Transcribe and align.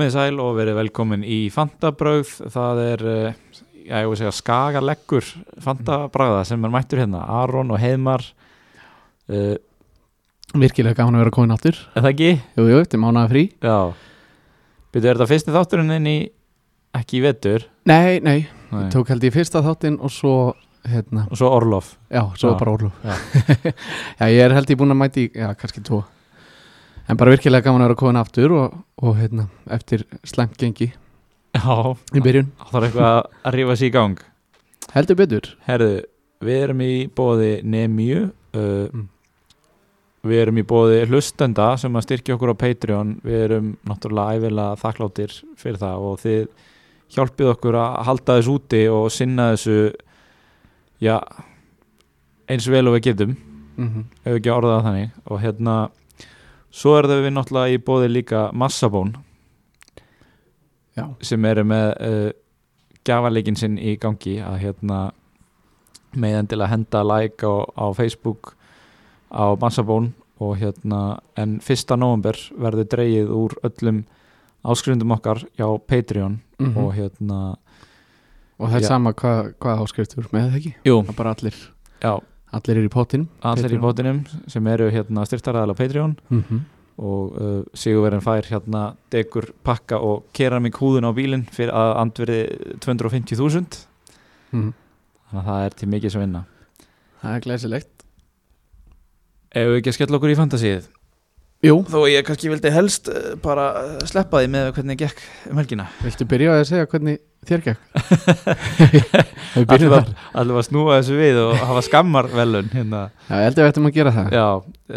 Komið 0.00 0.14
sæl 0.14 0.38
og 0.40 0.54
verið 0.56 0.76
velkomin 0.78 1.24
í 1.28 1.50
Fantabröð, 1.52 2.28
það 2.48 2.78
er, 2.80 3.02
eh, 3.04 3.34
já, 3.84 3.98
ég 4.00 4.06
vil 4.08 4.16
segja, 4.16 4.30
skagaleggur 4.32 5.26
Fantabræða 5.60 6.38
sem 6.48 6.62
er 6.64 6.70
mættur 6.72 7.02
hérna, 7.02 7.20
Aron 7.28 7.68
og 7.74 7.76
Heiðmar, 7.82 8.22
uh, 9.28 9.56
Virkilega 10.56 10.96
gaman 10.96 11.18
að 11.18 11.24
vera 11.26 11.30
komin 11.36 11.52
áttur 11.52 11.76
er 11.92 12.00
það 12.00 12.08
ekki? 12.14 12.30
Jú, 12.56 12.64
jú, 12.64 12.78
þetta 12.80 12.96
er 12.96 13.02
mánaða 13.02 13.28
frí 13.34 13.42
Já, 13.60 13.76
byrju, 14.96 15.04
er 15.10 15.20
þetta 15.20 15.28
fyrsti 15.34 15.52
þátturinn 15.58 15.92
inn 15.98 16.08
í, 16.08 16.16
ekki 16.96 17.18
í 17.20 17.22
vetur, 17.26 17.66
Nei, 17.84 18.20
nei, 18.24 18.48
Nei. 18.72 18.86
tók 18.88 19.12
held 19.12 19.22
ég 19.28 19.34
fyrsta 19.36 19.60
þáttinn 19.68 20.00
og 20.00 20.14
svo, 20.16 20.54
hérna, 20.88 21.26
og 21.28 21.36
svo 21.36 21.52
Orlof. 21.58 21.98
já, 22.08 22.24
svo 22.40 22.54
Já. 22.54 22.56
bara 22.56 22.72
orlu 22.72 22.88
Já. 23.04 23.12
Já, 24.22 24.24
ég 24.32 24.40
er 24.48 24.56
held 24.56 24.72
ég 24.72 24.80
búin 24.80 24.96
að 24.96 25.02
mæti, 25.04 25.28
já, 25.36 25.52
kannski 25.52 25.84
tvo 25.84 26.06
En 27.10 27.18
bara 27.18 27.34
virkilega 27.34 27.66
gaman 27.66 27.82
að 27.82 27.90
vera 27.90 27.98
komin 27.98 28.20
aftur 28.20 28.52
og, 28.54 28.74
og 29.02 29.16
hérna, 29.18 29.48
eftir 29.74 30.04
slæmt 30.22 30.58
gengi 30.60 30.92
Já, 31.56 31.96
í 32.14 32.22
byrjun 32.22 32.52
það 32.68 32.76
er 32.78 32.86
eitthvað 32.86 33.16
að 33.50 33.56
rífa 33.56 33.74
sér 33.80 33.88
í 33.88 33.94
gang. 33.96 34.20
Heldur 34.94 35.18
betur 35.18 35.48
Herðu, 35.66 35.96
við 36.46 36.60
erum 36.68 36.84
í 36.86 36.92
bóði 37.18 37.54
Nemju 37.66 38.28
uh, 38.28 38.86
Mm. 38.90 39.08
Við 40.26 40.42
erum 40.42 40.58
í 40.60 40.66
bóði 40.68 41.04
hlustenda 41.08 41.70
sem 41.80 41.94
að 41.96 42.02
styrkja 42.04 42.34
okkur 42.34 42.50
á 42.52 42.60
Patreon 42.60 43.12
Við 43.24 43.44
erum 43.46 43.68
náttúrulega 43.88 44.36
æfilega 44.36 44.80
þakkláttir 44.82 45.36
fyrir 45.56 45.78
það 45.80 46.08
og 46.08 46.18
þið 46.20 46.42
hjálpið 47.14 47.52
okkur 47.54 47.78
að 47.80 47.94
halda 48.08 48.36
þess 48.38 48.50
úti 48.52 48.82
og 48.92 49.06
sinna 49.14 49.46
þessu 49.54 49.78
já, 51.02 51.16
eins 52.50 52.68
vel 52.70 52.84
og 52.90 52.98
við 52.98 53.06
getum 53.08 53.32
mm 53.32 53.88
-hmm. 53.88 54.04
ef 54.24 54.36
ekki 54.36 54.52
orðað 54.54 54.84
þannig 54.86 55.10
og 55.24 55.40
hérna, 55.40 55.76
svo 56.70 56.96
er 56.98 57.08
það 57.10 57.24
við 57.26 57.34
náttúrulega 57.36 57.74
í 57.74 57.82
bóði 57.86 58.10
líka 58.12 58.44
Massabón. 58.52 59.14
Já, 60.98 61.06
sem 61.24 61.44
eru 61.46 61.64
með 61.64 61.88
uh, 62.02 62.30
gjafaleikin 63.06 63.56
sinn 63.58 63.78
í 63.78 63.96
gangi 64.00 64.38
að 64.44 64.58
hérna 64.64 65.00
með 66.18 66.40
endilega 66.40 66.72
henda 66.74 67.02
like 67.06 67.46
á, 67.46 67.54
á 67.78 67.86
Facebook 67.94 68.54
á 69.30 69.54
Massabón 69.60 70.10
og 70.40 70.56
hérna 70.58 71.20
en 71.38 71.58
fyrsta 71.62 71.96
november 72.00 72.36
verður 72.58 72.88
dreigið 72.90 73.30
úr 73.36 73.54
öllum 73.66 74.02
áskrifundum 74.66 75.14
okkar 75.16 75.44
hjá 75.56 75.66
Patreon 75.88 76.40
mm 76.60 76.76
og 76.76 76.90
hérna 76.92 77.36
og 78.60 78.68
það 78.68 78.74
er 78.76 78.82
Já. 78.84 78.88
sama 78.90 79.12
hvað 79.16 79.52
hva 79.62 79.76
áskriftur 79.80 80.26
með 80.34 80.50
það 80.50 80.56
ekki? 80.58 80.72
Jú, 80.84 80.96
Það 81.06 81.12
er 81.14 81.16
bara 81.16 81.30
allir, 81.36 81.60
já, 82.02 82.12
allir 82.56 82.80
eru 82.80 82.90
í 82.90 82.92
pottin 82.92 83.28
allir 83.46 83.76
í 83.76 83.80
bótinum 83.80 84.20
sem 84.50 84.66
eru 84.72 84.90
hérna 84.90 85.24
styrtaræðal 85.28 85.74
á 85.74 85.80
Patreon. 85.80 86.16
Mm 86.28 86.42
-hmm. 86.42 86.60
og 87.00 87.40
uh, 87.40 87.62
Sigurverðin 87.74 88.24
fær 88.26 88.44
hérna 88.50 88.94
degur 89.10 89.52
pakka 89.64 89.98
og 89.98 90.24
keramík 90.32 90.76
húðun 90.76 91.08
á 91.08 91.12
bílinn 91.14 91.46
fyrir 91.50 91.72
að 91.72 91.96
andverði 91.96 92.40
250.000 92.84 93.86
mm 94.52 94.72
þannig 95.30 95.46
að 95.46 95.50
það 95.50 95.64
er 95.64 95.74
til 95.78 95.88
mikið 95.88 96.10
sem 96.10 96.20
vinna. 96.20 96.44
Það 97.22 97.34
er 97.34 97.40
glæsilegt. 97.40 98.04
Ef 99.50 99.68
við 99.68 99.76
ekki 99.76 99.90
að 99.90 99.94
skella 99.94 100.16
okkur 100.16 100.30
í 100.30 100.38
fantasíð 100.38 100.88
Jú, 101.60 101.82
Þó 101.84 102.06
ég 102.08 102.24
kannski 102.24 102.48
vildi 102.48 102.70
helst 102.72 103.10
uh, 103.12 103.34
bara 103.42 103.66
uh, 103.76 103.96
sleppa 104.08 104.40
því 104.40 104.48
með 104.54 104.70
hvernig 104.78 104.96
gekk 105.02 105.18
um 105.50 105.58
helgina. 105.60 105.90
Viltu 106.00 106.24
byrja 106.24 106.54
að 106.56 106.62
segja 106.70 106.88
hvernig 106.88 107.20
þér 107.48 107.62
gekk? 107.68 107.86
Allir 109.70 109.92
var 109.92 110.10
að 110.34 110.66
snúa 110.68 110.98
þessu 110.98 111.16
við 111.18 111.40
og 111.44 111.54
hafa 111.70 111.84
skammar 111.86 112.28
velun 112.32 112.68
hérna. 112.74 113.06
Já, 113.28 113.34
ég 113.36 113.46
held 113.48 113.56
að 113.56 113.64
við 113.64 113.70
ættum 113.72 113.88
að 113.88 113.96
gera 113.96 114.16
það. 114.18 114.36
Já, 114.36 114.48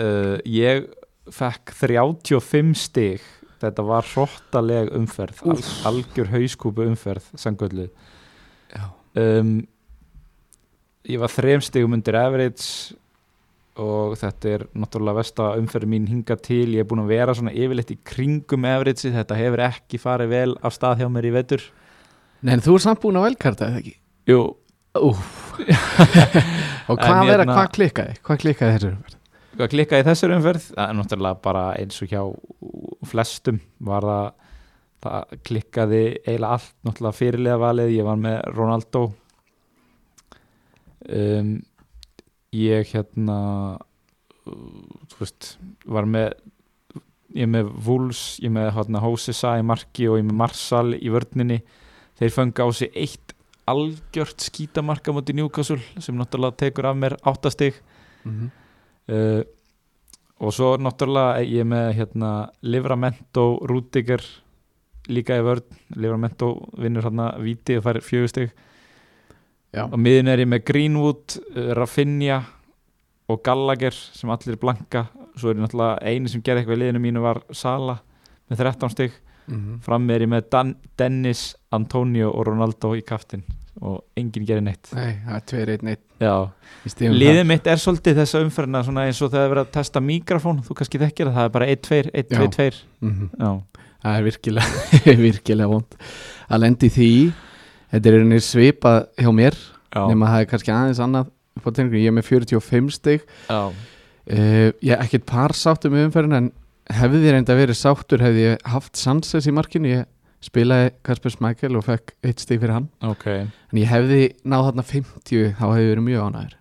uh, 0.04 0.36
ég 0.58 0.84
fekk 1.34 1.78
35 1.80 2.76
stig. 2.84 3.32
Þetta 3.64 3.86
var 3.88 4.08
hróttaleg 4.08 4.90
umferð 4.98 5.44
al, 5.48 5.62
Algjör 5.88 6.34
hauskúpu 6.34 6.84
umferð 6.84 7.30
Sangöllu 7.40 7.86
um, 9.16 9.54
Ég 11.08 11.22
var 11.22 11.32
þrem 11.32 11.64
stigum 11.64 11.96
undir 11.96 12.18
average 12.20 12.96
og 13.80 14.14
þetta 14.20 14.52
er 14.52 14.66
náttúrulega 14.78 15.18
versta 15.18 15.46
umferð 15.58 15.90
mín 15.90 16.04
hinga 16.06 16.36
til, 16.38 16.76
ég 16.76 16.84
er 16.84 16.90
búin 16.90 17.02
að 17.02 17.14
vera 17.16 17.34
svona 17.34 17.56
yfirleitt 17.58 17.90
í 17.96 17.98
kringum 18.06 18.68
average, 18.70 19.10
þetta 19.16 19.38
hefur 19.40 19.64
ekki 19.66 20.00
farið 20.02 20.30
vel 20.30 20.52
af 20.62 20.76
stað 20.76 21.02
hjá 21.02 21.08
mér 21.10 21.30
í 21.32 21.34
vetur 21.34 21.66
Nei, 22.44 22.54
en 22.58 22.64
þú 22.64 22.78
er 22.78 22.84
samt 22.86 23.02
búin 23.04 23.18
að 23.20 23.28
velkarta, 23.30 23.72
eða 23.72 23.82
ekki? 23.82 23.96
Jú, 24.30 24.42
Og 25.04 27.00
hvað 27.00 27.10
er 27.10 27.18
að, 27.18 27.30
hérna- 27.32 27.56
hvað 27.56 27.70
klikkaði? 27.78 28.14
Hvað 28.22 28.42
klikkaði 28.44 28.76
þessu 28.78 28.90
umferð? 28.94 29.20
hvað 29.54 29.70
klikkaði 29.74 30.06
þessari 30.08 30.38
umferð 30.38 30.64
það 30.72 30.88
er 30.88 30.96
náttúrulega 30.98 31.42
bara 31.44 31.64
eins 31.78 32.00
og 32.02 32.10
hjá 32.10 32.22
flestum 33.10 33.60
var 33.86 34.08
það 34.08 34.32
það 35.04 35.36
klikkaði 35.50 36.00
eiginlega 36.24 36.56
allt 36.56 36.72
náttúrulega 36.88 37.18
fyrirlega 37.20 37.60
valið, 37.62 37.92
ég 37.98 38.08
var 38.08 38.22
með 38.24 38.38
Ronaldo 38.56 39.04
um, 41.12 41.52
ég 42.56 42.94
hérna 42.94 43.38
þú 45.12 45.20
veist 45.20 45.52
var 45.86 46.08
með 46.10 46.34
ég 47.34 47.50
með 47.50 47.70
Wolves, 47.86 48.24
ég 48.42 48.54
með 48.54 48.72
hérna, 48.78 49.02
Hósesa 49.04 49.58
í 49.60 49.66
marki 49.66 50.08
og 50.10 50.20
ég 50.22 50.28
með 50.28 50.40
Marsal 50.40 50.88
í 50.98 51.14
vörninni 51.14 51.60
þeir 52.20 52.36
fengi 52.36 52.66
á 52.66 52.68
sig 52.74 52.92
eitt 52.96 53.34
algjört 53.70 54.44
skítamarka 54.44 55.14
mútið 55.16 55.40
Newcastle 55.40 56.04
sem 56.04 56.18
náttúrulega 56.20 56.60
tekur 56.66 56.90
af 56.90 56.98
mér 56.98 57.18
áttastig. 57.24 57.74
Mm 58.24 58.34
-hmm. 58.34 58.50
uh, 59.14 59.44
og 60.40 60.54
svo 60.54 60.78
náttúrulega 60.78 61.40
er 61.40 61.46
ég 61.46 61.66
með 61.66 61.94
hérna 61.94 62.50
Livramento 62.62 63.60
Rudiger 63.68 64.22
líka 65.08 65.38
í 65.38 65.44
vörð 65.44 65.64
Livramento 65.96 66.70
vinnur 66.78 67.04
hérna 67.04 67.38
víti 67.40 67.78
og 67.78 67.84
fær 67.84 68.02
fjögustig 68.02 68.52
og 69.74 70.00
miðin 70.00 70.28
er 70.28 70.40
ég 70.40 70.48
með 70.48 70.64
Greenwood, 70.66 71.40
uh, 71.56 71.74
Rafinha 71.74 72.44
og 73.28 73.44
Gallagher 73.44 73.94
sem 73.94 74.30
allir 74.30 74.54
er 74.54 74.60
blanka. 74.60 75.08
Svo 75.36 75.50
er 75.50 75.56
ég 75.56 75.64
náttúrulega 75.64 75.98
eini 76.02 76.30
sem 76.30 76.42
gerði 76.42 76.60
eitthvað 76.62 76.78
í 76.78 76.82
liðinu 76.84 77.00
mínu 77.00 77.22
var 77.22 77.42
Sala 77.52 77.98
með 78.50 78.58
13 78.58 78.90
stig 78.90 79.12
mm 79.48 79.58
-hmm. 79.58 79.82
fram 79.82 80.10
er 80.10 80.22
ég 80.22 80.30
með 80.30 80.50
Dan 80.52 80.76
Dennis, 80.98 81.56
Antonio 81.72 82.32
og 82.32 82.48
Ronaldo 82.48 82.96
í 82.96 83.02
kaftin 83.02 83.44
og 83.82 84.04
enginn 84.16 84.46
gerir 84.46 84.62
neitt. 84.62 84.92
Nei, 84.94 85.18
það 85.26 85.36
er 85.36 85.46
tveir 85.50 85.70
eitt 85.70 85.84
stíðum 86.86 87.18
liðið 87.18 87.46
mitt 87.50 87.68
er 87.68 87.78
svolítið 87.82 88.20
þessa 88.22 88.42
umferðina 88.46 88.84
svona 88.84 89.06
eins 89.08 89.22
og 89.22 89.32
það 89.32 89.44
er 89.44 89.50
verið 89.50 89.66
að 89.66 89.72
testa 89.72 90.00
mikrofón 90.00 90.62
þú 90.64 90.76
kannski 90.78 91.00
þekkir 91.00 91.26
það, 91.26 91.34
það 91.34 91.44
er 91.44 91.50
bara 91.50 91.68
1-2, 91.68 92.12
1-2-2 92.14 92.84
mm 93.02 93.12
-hmm. 93.12 93.30
Já, 93.40 93.64
Það 94.04 94.18
er 94.18 94.26
virkilega, 94.28 94.82
virkilega 95.28 95.70
vond 95.72 95.94
að 96.52 96.64
lendi 96.66 96.90
því. 96.92 97.12
Þetta 97.94 98.10
er 98.10 98.18
einnig 98.20 98.44
svipað 98.44 98.98
hjá 99.22 99.30
mér 99.32 99.56
já, 99.56 100.02
nema 100.10 100.32
það 100.34 100.42
er 100.42 100.50
kannski 100.52 100.74
aðeins 100.74 101.00
annað. 101.06 101.30
Ég 101.64 102.10
er 102.10 102.16
með 102.18 102.28
45 102.28 102.90
stig. 102.98 103.24
Já, 103.48 103.62
uh, 103.70 104.70
Ég 104.84 104.92
er 104.92 105.06
ekkert 105.06 105.28
par 105.30 105.56
sáttum 105.56 105.96
með 105.96 106.10
umferðin 106.10 106.40
en 106.42 106.52
hefði 106.92 107.22
þið 107.24 107.36
reynda 107.38 107.56
verið 107.58 107.80
sáttur 107.80 108.24
hefði 108.24 108.48
ég 108.50 108.68
haft 108.74 109.00
Sanchez 109.00 109.48
í 109.48 109.54
markinu. 109.56 109.92
Ég 109.94 110.10
spilaði 110.44 110.92
Kasper 111.08 111.32
Smækkel 111.32 111.78
og 111.80 111.86
fekk 111.88 112.16
eitt 112.26 112.44
stig 112.44 112.60
fyrir 112.60 112.76
hann. 112.76 112.90
Ok. 113.06 113.28
En 113.32 113.80
ég 113.80 113.88
hefði 113.88 114.34
náð 114.44 114.70
þarna 114.70 114.88
50 114.90 115.54
þá 115.56 115.66
hefði 115.70 115.92
verið 115.94 116.08
mjög 116.10 116.26
ánæður 116.28 116.58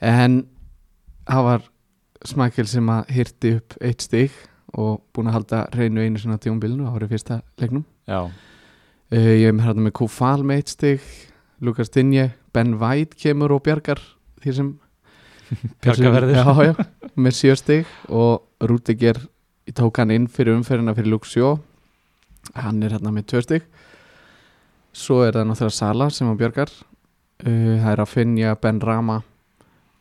en 0.00 0.42
það 1.26 1.48
var 1.48 1.64
Smækkel 2.26 2.66
sem 2.66 2.88
að 2.90 3.10
hýrti 3.12 3.52
upp 3.58 3.76
eitt 3.84 4.02
stig 4.02 4.34
og 4.76 5.02
búin 5.14 5.28
að 5.30 5.36
halda 5.36 5.62
reynu 5.76 6.02
einu 6.02 6.20
svona 6.20 6.40
tíumbilinu 6.42 6.88
á 6.88 6.94
árið 6.96 7.12
fyrsta 7.14 7.40
leiknum. 7.60 7.84
Uh, 8.08 9.34
ég 9.36 9.52
með 9.54 9.68
hérna 9.68 9.84
með 9.86 9.94
Kufal 10.00 10.40
með 10.42 10.62
eitt 10.62 10.72
stig 10.72 11.04
Lukas 11.62 11.92
Dinje, 11.92 12.32
Ben 12.52 12.74
White 12.80 13.16
kemur 13.20 13.54
og 13.54 13.62
bjargar 13.64 14.00
því 14.42 14.56
sem 14.56 14.72
Já, 16.66 16.74
með 17.16 17.36
sjö 17.38 17.54
stig 17.58 17.86
og 18.08 18.42
Rúdiger 18.66 19.20
tók 19.76 19.98
hann 20.00 20.12
inn 20.14 20.26
fyrir 20.30 20.56
umferðina 20.56 20.94
fyrir 20.96 21.12
Luxjó 21.14 21.54
hann 22.54 22.82
er 22.86 22.94
hérna 22.96 23.10
með 23.14 23.26
tvö 23.32 23.42
stig. 23.44 23.64
Svo 24.96 25.20
er 25.26 25.34
það 25.36 25.48
náttúrulega 25.50 25.76
Sala 25.76 26.06
sem 26.14 26.28
hann 26.30 26.38
bjargar. 26.40 26.70
Uh, 27.42 27.74
það 27.82 27.90
er 27.92 28.02
að 28.04 28.12
finja 28.12 28.54
Ben 28.62 28.78
Rama 28.80 29.18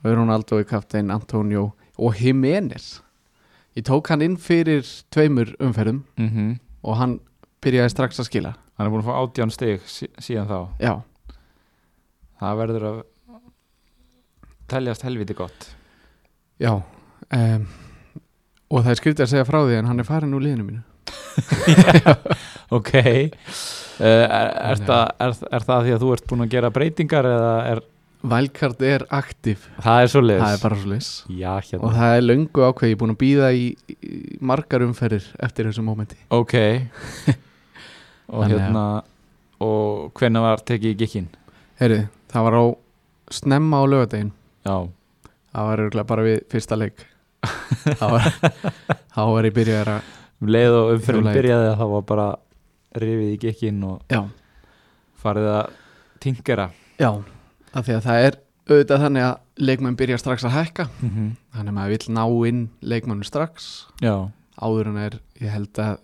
Ronaldo 0.05 0.59
í 0.61 0.67
kaptein 0.69 1.09
Antonio 1.11 1.71
og 1.97 2.15
Jiménez. 2.21 2.99
Ég 3.75 3.83
tók 3.89 4.07
hann 4.13 4.21
inn 4.23 4.37
fyrir 4.39 4.85
tveimur 5.11 5.55
umferðum 5.59 6.03
mm 6.19 6.53
og 6.85 6.99
hann 6.99 7.15
byrjaði 7.65 7.89
strax 7.89 8.19
að 8.21 8.27
skila. 8.29 8.49
Hann 8.77 8.85
er 8.85 8.91
búin 8.93 9.01
að 9.01 9.07
fá 9.09 9.15
átján 9.23 9.51
stig 9.51 9.81
sí- 9.89 10.11
síðan 10.21 10.45
þá. 10.45 10.59
Já, 10.79 10.93
Það 12.39 12.57
verður 12.59 12.83
að 12.89 12.97
teljast 14.71 15.05
helviti 15.05 15.37
gott. 15.37 15.69
Já 16.61 16.73
um, 16.75 17.65
og 18.71 18.81
það 18.81 18.91
er 18.91 18.99
skriftið 19.01 19.25
að 19.25 19.31
segja 19.33 19.47
frá 19.47 19.59
því 19.61 19.79
en 19.79 19.89
hann 19.89 20.01
er 20.01 20.07
farin 20.07 20.35
úr 20.37 20.45
liðinu 20.45 20.69
mínu. 20.69 20.83
Ok. 22.73 22.95
Uh, 22.97 24.05
er, 24.05 24.47
er, 24.71 24.79
það, 24.81 25.03
er, 25.21 25.35
er 25.53 25.65
það 25.67 25.83
því 25.85 25.91
að 25.95 26.01
þú 26.01 26.13
ert 26.15 26.31
búin 26.31 26.45
að 26.45 26.55
gera 26.55 26.71
breytingar 26.73 27.27
eða 27.29 27.51
er 27.73 27.81
Wildcard 28.25 28.79
er 28.81 29.03
aktiv 29.13 29.67
það 29.83 29.99
er 30.01 30.09
svo 30.09 30.21
leiðis 30.23 30.41
það 30.41 30.55
er 30.55 30.61
bara 30.63 30.77
svo 30.79 30.89
leys 30.89 31.09
já, 31.29 31.51
og 31.53 31.67
hérna, 31.67 31.91
það 31.93 32.13
er 32.15 32.23
löngu 32.23 32.63
ákveð, 32.65 32.89
ég 32.89 32.95
er 32.95 33.01
búin 33.03 33.13
að 33.13 33.19
býða 33.21 33.49
í, 33.53 33.67
í 33.93 34.37
margar 34.41 34.85
umferðir 34.85 35.27
eftir 35.45 35.69
þessu 35.69 35.83
mómenti. 35.85 36.17
Ok. 36.33 36.55
Og 38.25 38.41
Þannig 38.41 38.55
hérna 38.57 38.85
og 39.61 40.07
hvenær 40.17 40.47
var 40.47 40.63
tekið 40.65 40.95
í 40.95 40.97
gikkin 41.03 41.27
Heyri, 41.77 41.99
það 42.33 42.47
var 42.47 42.57
á 42.57 42.63
snemma 43.37 43.77
á 43.77 43.83
lögadegin 43.85 44.31
já, 44.65 44.75
það 45.51 45.67
var 45.69 45.83
örgulega 45.85 46.09
bara 46.11 46.25
við 46.25 46.39
fyrsta 46.51 46.77
leik. 46.79 47.05
Þá 47.85 48.05
var, 48.09 48.25
þá 49.13 49.21
var 49.29 49.45
ég 49.45 49.53
byrjaði 49.55 49.91
að 49.93 50.13
um 50.41 50.49
leið 50.55 50.77
og 50.79 50.93
í- 50.95 51.35
byrjaði 51.35 51.75
þá 51.77 51.85
var 51.91 52.05
bara 52.09 52.27
rifið 52.95 53.33
í 53.35 53.37
gikkin 53.43 53.83
og 53.85 54.01
já, 54.09 54.23
farið 55.21 55.49
að 55.51 55.75
tingera 56.23 56.69
já, 56.97 57.11
af 57.75 57.85
því 57.85 57.97
að 57.97 58.07
það 58.07 58.25
er 58.29 58.39
auðvitað 58.65 59.03
þannig 59.05 59.25
að 59.27 59.65
leikmenn 59.69 59.97
byrja 59.99 60.17
strax 60.17 60.43
að 60.47 60.55
hækka. 60.55 60.87
Mm 61.01 61.09
-hmm. 61.09 61.29
þannig 61.53 61.69
að 61.71 61.77
maður 61.77 61.93
vill 61.93 62.15
ná 62.15 62.23
inn 62.49 62.61
leikmannu 62.81 63.23
strax. 63.23 63.87
Já, 64.01 64.31
áður 64.57 64.87
en 64.89 64.97
er, 64.97 65.19
ég 65.41 65.51
held 65.53 65.79
að 65.79 65.97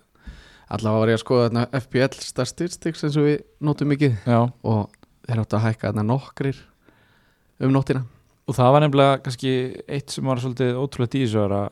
allavega 0.71 0.99
var 0.99 1.09
ég 1.09 1.17
að 1.17 1.23
skoða 1.25 1.49
þarna 1.49 1.67
FPL 1.81 2.21
statistics 2.21 3.03
eins 3.03 3.17
og 3.17 3.25
við 3.25 3.41
notum 3.59 3.87
mikið. 3.87 4.15
Og 4.63 4.89
þeir 5.27 5.41
áttu 5.41 5.57
að 5.57 5.65
hækka 5.65 5.91
þarna 5.91 6.03
nokkrir 6.03 6.57
um 7.59 7.71
nóttina 7.73 8.05
og 8.51 8.57
það 8.57 8.73
var 8.75 8.83
nefnilega 8.85 9.19
kannski 9.25 9.51
eitt 9.87 10.11
sem 10.13 10.27
var 10.27 10.41
svolítið 10.43 10.79
ótrúlega 10.81 11.13
dísar 11.15 11.53
að 11.55 11.69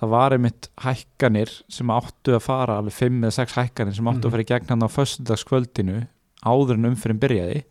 það 0.00 0.12
var 0.16 0.34
einmitt 0.36 0.68
hækkanir 0.82 1.50
sem 1.70 1.90
áttu 1.94 2.34
að 2.38 2.44
fara 2.46 2.78
alveg 2.80 2.96
5 2.96 3.18
eða 3.22 3.34
6 3.36 3.56
hækkanir 3.60 3.94
sem 3.98 4.08
áttu 4.10 4.22
Mhm. 4.24 4.26
að 4.30 4.34
fara 4.36 4.42
í 4.46 4.50
gegn 4.52 4.68
hann 4.72 4.86
á 4.86 4.88
föstudagskvöldinu 4.96 5.98
áður 6.42 6.74
en 6.78 6.88
umfyrin 6.90 7.20
byrjaði. 7.22 7.62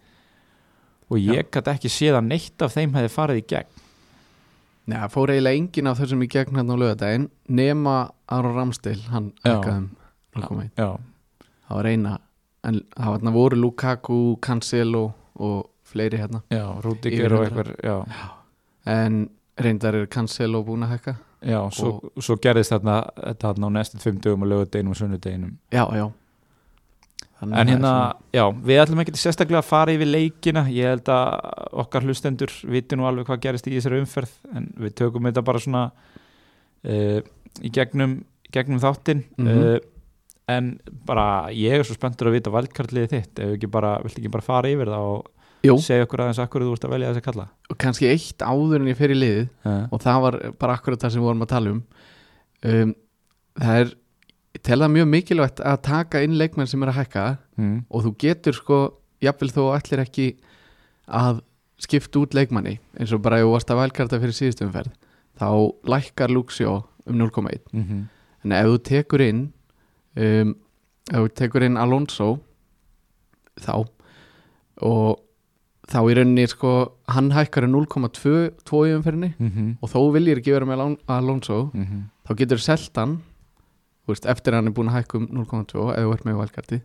Og 1.12 1.18
ég 1.19 1.50
gæti 1.51 1.73
ekki 1.73 1.89
séð 1.91 2.19
að 2.21 2.27
neitt 2.29 2.62
af 2.63 2.71
þeim 2.77 2.94
hefði 2.95 3.09
farið 3.12 3.39
í 3.41 3.47
gegn. 3.51 3.81
Nei, 4.88 4.97
það 4.97 5.12
fór 5.12 5.27
eiginlega 5.33 5.59
engin 5.59 5.88
af 5.91 6.00
þessum 6.00 6.23
í 6.23 6.27
gegn 6.31 6.56
hérna 6.56 6.73
á 6.73 6.81
lögadaginn 6.81 7.25
nema 7.50 7.95
Aron 8.29 8.56
Ramstil, 8.56 9.01
hann 9.12 9.33
Já. 9.44 9.57
hækkaði 9.59 9.77
um 9.77 9.89
0,1 10.35 10.71
já, 10.77 10.88
það 11.68 11.75
var 11.75 11.89
eina 11.91 12.13
en 12.63 12.79
það 12.95 13.33
voru 13.35 13.59
Lukaku, 13.59 14.38
Cancelo 14.41 15.13
og 15.35 15.68
fleiri 15.91 16.19
hérna. 16.21 16.41
Já, 16.51 16.63
Yfir 17.11 17.35
og 17.38 17.45
einhver 17.45 17.73
já, 17.83 17.97
en 18.91 19.19
reyndar 19.61 19.95
er 19.95 20.07
Cancelo 20.07 20.63
búin 20.65 20.85
að 20.88 20.95
hækka. 20.95 21.15
Já 21.41 21.59
svo, 21.73 22.11
svo 22.21 22.35
gerðist 22.38 22.73
þarna 22.73 22.95
þetta 23.17 23.51
þarna 23.53 23.69
á 23.69 23.75
næstu 23.77 24.01
5 24.01 24.19
dögum 24.21 24.43
og 24.45 24.51
lögudeginum 24.51 24.93
og 24.93 24.99
sunnudeginum. 24.99 25.55
Já, 25.73 25.85
já. 25.97 26.07
Þannig 27.41 27.57
En 27.57 27.67
hérna, 27.71 27.91
svona- 27.91 28.15
já, 28.38 28.43
við 28.69 28.81
ætlum 28.83 28.99
ekki 29.01 29.13
sérstaklega 29.17 29.61
að 29.63 29.69
fara 29.71 29.93
yfir 29.95 30.05
leikina. 30.11 30.61
Ég 30.69 30.85
held 30.91 31.09
að 31.09 31.79
okkar 31.81 32.05
hlustendur 32.05 32.51
viti 32.69 32.95
nú 32.95 33.07
alveg 33.09 33.25
hvað 33.25 33.41
gerist 33.41 33.67
í 33.67 33.73
þessari 33.73 34.01
umferð 34.03 34.29
En 34.55 34.67
við 34.77 34.94
tökum 34.94 35.25
þetta 35.25 35.44
bara 35.44 35.59
svona 35.59 35.91
uh, 36.85 37.21
í 37.61 37.71
gegnum, 37.73 38.23
gegnum 38.53 38.79
þáttinn. 38.79 39.23
Mhm. 39.37 39.47
uh, 39.47 39.79
En 40.51 40.79
bara, 41.05 41.47
ég 41.53 41.71
er 41.79 41.83
svo 41.87 41.95
spenntur 41.95 42.27
að 42.27 42.33
vita 42.35 42.51
valdkartliðið 42.51 43.11
þitt. 43.13 43.39
Ef 43.39 43.45
við 43.47 43.57
ekki 43.57 43.69
bara, 43.71 43.91
viltu 44.03 44.19
ekki 44.19 44.31
bara 44.33 44.44
fara 44.44 44.67
yfir 44.67 44.89
það 44.91 45.05
og 45.13 45.29
Jú, 45.61 45.75
segja 45.77 46.07
okkur 46.07 46.23
aðeins 46.23 46.41
akkur 46.41 46.65
þú 46.65 46.75
ert 46.75 46.85
að 46.87 46.93
velja 46.95 47.09
þessi 47.11 47.25
kalla. 47.25 47.47
Og 47.69 47.77
kannski 47.81 48.09
eitt 48.09 48.41
áður 48.41 48.81
en 48.81 48.89
ég 48.89 48.97
fer 48.97 49.13
í 49.13 49.17
liðið 49.17 49.43
uh, 49.69 49.83
og 49.93 50.01
það 50.01 50.21
var 50.25 50.37
bara 50.61 50.77
akkurat 50.79 51.03
það 51.03 51.13
sem 51.13 51.21
við 51.21 51.27
vorum 51.29 51.45
að 51.45 51.51
tala 51.51 51.73
um, 51.75 51.81
um 52.71 52.93
það 53.61 53.83
er 53.83 53.93
ég 54.55 54.63
tel 54.67 54.79
það 54.81 54.93
mjög 54.95 55.07
mikilvægt 55.11 55.61
að 55.63 55.77
taka 55.87 56.23
inn 56.25 56.37
leikmenn 56.39 56.69
sem 56.69 56.83
er 56.83 56.91
að 56.91 56.99
hækka 57.01 57.25
mm, 57.59 57.77
og 57.89 58.05
þú 58.05 58.13
getur 58.23 58.57
sko, 58.57 58.79
jafnvel 59.23 59.51
þó 59.53 59.61
ætlir 59.77 60.03
ekki 60.03 60.27
að 61.07 61.41
skipta 61.81 62.21
út 62.21 62.35
leikmanni 62.37 62.77
eins 62.99 63.13
og 63.15 63.23
bara 63.25 63.41
þú 63.41 63.53
varst 63.55 63.71
að 63.73 63.81
vælkarta 63.81 64.19
fyrir 64.21 64.37
síðustumferð 64.37 64.91
þá 65.41 65.49
lækkar 65.89 66.33
Luxio 66.33 66.81
um 67.09 67.17
0,1 67.17 67.61
mm 67.71 67.83
-hmm. 67.83 68.03
en 68.43 68.51
ef 68.51 68.65
þú 68.65 68.77
tekur 68.83 69.21
inn 69.21 69.41
um, 70.15 70.55
ef 71.11 71.17
þú 71.17 71.27
tekur 71.35 71.63
inn 71.63 71.77
Alonso 71.77 72.39
þá 73.57 73.87
og 74.81 75.19
þá 75.91 75.99
í 76.07 76.13
rauninni 76.15 76.45
sko 76.47 76.71
hann 77.11 77.31
hækkar 77.35 77.65
um 77.67 77.73
0,2 77.85 78.85
í 78.88 78.93
umferðinni 78.95 79.33
Mm 79.39 79.49
-hmm. 79.51 79.77
og 79.81 79.89
þó 79.91 79.99
viljir 80.15 80.39
ekki 80.39 80.53
vera 80.55 80.65
með 80.65 80.79
Alon- 80.79 80.99
Alonso 81.07 81.71
Mm 81.73 81.85
-hmm. 81.85 82.01
þá 82.27 82.35
getur 82.38 82.57
selt 82.59 82.95
hann 82.95 83.17
þú 84.07 84.13
veist, 84.13 84.25
eftir 84.25 84.53
að 84.53 84.55
hann 84.55 84.67
er 84.67 84.73
búin 84.73 84.89
að 84.89 84.97
hækka 85.03 85.17
um 85.17 85.27
0,2 85.27 85.91
ef 85.91 86.03
þú 86.05 86.13
ert 86.13 86.25
með 86.25 86.38
valkarti 86.41 86.81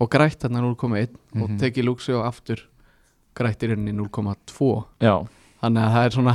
og 0.00 0.10
grætt 0.10 0.42
hann 0.42 0.52
0,1 0.56 1.08
og 1.42 1.48
Mhm. 1.50 1.58
tekið 1.58 1.84
Luxio 1.84 2.22
aftur 2.22 2.58
grættir 3.34 3.70
henni 3.74 3.92
0,2 3.92 4.84
Já, 5.00 5.26
þannig 5.62 5.82
að 5.82 5.92
það 5.94 6.04
er 6.06 6.10
svona 6.10 6.34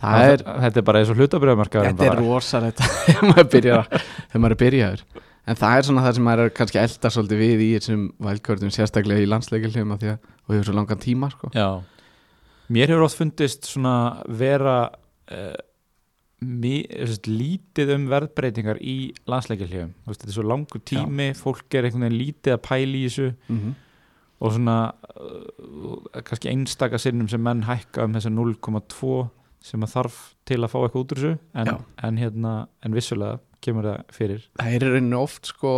það 0.00 0.12
það 0.14 0.32
er, 0.32 0.38
þetta 0.60 0.76
er 0.76 0.82
bara 0.82 0.98
eins 0.98 1.10
og 1.10 1.16
hlutabröðmarkaður 1.16 1.86
þetta 1.94 2.04
er 2.12 2.18
rosalegt 2.18 2.78
að- 2.84 3.06
þegar 3.06 3.30
maður 3.30 4.50
er 4.50 4.56
byrjaður 4.56 5.00
en 5.44 5.58
það 5.60 5.76
er 5.76 5.86
svona 5.88 6.04
það 6.06 6.16
sem 6.16 6.26
maður 6.28 6.44
er 6.44 6.54
kannski 6.58 6.80
elda 6.80 7.10
svolítið 7.12 7.42
við 7.42 7.64
í 7.64 7.68
þessum 7.76 8.06
valkvörðum 8.24 8.72
sérstaklega 8.74 9.24
í 9.24 9.28
landsleikilhjum 9.28 9.92
og 9.94 10.06
hefur 10.06 10.66
svo 10.68 10.76
langan 10.76 11.02
tíma 11.02 11.30
sko. 11.34 11.50
Já, 11.56 11.82
mér 12.72 12.92
hefur 12.92 13.06
oft 13.08 13.20
fundist 13.20 13.68
svona 13.68 13.94
vera 14.40 14.76
uh, 14.88 15.56
mi, 16.44 16.74
sest, 17.08 17.28
lítið 17.28 17.94
um 17.98 18.08
verðbreytingar 18.12 18.80
í 18.80 18.98
landsleikjarljöfum 19.30 19.94
þetta 20.08 20.28
er 20.30 20.36
svo 20.36 20.46
langur 20.48 20.84
tími, 20.84 21.30
fólk 21.38 21.76
er 21.76 21.88
einhvern 21.88 22.08
veginn 22.08 22.20
lítið 22.20 22.56
að 22.56 22.62
pæla 22.68 22.98
í 22.98 23.06
þessu. 23.06 23.30
Mm 23.48 23.60
-hmm. 23.60 23.80
og 24.40 24.52
svona 24.52 24.78
uh, 25.20 26.20
kannski 26.22 26.52
einstaka 26.52 26.98
sinnum 26.98 27.28
sem 27.28 27.42
menn 27.42 27.64
hækka 27.68 28.04
um 28.04 28.16
þessa 28.16 28.32
0,2 28.32 29.28
sem 29.64 29.80
að 29.86 29.94
þarf 29.96 30.16
til 30.48 30.60
að 30.60 30.70
fá 30.74 30.78
eitthvað 30.84 31.02
út 31.04 31.12
úr 31.14 31.20
þessu 31.22 31.34
en, 31.62 31.70
en, 32.04 32.18
hérna, 32.20 32.54
en 32.84 32.96
vissulega 32.96 33.38
kemur 33.64 33.86
það 33.88 34.02
fyrir. 34.12 34.42
Það 34.60 34.74
er 34.76 34.84
í 34.84 34.90
rauninu 34.92 35.20
oft 35.24 35.48
sko 35.54 35.70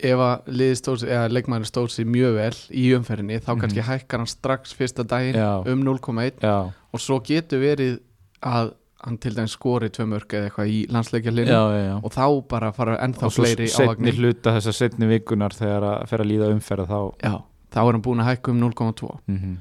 ef 0.00 0.18
að 0.24 1.34
leikmæður 1.36 1.68
stóð 1.68 1.88
sig 1.94 2.08
mjög 2.08 2.34
vel 2.40 2.56
í 2.72 2.86
umferðinni 2.96 3.36
þá 3.44 3.50
Mhm. 3.52 3.60
kannski 3.60 3.84
hækkar 3.86 4.22
hann 4.24 4.30
strax 4.32 4.72
fyrsta 4.74 5.04
daginn 5.06 5.36
Já. 5.36 5.62
um 5.68 5.82
0,1 5.84 6.40
Já, 6.42 6.72
og 6.92 7.00
svo 7.00 7.20
getur 7.20 7.60
verið 7.60 7.98
að 8.42 8.72
hann 9.04 9.16
til 9.18 9.32
dæmis 9.36 9.54
skori 9.56 9.88
tvö 9.92 10.04
mörg 10.08 10.28
eða 10.36 10.48
eitthvað 10.50 10.68
í 10.72 10.80
landsleikjarlinu 10.92 11.54
og 12.04 12.10
þá 12.12 12.24
bara 12.48 12.72
fara 12.72 12.96
ennþá 13.04 13.28
og 13.28 13.32
svo 13.32 13.44
fleiri 13.44 13.68
setni 13.68 14.12
hluta 14.16 14.56
þessa 14.56 14.72
setni 14.76 15.06
vikunar 15.08 15.54
þegar 15.56 15.86
að 15.92 16.08
fer 16.10 16.18
að 16.24 16.28
líða 16.32 16.50
umferða 16.52 16.86
þá 16.88 16.98
já, 17.24 17.34
þá 17.72 17.78
er 17.84 17.92
hann 17.92 18.02
búin 18.02 18.20
að 18.24 18.28
hækka 18.32 18.50
um 18.52 18.60
0,2 18.60 19.12
mm 19.28 19.56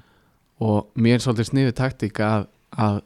og 0.59 0.89
mér 0.99 1.13
er 1.19 1.23
svolítið 1.23 1.47
sniðu 1.53 1.71
taktík 1.77 2.19
að, 2.19 2.47
að 2.75 3.01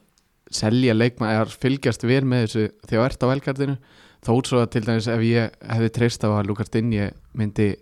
selja 0.50 0.94
leikmann 0.94 1.32
eða 1.32 1.46
fylgjast 1.62 2.04
vel 2.04 2.24
með 2.24 2.46
þessu 2.46 2.64
þegar 2.88 3.00
þú 3.00 3.04
ert 3.06 3.24
á 3.24 3.32
velgardinu 3.32 3.76
þó 4.24 4.32
svo 4.44 4.60
að 4.62 4.70
til 4.74 4.84
dæmis 4.86 5.08
ef 5.08 5.24
ég 5.24 5.56
hefði 5.68 5.92
treyst 5.98 6.24
á 6.24 6.28
að 6.32 6.48
Lukas 6.48 6.72
Dinje 6.72 7.10
myndi 7.36 7.74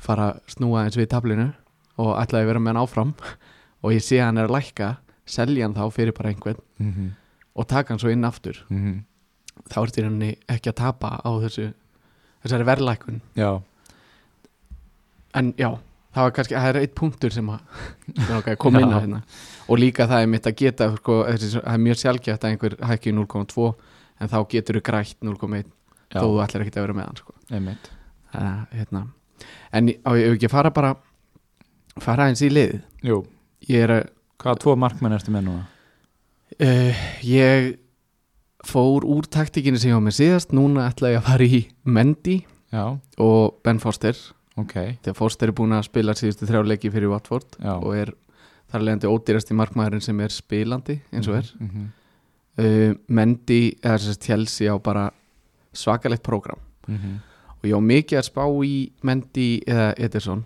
fara 0.00 0.30
að 0.30 0.54
snúa 0.54 0.84
eins 0.86 0.96
við 0.96 1.10
tablinu 1.12 1.50
og 2.00 2.14
ætlaði 2.16 2.44
að 2.44 2.50
vera 2.52 2.62
með 2.64 2.72
hann 2.72 2.82
áfram 2.84 3.14
og 3.82 3.94
ég 3.94 4.04
sé 4.04 4.20
að 4.20 4.30
hann 4.30 4.42
er 4.42 4.48
að 4.48 4.56
lækka 4.56 4.94
selja 5.30 5.66
hann 5.66 5.76
þá 5.76 5.84
fyrir 5.94 6.16
bara 6.16 6.32
einhvern 6.32 6.60
-hmm. 6.78 7.10
og 7.54 7.68
taka 7.68 7.92
hann 7.94 8.00
svo 8.02 8.10
inn 8.10 8.24
aftur 8.24 8.64
Mm 8.68 9.04
þá 9.68 9.78
ert 9.82 9.98
í 9.98 10.04
rauninni 10.04 10.30
ekki 10.50 10.72
að 10.72 10.78
tapa 10.80 11.12
á 11.20 11.30
þessu 11.42 11.70
þessari 12.44 12.66
verðlækun 12.68 13.20
Já, 13.38 13.50
en 15.36 15.52
já, 15.60 15.70
það 16.14 16.26
var 16.26 16.34
kannski, 16.36 16.56
það 16.58 16.70
er 16.72 16.78
eitt 16.80 16.94
punktur 16.98 17.34
sem 17.34 17.50
að 17.52 18.50
koma 18.62 18.82
inn 18.82 18.94
á 18.94 18.98
hérna. 18.98 19.20
Og 19.70 19.78
líka 19.78 20.08
það 20.10 20.24
er 20.24 20.30
mitt 20.32 20.48
að 20.50 20.56
geta 20.58 20.90
sko, 20.96 21.20
það 21.28 21.60
er 21.74 21.82
mjög 21.84 22.00
sjálfgætt 22.02 22.44
að 22.44 22.54
einhver 22.54 22.76
hækki 22.90 23.12
í 23.12 23.16
0,2 23.18 23.68
en 24.20 24.32
þá 24.32 24.38
getur 24.52 24.78
þú 24.80 24.84
grætt 24.90 25.16
0,1 25.24 25.60
já, 25.60 26.18
þó 26.18 26.24
þú 26.26 26.40
ætlar 26.44 26.64
ekki 26.64 26.74
að 26.76 26.86
vera 26.86 26.96
með 26.98 27.10
hann 27.10 27.20
sko. 27.20 27.36
einmitt. 27.50 27.90
Uh, 28.30 28.62
hérna. 28.78 29.04
en 29.74 29.90
á 30.06 30.10
ég 30.14 30.34
ekki 30.36 30.46
að 30.46 30.54
fara 30.54 30.70
bara 30.74 30.94
fara 31.98 32.28
eins 32.30 32.42
í 32.46 32.50
er 33.82 33.94
að 33.94 34.02
hvaða 34.40 34.60
tvo 34.62 34.74
markmenn 34.78 35.16
ertu 35.16 35.34
með 35.34 35.46
núna? 35.48 35.64
uh, 36.58 37.06
ég 37.26 37.72
fór 38.66 39.06
úr 39.08 39.26
taktíkinni 39.30 39.80
sem 39.80 39.90
ég 39.90 39.96
var 39.96 40.04
með 40.04 40.18
síðast. 40.18 40.50
Núna 40.52 40.90
ætla 40.90 41.14
ég 41.14 41.22
að 41.22 41.28
fara 41.30 41.46
í 41.46 41.60
Mendy 41.84 42.42
Já, 42.70 42.98
og 43.18 43.60
Ben 43.64 43.80
Foster 43.82 44.16
ok 44.56 44.74
þegar 45.02 45.14
Foster 45.16 45.48
er 45.48 45.52
búin 45.54 45.72
að 45.72 45.84
spila 45.86 46.14
síðustu 46.14 46.46
þrjá 46.46 46.64
leiki 46.66 46.90
fyrir 46.90 47.08
Watford 47.12 47.56
Já. 47.62 47.74
og 47.76 47.94
er 47.96 48.12
þar 48.70 48.80
leðandi 48.86 49.06
ódýrasti 49.10 49.54
markmaðurinn 49.54 50.00
sem 50.04 50.20
er 50.20 50.28
spilandi 50.34 51.00
eins 51.12 51.28
og 51.28 51.36
er 51.36 51.50
mm 51.58 51.68
-hmm. 51.68 51.88
uh, 52.64 52.94
Mendy 53.08 53.76
eða 53.82 53.98
þess 53.98 54.08
að 54.16 54.24
Chelsea 54.26 54.72
á 54.74 54.76
bara 54.78 55.10
svakalegt 55.72 56.22
prógram 56.22 56.58
Mm 56.88 56.96
-hmm. 56.96 57.16
og 57.62 57.64
ég 57.68 57.76
á 57.76 57.80
mikið 57.80 58.18
að 58.18 58.24
spá 58.24 58.44
í 58.64 58.90
Mendy 59.02 59.60
eða 59.66 59.94
Ederson 59.98 60.44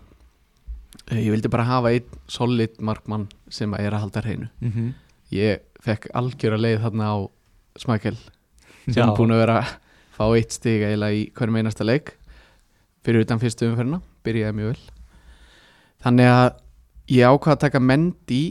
uh, 1.11 1.17
ég 1.17 1.31
vildi 1.31 1.49
bara 1.49 1.63
hafa 1.63 1.89
einn 1.91 2.03
solid 2.27 2.79
markmann 2.79 3.27
sem 3.49 3.73
að 3.73 3.79
er 3.79 3.93
að 3.93 3.99
halda 3.99 4.21
hreinu 4.21 4.47
Mm 4.61 4.71
-hmm. 4.71 4.93
ég 5.31 5.59
fekk 5.81 6.07
algjör 6.13 6.53
að 6.53 6.61
leið 6.61 6.81
þarna 6.81 7.05
á 7.05 7.17
Smækel 7.77 8.17
sem 8.89 9.09
er 9.09 9.15
búin 9.17 9.31
að 9.31 9.39
vera 9.39 9.59
að 9.59 9.67
fá 10.17 10.25
eitt 10.37 10.51
stig 10.53 10.81
eiginlega 10.81 11.13
í 11.13 11.31
hverjum 11.33 11.55
einasta 11.55 11.83
leik 11.83 12.13
fyrir 13.05 13.25
utan 13.25 13.41
fyrstu 13.41 13.69
umferðina 13.69 14.01
byrjaði 14.25 14.57
mjög 14.57 14.71
vel. 14.73 14.85
Þannig 16.05 16.31
að 16.31 16.47
ég 17.15 17.29
ákvað 17.31 17.55
að 17.55 17.63
taka 17.65 17.81
Mendy 17.83 18.43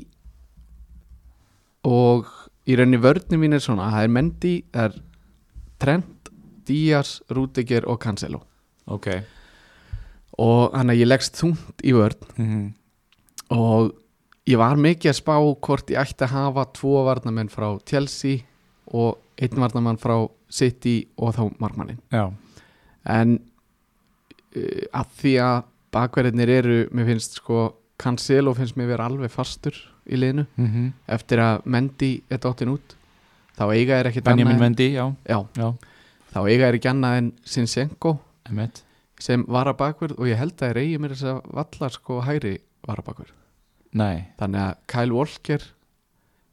og 1.85 2.31
í 2.65 2.79
rauninni 2.79 3.03
vörnum 3.03 3.43
mín 3.45 3.57
er 3.57 3.65
svona 3.65 3.91
það 3.93 4.07
er 4.07 4.15
Mendy, 4.19 4.55
það 4.73 4.89
er 4.89 5.03
Trent, 5.85 6.31
Díaz, 6.65 7.19
Rúdiger 7.35 7.85
og 7.91 7.99
Cancelo. 8.01 8.41
Ok. 8.87 9.11
Og 10.41 10.73
hann 10.75 10.91
að 10.91 11.03
ég 11.03 11.11
leggst 11.11 11.37
þungt 11.43 11.85
í 11.85 11.93
vörn. 11.95 12.33
Mm 12.39 12.73
og 13.53 13.93
ég 14.49 14.59
var 14.61 14.79
mikið 14.81 15.11
að 15.11 15.19
spá 15.19 15.35
hvort 15.37 15.91
ég 15.93 16.01
ætti 16.01 16.27
að 16.27 16.35
hafa 16.35 16.67
tvo 16.77 17.05
varnamenn 17.07 17.51
frá 17.53 17.69
Chelsea 17.89 18.45
og 18.87 19.19
einn 19.41 19.61
varnamann 19.61 20.01
frá 20.01 20.17
City 20.49 21.05
og 21.19 21.35
þá 21.35 21.43
markmannin. 21.59 22.01
Já, 22.13 22.31
en 23.05 23.39
að 24.55 25.17
því 25.21 25.33
að 25.45 25.57
bakverðinir 25.95 26.51
eru, 26.51 26.79
mér 26.95 27.11
finnst 27.13 27.41
sko 27.41 27.65
Cancelo 28.01 28.55
finnst 28.59 28.77
mér 28.79 28.91
vera 28.95 29.07
alveg 29.07 29.31
fastur 29.31 29.77
í 30.11 30.19
liðinu. 30.19 30.47
Mm 30.59 30.93
eftir 31.07 31.41
að 31.43 31.67
Mendy 31.71 32.13
er 32.31 32.41
dottin 32.43 32.73
út 32.75 32.97
þá 33.55 33.65
eiga 33.71 34.01
er 34.01 34.11
ekki 34.11 34.23
Benjamin 34.25 34.59
Mendy, 34.59 34.91
já, 34.95 35.07
já, 35.29 35.39
já. 35.57 35.69
Þá 36.35 36.41
eiga 36.49 36.69
er 36.69 36.79
ekki 36.79 36.91
annað 36.91 37.19
en 37.21 37.31
Sinchenko 37.47 38.19
emitt 38.51 38.83
sem 39.23 39.45
var 39.49 39.71
að 39.71 39.79
bakverð 39.79 40.19
og 40.19 40.29
ég 40.29 40.41
held 40.41 40.57
að 40.59 40.73
þeir 40.73 40.81
eigi 40.83 40.99
mér 41.01 41.15
þess 41.15 41.29
að 41.31 41.53
vallar 41.55 41.95
sko 41.95 42.21
hægri 42.27 42.55
var 42.85 43.01
að 43.01 43.07
bakverð. 43.09 43.35
Nei, 43.95 44.27
þannig 44.41 44.61
að 44.65 44.81
Kyle 44.91 45.15
Walker 45.15 45.67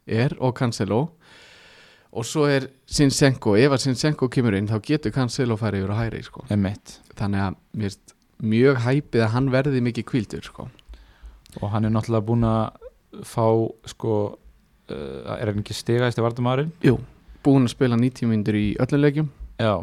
er 0.06 0.36
og 0.40 0.54
Cancelo 0.60 1.02
og 2.12 2.28
svo 2.28 2.48
er 2.52 2.68
Sinchenko 2.92 3.56
ef 3.60 3.72
að 3.72 3.86
Sinchenko 3.86 4.28
kemur 4.32 4.58
inn 4.58 4.68
þá 4.70 4.78
getur 4.84 5.14
Cancelo 5.16 5.58
farið 5.60 5.86
yfir 5.86 5.94
á 5.96 6.02
hægri 6.02 6.24
sko. 6.26 6.44
emitt 6.52 6.98
þannig 7.16 7.46
að 7.46 7.58
mér 7.72 7.88
finnst 7.88 8.16
mjög 8.42 8.82
hæpið 8.86 9.24
að 9.26 9.34
hann 9.36 9.50
verði 9.54 9.84
mikið 9.86 10.08
kvildur 10.12 10.46
sko. 10.46 10.68
og 11.62 11.72
hann 11.72 11.88
er 11.88 11.94
náttúrulega 11.96 12.28
búin 12.28 12.48
að 12.48 13.24
fá 13.28 13.48
sko 13.94 14.18
uh, 14.92 15.38
er 15.38 15.52
hann 15.52 15.64
ekki 15.64 15.78
stigaðist 15.78 16.20
í 16.20 16.26
vardumæðurinn 16.26 16.76
Jú, 16.84 16.98
búin 17.46 17.68
að 17.68 17.76
spila 17.76 18.00
90 18.00 18.32
myndur 18.32 18.60
í 18.60 18.68
öllum 18.82 19.04
leikjum 19.06 19.32
já, 19.62 19.76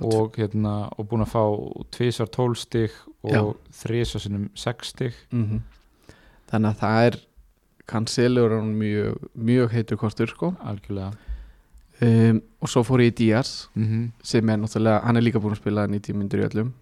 og 0.00 0.40
hérna 0.40 0.74
og 0.96 1.08
búin 1.10 1.24
að 1.26 1.34
fá 1.34 1.44
tvísvar 1.94 2.32
12 2.32 2.60
stig 2.64 2.96
Já. 3.24 3.40
og 3.40 3.56
sinnum 4.20 4.50
6 4.52 4.92
stig 4.92 5.16
mm 5.32 5.62
þannig 6.54 6.74
að 6.74 6.80
það 6.82 7.04
er 7.04 7.16
Cancelo 7.90 8.44
er 8.46 8.52
hann 8.56 8.74
mjög, 8.78 9.24
mjög 9.34 9.72
heitur 9.74 9.98
kostur 10.00 10.30
sko. 10.30 10.52
algjörlega 10.64 11.12
um, 12.02 12.40
og 12.60 12.70
svo 12.70 12.82
fór 12.86 13.04
ég 13.04 13.12
í 13.12 13.16
Díaz 13.22 13.68
mm 13.74 14.10
sem 14.22 14.50
er 14.50 14.58
náttúrulega, 14.58 15.04
hann 15.04 15.16
er 15.16 15.22
líka 15.22 15.40
búin 15.40 15.54
að 15.54 15.62
spila 15.62 15.86
90 15.86 16.18
myndur 16.18 16.42
í 16.42 16.48
öllum 16.48 16.72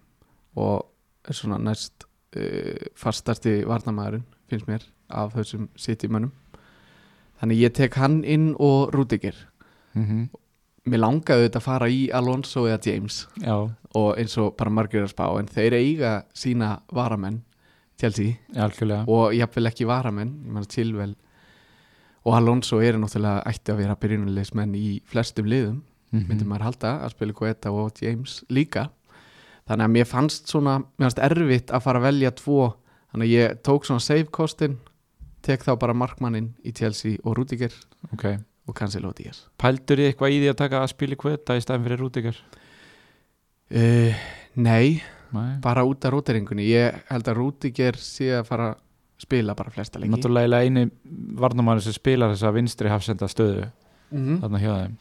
og 0.55 0.85
er 1.27 1.33
svona 1.33 1.57
næst 1.57 2.05
uh, 2.37 2.87
fastasti 2.95 3.63
varnamæðurinn, 3.65 4.25
finnst 4.49 4.67
mér 4.67 4.83
af 5.09 5.33
þessum 5.33 5.69
City-mönnum. 5.77 6.31
Þannig 7.39 7.59
ég 7.59 7.73
tek 7.73 7.93
hann 7.99 8.23
inn 8.23 8.55
og 8.59 8.93
Rudiger. 8.93 9.35
-hmm. 9.93 10.29
mér 10.89 10.99
langaði 10.99 11.47
þetta 11.47 11.59
að 11.59 11.67
fara 11.67 11.87
í 11.87 12.09
Alonso 12.11 12.65
eða 12.67 12.79
James 12.85 13.27
já, 13.39 13.69
og 13.95 14.17
eins 14.17 14.37
og 14.37 14.55
bara 14.57 14.69
margir 14.69 15.03
að 15.03 15.13
spá 15.13 15.39
en 15.39 15.47
þeir 15.47 15.73
eiga 15.73 16.23
sína 16.33 16.81
varamenn 16.91 17.43
Chelsea. 17.99 18.33
Algjörlega. 18.55 19.05
Og 19.07 19.33
jafnvel 19.37 19.69
ekki 19.69 19.85
varamenn, 19.85 20.33
ég 20.45 20.51
mann 20.51 20.65
Chilwell 20.65 21.15
og 22.25 22.35
Alonso 22.37 22.79
eru 22.81 22.99
náttúrulega 23.03 23.43
ætti 23.49 23.71
að 23.73 23.77
vera 23.83 23.95
byrjunulegismenn 23.99 24.75
í 24.79 25.01
flestum 25.05 25.45
liðum 25.49 25.81
Mhm. 26.13 26.27
myndi 26.29 26.45
maður 26.45 26.61
halda 26.67 26.89
að 27.07 27.09
spila 27.15 27.33
Guetta 27.33 27.71
og 27.73 27.91
James 28.01 28.43
líka. 28.49 28.89
Þannig 29.67 29.85
að 29.87 29.91
mér 29.95 30.05
fannst 30.05 30.47
svona 30.47 30.75
mér 30.99 31.07
fannst 31.09 31.21
erfitt 31.25 31.71
að 31.73 31.81
fara 31.81 31.99
að 31.99 32.03
velja 32.05 32.31
tvo. 32.37 32.73
Þannig 33.11 33.25
að 33.25 33.33
ég 33.33 33.61
tók 33.63 33.85
svona 33.85 33.99
save 34.01 34.29
kostin 34.29 34.77
tek 35.41 35.63
þá 35.65 35.73
bara 35.79 35.93
markmannin 35.93 36.53
í 36.63 36.71
Chelsea 36.71 37.17
og 37.25 37.35
Rudiger 37.37 37.73
ok, 38.13 38.37
og 38.67 38.75
Cancelo 38.75 39.11
Díaz 39.11 39.47
pældur 39.57 39.97
ég 39.97 40.13
eitthvað 40.13 40.31
í 40.31 40.39
því 40.39 40.49
að 40.53 40.55
taka 40.61 40.83
að 40.83 40.89
spila 40.93 41.15
kvöta 41.15 41.57
í 41.57 41.61
staðin 41.65 41.83
fyrir 41.83 41.99
Rúdikar 41.99 42.37
uh, 43.73 44.13
Nei, 44.55 45.01
nei, 45.33 45.57
bara 45.61 45.81
út 45.83 46.05
af 46.05 46.13
róteringunni. 46.13 46.67
Ég 46.69 46.93
held 47.09 47.27
að 47.27 47.37
Rudiger 47.39 47.97
sé 47.97 48.29
að 48.37 48.45
fara 48.45 48.67
spila 49.23 49.55
bara 49.57 49.71
flesta 49.73 49.99
leiki. 50.01 50.11
Náttúrulega 50.13 50.59
eini 50.65 50.85
varnamæður 51.39 51.85
sem 51.87 51.95
spilar 51.97 52.33
þessa 52.35 52.51
vinstri 52.55 52.91
hafsenda 52.91 53.29
stöðu 53.31 53.65
mm 54.13 54.41
þarna 54.43 54.59
hjá 54.61 54.71
þeim. 54.83 54.93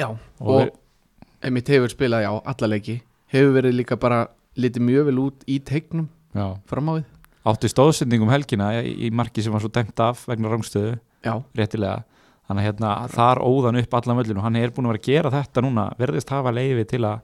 Já, 0.00 0.06
og, 0.10 0.50
og 0.50 1.40
einmitt 1.46 1.70
hefur 1.72 1.92
spilað 1.92 2.26
já, 2.26 2.30
alla 2.52 2.68
leiki. 2.74 2.98
Hefur 3.32 3.54
verið 3.56 3.76
líka 3.78 3.96
bara 4.00 4.20
litið 4.60 4.84
mjög 4.84 5.08
vel 5.10 5.18
út 5.22 5.44
í 5.48 5.56
teiknum 5.64 6.08
já, 6.36 6.46
fram 6.68 6.90
á 6.90 6.92
við. 6.98 7.08
Átti 7.50 7.70
stóðsendingum 7.72 8.28
helgina 8.28 8.66
í, 8.84 8.90
í 9.06 9.10
marki 9.16 9.40
sem 9.42 9.52
var 9.54 9.62
svo 9.64 9.70
dæmt 9.72 10.00
af 10.04 10.26
vegna 10.28 10.50
rángstöðu 10.52 10.98
Já, 11.24 11.34
réttilega. 11.56 12.02
Þannig 12.50 12.64
að 12.64 12.66
hérna, 12.66 12.90
þar 13.14 13.40
óðan 13.46 13.78
upp 13.80 13.94
allan 13.96 14.16
möllin 14.18 14.38
og 14.40 14.44
hann 14.44 14.56
er 14.58 14.72
búin 14.74 14.88
að 14.88 14.92
vera 14.96 15.00
að 15.00 15.08
gera 15.08 15.30
þetta 15.36 15.62
núna. 15.64 15.84
Verðist 16.00 16.32
hafa 16.34 16.52
leifi 16.56 16.84
til 16.90 17.00
að 17.06 17.20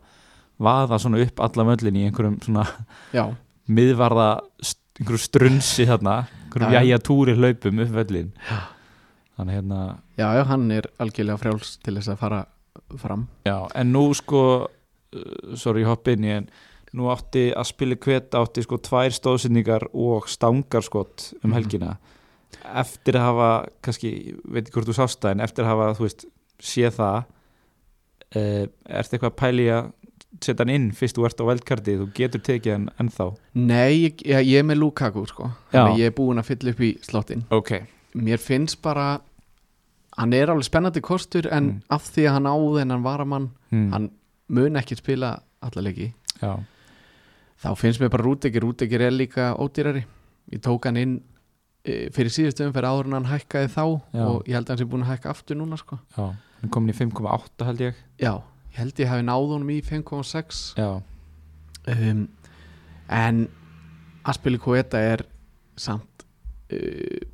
vaða 0.62 0.98
svona 1.02 1.20
upp 1.24 1.40
allan 1.44 1.66
möllin 1.72 1.96
í 2.00 2.04
einhverjum 2.08 2.36
svona 2.44 2.64
já, 3.12 3.24
miðvarða 3.68 4.28
st- 4.62 4.80
einhverju 5.00 5.20
strunsi 5.26 5.84
þarna 5.90 6.14
einhverjum 6.56 6.76
Já, 6.76 6.82
jæja 6.86 6.98
túri 7.06 7.34
hlaupum 7.36 7.82
upp 7.84 7.92
völlin 7.96 8.32
þannig 9.36 9.58
hérna 9.58 9.80
já, 10.16 10.28
já, 10.38 10.42
hann 10.48 10.70
er 10.72 10.86
algjörlega 11.02 11.36
frjáls 11.42 11.74
til 11.84 11.94
þess 11.98 12.08
að 12.14 12.18
fara 12.22 12.38
fram. 13.00 13.26
Já, 13.44 13.56
en 13.74 13.92
nú 13.92 14.06
sko 14.16 14.40
uh, 14.64 15.54
sorry, 15.58 15.82
hopp 15.84 16.08
inn 16.12 16.24
í 16.24 16.30
en 16.38 16.46
nú 16.96 17.10
átti 17.12 17.50
að 17.52 17.66
spila 17.68 17.96
kvet 18.00 18.32
átti 18.38 18.62
sko 18.64 18.78
tvær 18.80 19.12
stóðsendingar 19.12 19.88
og 19.92 20.28
stangarskott 20.32 21.32
um 21.42 21.50
Mhm. 21.50 21.54
helgina. 21.58 21.96
Eftir 22.64 23.18
að 23.18 23.26
hafa 23.26 23.48
kannski, 23.82 24.10
veit 24.48 24.64
ekki 24.68 24.72
hvort 24.78 24.88
þú 24.88 24.94
sást 24.96 25.20
það 25.20 25.30
en 25.36 25.40
eftir 25.44 25.64
að 25.64 25.70
hafa, 25.74 25.88
þú 25.98 26.06
veist, 26.06 26.24
séð 26.62 26.92
það 26.96 27.18
uh, 28.36 28.64
ertu 28.88 29.16
eitthvað 29.16 29.32
að 29.32 29.40
pæli 29.42 29.66
að 29.74 29.92
setja 30.40 30.64
hann 30.64 30.72
inn 30.74 30.88
fyrst 30.92 31.16
þú 31.16 31.24
ert 31.28 31.40
á 31.40 31.44
veldkarti, 31.48 31.94
þú 32.00 32.06
getur 32.16 32.42
tekið 32.44 32.72
hann 32.74 32.88
ennþá 33.00 33.26
Nei, 33.54 33.92
ég, 34.06 34.22
ég, 34.26 34.46
ég 34.50 34.58
er 34.60 34.66
með 34.68 34.80
Lukaku 34.82 35.22
sko. 35.30 35.50
Þannig 35.72 35.92
að 35.94 36.00
ég 36.02 36.10
er 36.10 36.16
búin 36.18 36.38
að 36.42 36.48
fylla 36.50 36.74
upp 36.74 36.80
í 36.84 36.90
slottin 37.06 37.44
ok, 37.54 37.72
Mér 38.16 38.38
finnst 38.42 38.80
bara 38.84 39.20
Hann 40.16 40.32
er 40.32 40.48
alveg 40.48 40.64
spennandi 40.68 41.00
kostur 41.04 41.48
En 41.52 41.64
Mm. 41.66 41.80
af 41.92 42.02
því 42.12 42.22
að 42.28 42.32
hann 42.38 42.46
á 42.48 42.54
þennan 42.56 43.02
varamann 43.04 43.50
hmm. 43.70 43.90
Hann 43.92 44.10
mun 44.48 44.76
ekki 44.80 44.96
spila 44.96 45.34
alla 45.60 45.82
leiki 45.82 46.12
já, 46.42 46.56
Þá 47.62 47.70
finnst 47.76 48.00
mér 48.00 48.10
bara 48.12 48.24
Rúdegir 48.24 48.62
Rúdegir 48.64 49.00
er 49.00 49.10
líka 49.12 49.54
ódýrari 49.56 50.04
Ég 50.52 50.60
tók 50.64 50.84
hann 50.88 50.96
inn 51.00 51.14
e, 51.84 52.08
fyrir 52.14 52.30
síðustu 52.30 52.66
umferð 52.66 52.86
áður 52.90 53.06
en 53.10 53.16
hann 53.18 53.30
hækkaði 53.32 53.70
þá 53.72 53.82
Já. 54.14 54.24
og 54.26 54.42
ég 54.46 54.54
held 54.54 54.66
að 54.66 54.72
hann 54.74 54.78
sé 54.82 54.86
búin 54.90 55.04
að 55.06 55.10
hækka 55.14 55.30
aftur 55.32 55.56
núna 55.58 55.78
sko. 55.80 55.98
já 56.16 56.22
hann 56.26 56.66
er 56.68 56.72
komin 56.72 56.92
í 56.94 56.96
5,8 56.96 57.66
held 57.68 57.80
ég 57.84 57.98
Já, 58.22 58.32
ég 58.76 58.82
held 58.82 58.98
ég 59.00 59.08
hafi 59.08 59.24
náð 59.24 59.46
honum 59.54 59.70
í 59.72 59.78
5,6 59.84 60.74
já, 60.76 60.90
um, 61.88 62.26
en 63.08 63.46
Aspili 64.26 64.58
Koeta 64.60 64.98
er 65.00 65.22
samt 65.78 66.26
uh, 66.74 67.24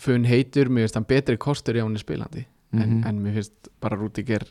funn 0.00 0.24
heitur, 0.28 0.68
mér 0.70 0.86
finnst 0.86 0.98
hann 1.00 1.08
betri 1.10 1.36
kostur 1.40 1.74
í 1.78 1.82
er 1.82 1.98
spilandi 2.02 2.44
en, 2.72 2.78
Mhm. 2.78 3.02
en 3.08 3.18
mér 3.24 3.34
finnst 3.40 3.68
bara 3.82 3.96
Rúdiger 3.98 4.44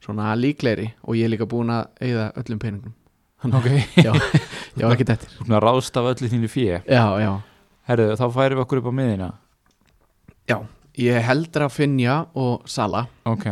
svona 0.00 0.32
líklegri 0.34 0.94
og 1.04 1.14
ég 1.14 1.24
er 1.28 1.34
líka 1.34 1.44
búin 1.46 1.68
að 1.68 1.88
eigða 2.00 2.32
öllum 2.40 2.58
peningum 2.58 2.94
ok. 3.44 3.68
já, 4.00 4.12
já 4.80 4.86
ekki 4.88 5.04
þetta 5.04 5.28
svona 5.36 5.60
ráðst 5.60 5.96
af 6.00 6.08
öllu 6.14 6.28
þínu 6.32 6.48
fjö 6.48 6.80
já, 6.88 7.04
já, 7.20 7.32
herru, 7.90 8.06
þá 8.16 8.26
færum 8.32 8.56
við 8.58 8.64
okkur 8.64 8.80
upp 8.80 8.88
á 8.88 8.94
miðina 8.96 9.30
ég 11.00 11.20
heldur 11.22 11.66
að 11.68 11.74
Finja 11.76 12.14
og 12.34 12.64
Sala 12.68 13.04
ok, 13.28 13.46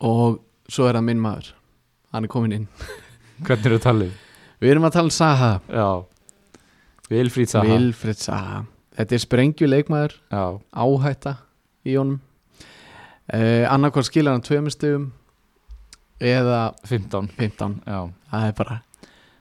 og 0.00 0.38
svo 0.70 0.88
er 0.88 0.98
það 0.98 1.06
minn 1.08 1.22
maður. 1.24 1.50
Hann 2.14 2.28
er 2.28 2.32
komin 2.32 2.58
inn. 2.58 2.68
Hvernig 3.46 3.70
eru 3.72 3.80
talið? 3.82 4.20
við 4.62 4.72
erum 4.72 4.86
að 4.88 4.94
tala 4.96 5.10
um 5.10 5.14
Saha. 5.14 5.50
Já, 5.68 5.88
Vilfríð 7.10 7.50
Saha. 7.52 7.66
Vilfred 7.68 8.20
Saha. 8.22 8.62
Þetta 8.94 9.16
er 9.16 9.24
sprengju 9.24 9.68
leikmaður. 9.68 10.14
Já, 10.30 10.44
áhætta 10.72 11.36
í 11.84 11.98
honum. 11.98 12.22
Uh, 13.24 13.64
annarkvæð 13.72 14.08
skilar 14.08 14.36
hann 14.36 14.44
tveimur 14.44 14.72
stegum 14.72 15.12
eða 16.20 16.74
15 16.84 17.30
15 17.38 17.78
já. 17.86 18.00
það 18.30 18.46
er 18.48 18.52
bara, 18.58 18.76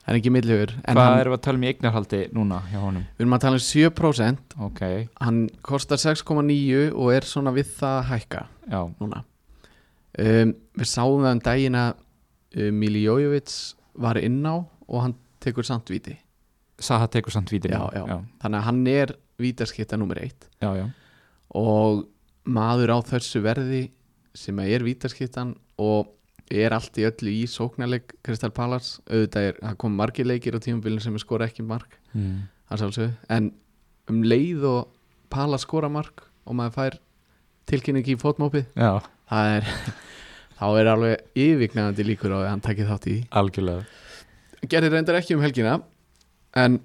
það 0.04 0.14
er 0.14 0.20
ekki 0.20 0.32
millhugur 0.34 0.74
en 0.78 0.96
hvað 0.96 1.10
hann, 1.10 1.20
erum 1.20 1.34
við 1.34 1.38
að 1.38 1.44
tala 1.44 1.60
um 1.60 1.66
í 1.66 1.70
eignarhaldi 1.72 2.22
núna 2.36 2.62
hjá 2.70 2.80
honum? 2.80 3.04
við 3.04 3.26
erum 3.26 3.36
að 3.38 3.44
tala 3.44 3.60
um 3.60 3.66
7% 3.68 4.56
ok, 4.70 4.82
hann 5.20 5.42
kostar 5.68 6.02
6,9 6.02 6.80
og 6.94 7.12
er 7.14 7.28
svona 7.28 7.54
við 7.56 7.76
það 7.76 8.00
að 8.00 8.10
hækka 8.14 8.46
já, 8.72 8.80
núna 9.04 9.24
um, 10.20 10.54
við 10.78 10.90
sáum 10.90 11.24
það 11.24 11.36
um 11.38 11.44
daginn 11.48 11.76
að 11.80 11.94
um, 12.58 12.80
Miljojovic 12.82 13.54
var 14.04 14.18
inn 14.22 14.42
á 14.46 14.56
og 14.62 15.00
hann 15.02 15.16
tekur 15.44 15.66
samt 15.68 15.90
víti 15.94 16.18
Saha 16.84 17.08
tekur 17.08 17.32
samt 17.32 17.52
vítin 17.54 17.72
Já, 17.72 17.84
já. 17.96 18.18
þannig 18.42 18.60
að 18.60 18.66
hann 18.68 18.82
er 18.88 19.14
vítaskipta 19.40 19.98
nummer 19.98 20.18
1 20.20 20.50
já, 20.62 20.70
já. 20.78 20.88
og 21.56 22.08
maður 22.46 22.92
á 22.94 22.98
þessu 23.08 23.42
verði 23.46 23.84
sem 24.36 24.58
er 24.60 24.84
vítaskiptan 24.84 25.54
og 25.80 26.10
er 26.54 26.74
allt 26.76 26.98
í 27.00 27.06
öllu 27.08 27.32
í 27.32 27.46
sóknarleik 27.50 28.14
Kristal 28.26 28.52
Palace, 28.54 29.00
auðvitað 29.08 29.48
er 29.48 29.60
það 29.62 29.78
kom 29.82 29.96
margir 29.98 30.28
leikir 30.28 30.58
á 30.58 30.60
tímabilinu 30.62 31.02
sem 31.02 31.16
er 31.16 31.24
skora 31.24 31.48
ekki 31.50 31.66
mark 31.66 32.00
Mm. 32.14 32.44
en 33.30 33.52
um 34.10 34.20
leið 34.22 34.64
og 34.70 34.88
Palace 35.34 35.64
skora 35.66 35.90
mark 35.90 36.28
og 36.46 36.54
maður 36.60 36.74
fær 36.76 36.98
tilkynning 37.70 38.06
í 38.06 38.16
fótmópið 38.22 38.68
já, 38.76 39.02
það 39.34 39.52
er 39.58 39.70
þá 40.60 40.66
er 40.80 40.90
alveg 40.94 41.44
yfirgnæðandi 41.44 42.06
líkur 42.08 42.36
á 42.36 42.38
að 42.40 42.50
hann 42.52 42.64
takið 42.64 42.92
þátt 42.94 43.10
í. 43.10 43.18
Algjörlega. 43.42 43.86
Gerði 44.72 44.92
reyndar 44.94 45.20
ekki 45.20 45.36
um 45.36 45.44
helgina 45.44 45.78
en, 46.60 46.80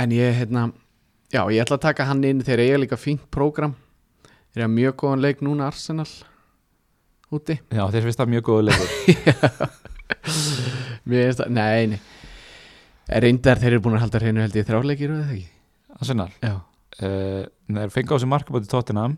en 0.00 0.14
ég 0.16 0.34
hérna 0.40 0.66
já, 1.32 1.44
ég 1.52 1.62
ætla 1.62 1.78
að 1.78 1.86
taka 1.86 2.08
hann 2.08 2.24
inn. 2.26 2.42
Þegar 2.42 2.64
ég 2.64 2.76
er 2.76 2.82
líka 2.82 2.98
fínt 3.00 3.28
prógram. 3.34 3.76
Þeir 4.52 4.66
eru 4.66 4.72
mjög 4.74 4.98
góðan 5.02 5.24
leik 5.24 5.44
núna 5.44 5.68
Arsenal 5.70 6.08
úti. 7.32 7.56
Já, 7.72 7.86
þess 7.88 8.08
finnst 8.08 8.20
það 8.20 8.34
mjög 8.34 8.48
góðu 8.50 8.66
leikur. 8.68 8.90
Mér 11.08 11.30
finnst 11.30 11.40
það, 11.40 11.54
nei, 11.56 11.94
nei. 11.94 12.02
Reyndar 13.22 13.60
þeir 13.60 13.74
eru 13.76 13.84
búin 13.86 13.96
að 13.96 14.04
halda 14.06 14.20
hreinu 14.22 14.44
held 14.44 14.58
ég 14.58 14.68
þrjáleikir 14.68 15.14
eða 15.14 15.32
ekki? 15.32 15.48
Arsenal? 15.96 16.28
Já, 16.42 16.54
uh, 17.04 17.40
Þeir 17.72 17.94
fengi 17.94 18.14
á 18.14 18.20
sig 18.20 18.30
marka 18.30 18.54
bútið 18.54 18.70
Tottenham. 18.72 19.16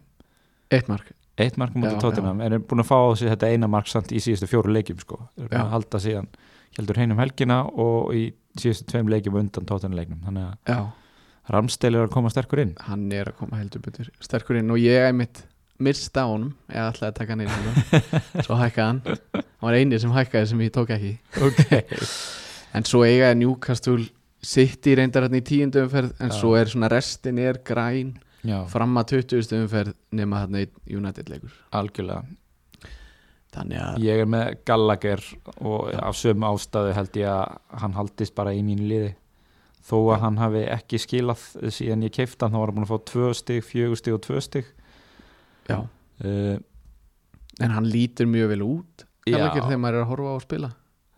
Eitt 0.75 0.88
mark 0.91 1.11
Eitt 1.41 1.57
marka 1.59 1.79
Já, 1.79 1.83
bútið 1.83 2.03
Tottenham 2.05 2.43
En 2.45 2.57
er 2.57 2.62
búin 2.62 2.83
að 2.85 2.91
fá 2.91 2.97
á 2.99 3.11
sig 3.19 3.31
þetta 3.33 3.50
eina 3.50 3.71
mark 3.71 3.88
samt 3.91 4.12
í 4.14 4.21
síðustu 4.23 4.47
fjóru 4.50 4.75
leikjum 4.75 5.00
sko. 5.03 5.19
Er 5.38 5.49
búin 5.49 5.64
að 5.64 5.73
halda 5.75 6.03
síðan 6.03 6.29
Heldur 6.76 7.00
heinum 7.00 7.23
helgina 7.23 7.62
og 7.71 8.12
í 8.14 8.26
síðustu 8.59 8.87
tveim 8.93 9.11
leikjum 9.11 9.41
undan 9.41 9.67
Tottenham 9.67 9.99
leiknum 9.99 10.23
Þannig 10.26 10.47
að 10.47 10.75
já, 10.75 10.79
Ramsdale 11.55 12.00
er 12.00 12.07
að 12.09 12.14
koma 12.14 12.31
sterkur 12.33 12.62
inn. 12.62 12.73
Hann 12.87 13.11
er 13.12 13.29
að 13.29 13.37
koma 13.43 13.59
heldur 13.61 13.83
betur 13.85 14.09
sterkur 14.25 14.57
inn 14.61 14.71
og 14.73 14.81
ég 14.81 15.11
er 15.11 15.12
mitt 15.17 15.43
mista 15.83 16.25
á 16.25 16.31
honum, 16.31 16.55
ég 16.71 16.81
ætlaði 16.81 17.11
að 17.11 17.19
taka 17.19 17.35
hann 17.35 17.43
inn 17.45 17.53
hérna. 17.53 18.21
svo 18.47 18.57
hækkaði 18.57 18.87
hann. 18.87 19.03
Hann 19.35 19.67
var 19.67 19.76
eini 19.76 19.99
sem 20.00 20.14
hækkaði 20.14 20.50
sem 20.53 20.62
ég 20.64 20.73
tók 20.75 20.95
ekki. 20.95 21.17
Ok. 21.45 21.62
En 22.75 22.83
svo 22.83 23.05
eiga 23.07 23.29
Newcastle 23.38 24.09
reyndar 24.99 25.29
hann 25.29 25.37
í 25.38 25.45
tíundu 25.47 25.85
umferð 25.85 26.17
en 26.19 26.33
Já. 26.33 26.38
svo 26.41 26.57
er 26.59 26.67
svona 26.73 26.88
restin 26.91 27.38
er 27.38 27.61
græn 27.62 28.17
Já, 28.45 28.59
fram 28.69 28.97
að 29.01 29.15
20. 29.17 29.53
umferð 29.63 29.95
nema 30.13 30.43
hann 30.45 30.57
einn 30.61 30.81
United 30.91 31.31
leikur. 31.33 31.53
Algjörlega. 31.73 32.25
Þannig 33.55 33.81
að 33.81 34.01
Ég 34.03 34.23
er 34.25 34.29
með 34.29 34.49
Gallagher 34.67 35.23
og 35.63 35.93
af 35.95 36.17
sömu 36.19 36.49
ástæðu 36.51 36.95
held 36.97 37.19
ég 37.21 37.31
að 37.31 37.81
hann 37.83 37.95
haldist 37.97 38.35
bara 38.37 38.53
í 38.53 38.63
mínu 38.67 38.89
liði. 38.91 39.13
Þó 39.85 39.97
að 40.01 40.15
Já. 40.15 40.21
hann 40.25 40.39
hafi 40.41 40.63
ekki 40.75 41.01
skilað 41.01 41.43
síðan 41.77 42.07
ég 42.07 42.15
keifti 42.17 42.41
hann 42.45 42.55
þá 42.55 42.61
var 42.61 42.73
hann 42.73 42.79
búin 42.81 42.87
að 42.87 42.93
fá 42.95 43.11
2 43.13 43.33
stig, 43.41 43.65
4 43.69 43.99
stig 44.01 44.17
og 44.17 44.23
2 44.25 44.41
stig. 44.45 44.71
Já, 45.69 45.79
uh, 46.25 46.57
en 47.65 47.77
hann 47.77 47.89
lítur 47.89 48.29
mjög 48.29 48.51
vel 48.53 48.65
út 48.67 49.05
Já. 49.25 49.39
Gallagher 49.39 49.69
þegar 49.69 49.81
maður 49.81 49.99
er 49.99 50.05
að 50.05 50.11
horfa 50.11 50.33
á 50.33 50.37
að 50.37 50.43
spila. 50.45 50.71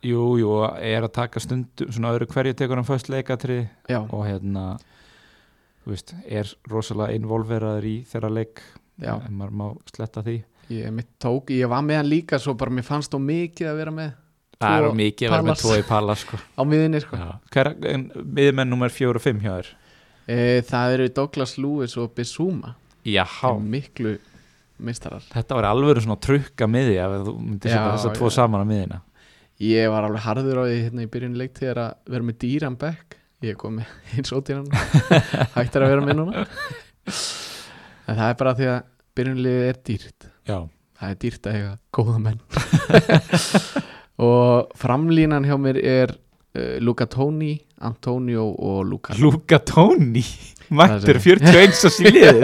Jú, 0.06 0.24
jú, 0.38 0.50
er 0.78 1.02
að 1.06 1.14
taka 1.16 1.40
stundum 1.42 1.90
svona 1.90 2.12
öðru 2.14 2.28
hverju 2.30 2.54
tekur 2.58 2.78
hann 2.78 2.86
föst 2.86 3.08
leikatri 3.10 3.64
já, 3.88 3.98
og 4.04 4.26
hérna 4.28 4.76
veist, 5.94 6.12
er 6.26 6.52
rosalega 6.70 7.16
involveraður 7.18 7.88
í 7.88 7.96
þeirra 8.10 8.30
leik 8.32 8.62
já, 8.98 9.14
en 9.16 9.32
maður 9.38 9.56
má 9.60 9.66
sletta 9.92 10.24
því. 10.26 10.36
Ég 10.74 11.02
tók 11.22 11.52
ég 11.54 11.70
var 11.70 11.84
með 11.86 12.00
hann 12.00 12.10
líka 12.10 12.40
svo 12.42 12.56
bara 12.58 12.74
mér 12.74 12.86
fannst 12.86 13.12
þó 13.14 13.20
mikið 13.22 13.70
að 13.70 13.82
vera 13.82 13.94
með 13.94 14.14
Það 14.56 14.76
er 14.76 14.94
mikið 14.96 15.28
að 15.28 15.34
vera 15.34 15.46
með 15.46 15.58
tvo 15.60 15.74
í 15.76 15.82
pala 15.86 16.14
sko. 16.16 16.38
á 16.60 16.62
miðinni 16.64 17.00
sko. 17.04 17.18
Er 17.60 17.72
miðmenn 18.24 18.72
nummer 18.72 18.92
4 18.92 19.20
og 19.20 19.22
5 19.22 19.42
hjá 19.44 19.50
þér? 19.58 19.74
e, 20.26 20.62
það 20.66 20.94
eru 20.96 21.08
Douglas 21.14 21.56
Lewis 21.58 21.96
og 22.00 22.16
sem 22.16 23.68
miklu 23.70 24.16
mistarar 24.82 25.24
Þetta 25.32 25.58
var 25.58 25.68
alveg 25.70 26.02
svona 26.02 26.18
trukka 26.20 26.68
miði 26.68 26.98
ef 27.00 27.14
þú 27.28 27.36
myndir 27.38 27.72
setja 27.72 27.92
þess 27.92 28.08
að 28.10 28.16
tvo 28.18 28.30
saman 28.34 28.66
á 28.66 28.66
miðina 28.68 29.00
ég 29.62 29.88
var 29.92 30.08
alveg 30.08 30.26
harður 30.26 30.60
á 30.60 30.64
því 30.66 30.80
hérna 30.82 31.06
í 31.06 31.12
byrjun 31.12 31.38
leik 31.38 31.54
þegar 31.56 31.82
að 31.84 32.12
vera 32.12 32.28
með 32.28 32.38
dýran 32.42 32.78
back 32.80 33.16
ég 33.44 33.56
kom 33.60 33.76
með 33.80 33.90
eins 34.16 34.32
og 34.32 34.44
dýran 34.46 34.68
hægt 35.56 35.76
er 35.76 35.84
að 35.84 35.90
vera 35.92 36.04
með 36.06 36.16
núna. 36.20 36.44
En 38.06 38.16
það 38.16 38.28
er 38.30 38.38
bara 38.40 38.54
því 38.56 38.68
að 38.72 38.78
byrjunliðið 39.16 39.66
er 39.70 39.80
dýrt. 39.88 40.28
Já, 40.48 40.58
það 41.00 41.10
er 41.12 41.18
dýrt 41.24 41.48
að 41.50 41.58
eiga 41.58 41.72
góða 41.96 42.18
menn. 42.24 42.40
Og 44.26 44.70
framlínan 44.80 45.44
hjá 45.44 45.56
mér 45.60 45.76
er 45.84 46.12
uh, 46.16 46.76
Luca 46.80 47.04
Toni, 47.12 47.52
Antonio 47.84 48.46
og 48.54 48.78
Luca 48.88 49.16
Luka 49.20 49.58
Tóni? 49.60 50.24
Mættur 50.72 51.20
Það 51.20 51.28
41 51.44 51.84
og 51.86 51.92
síliðið 51.94 52.40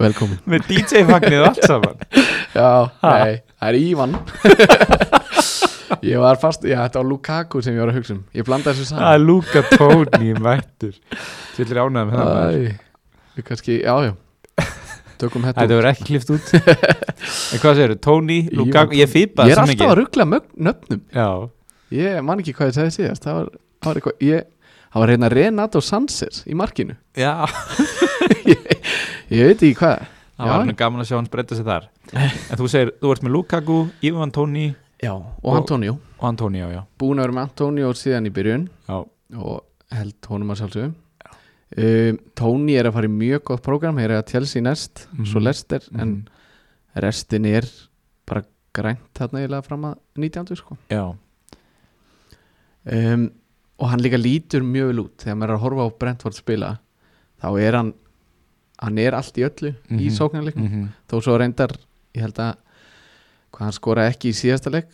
velkomin. 0.00 0.38
Með 0.48 0.68
DJ-fagnið 0.70 1.42
allt 1.50 1.64
saman? 1.66 1.98
Já, 2.54 2.70
Ha? 3.02 3.10
nei, 3.18 3.34
það 3.60 3.66
er 3.68 3.76
Ívan 3.80 4.14
ég 6.06 6.20
var 6.22 6.38
fast 6.40 6.64
já, 6.66 6.78
þetta 6.84 7.00
var 7.02 7.08
Lukaku 7.10 7.62
sem 7.64 7.74
ég 7.76 7.82
var 7.84 7.92
að 7.92 7.98
hugsa 8.00 8.14
um. 8.16 8.22
Ég 8.36 8.46
blanda 8.46 8.72
þessu 8.74 8.88
Það 8.90 9.00
saman 9.00 9.24
Luka 9.26 9.62
Tóni 9.72 10.34
mættur. 10.44 10.98
Þú 11.56 11.64
ætlir 11.66 11.80
ánægð 11.84 12.10
með 12.10 12.20
það 12.20 13.46
kannski, 13.46 13.78
já, 13.84 13.94
já. 14.08 14.12
Tökum 15.20 15.44
Þetta 15.44 15.64
út. 15.66 15.72
verður 15.76 15.90
ekki 15.90 16.06
klift 16.08 16.30
út. 16.32 16.52
En 16.56 17.60
hvað 17.60 17.74
segirðu, 17.80 17.98
Tóni, 18.06 18.38
Ívan 18.48 18.60
Lukaku 18.62 18.94
Tóni. 18.94 19.00
Ég 19.02 19.10
ég 19.50 19.52
er 19.56 19.62
alltaf 19.64 19.90
að 19.90 19.98
ruggla 20.00 20.26
nöfnum. 20.68 21.02
Já, 21.12 21.28
ég 21.98 22.22
man 22.24 22.40
ekki 22.40 22.54
hvað 22.56 22.70
ég 22.72 22.78
segði 22.78 22.94
síðast. 22.96 23.26
Það 23.26 23.36
var, 23.40 23.50
það 23.80 23.90
var 23.90 24.00
eitthvað 24.00 24.24
ég, 24.30 24.46
það 24.94 25.04
var 25.04 25.12
hérna 25.14 25.30
Renato 25.34 25.82
Sanchez 25.84 26.40
í 26.48 26.56
markinu. 26.56 26.96
Já. 27.20 27.34
Ég 29.30 29.46
veit 29.46 29.60
ekki 29.62 29.76
hvað. 29.78 30.08
Það 30.40 30.48
var 30.50 30.70
gaman 30.80 31.02
að 31.04 31.06
sjá 31.10 31.16
hann 31.18 31.28
breyta 31.30 31.56
sig 31.58 31.66
þar. 31.68 31.84
En 32.16 32.58
þú 32.58 32.68
segir, 32.72 32.90
þú 32.98 33.10
ert 33.14 33.22
með 33.26 33.34
Lukaku, 33.36 33.76
Ivan 34.08 34.32
Tóni 34.34 34.70
já, 35.02 35.12
og 35.14 35.44
Og- 35.44 35.56
Antonio. 35.56 35.98
og 36.18 36.28
Antonio, 36.28 36.68
já. 36.70 36.84
Búin 36.98 37.18
að 37.18 37.26
vera 37.26 37.32
með 37.32 37.42
Antonio 37.48 37.92
síðan 37.92 38.26
í 38.26 38.30
byrjun. 38.30 38.68
Já, 38.88 39.06
og 39.38 39.64
held 39.90 40.26
honum 40.28 40.50
að 40.50 40.60
sjálfsögum 40.60 40.94
um, 41.78 42.18
Tony 42.34 42.74
er 42.76 42.84
að 42.84 42.92
fara 42.92 43.06
í 43.06 43.10
mjög 43.10 43.44
gott 43.44 43.62
prógram. 43.62 43.96
Hér 43.98 44.10
er 44.10 44.22
að 44.22 44.30
Chelsea 44.32 44.62
næst, 44.62 45.06
Mhm. 45.14 45.24
svo 45.26 45.40
Leicester 45.40 45.80
en 45.94 46.08
Mhm. 46.08 46.26
restin 46.96 47.46
er 47.46 47.62
bara 48.26 48.42
grænt 48.74 48.98
þarna 49.14 49.38
eiginlega 49.46 49.64
fram 49.64 49.82
að 49.84 49.96
19. 50.16 50.56
sko. 50.56 50.76
Já, 50.90 51.14
um, 52.92 53.30
og 53.78 53.88
hann 53.90 54.00
líka 54.02 54.18
lítur 54.20 54.62
mjög 54.62 54.86
vel 54.90 55.00
út. 55.04 55.16
Þegar 55.22 55.36
maður 55.38 55.50
er 55.50 55.56
að 55.56 55.64
horfa 55.64 55.86
á 55.86 55.98
Brentford 55.98 56.34
spila 56.36 56.78
þá 57.42 57.60
er 57.60 57.72
hann 57.78 57.94
hann 58.80 58.98
er 58.98 59.12
allt 59.12 59.34
í 59.36 59.44
öllu 59.44 59.74
í 59.90 60.08
Mhm. 60.08 60.16
sóknarleiknum. 60.16 60.70
Mm 60.70 60.88
þó 61.08 61.20
svo 61.22 61.38
reyndar, 61.38 61.76
ég 62.14 62.20
held 62.22 62.34
að 62.34 62.56
hann 63.60 63.74
skoraði 63.76 64.14
ekki 64.14 64.32
í 64.32 64.36
síðasta 64.36 64.72
leik. 64.72 64.88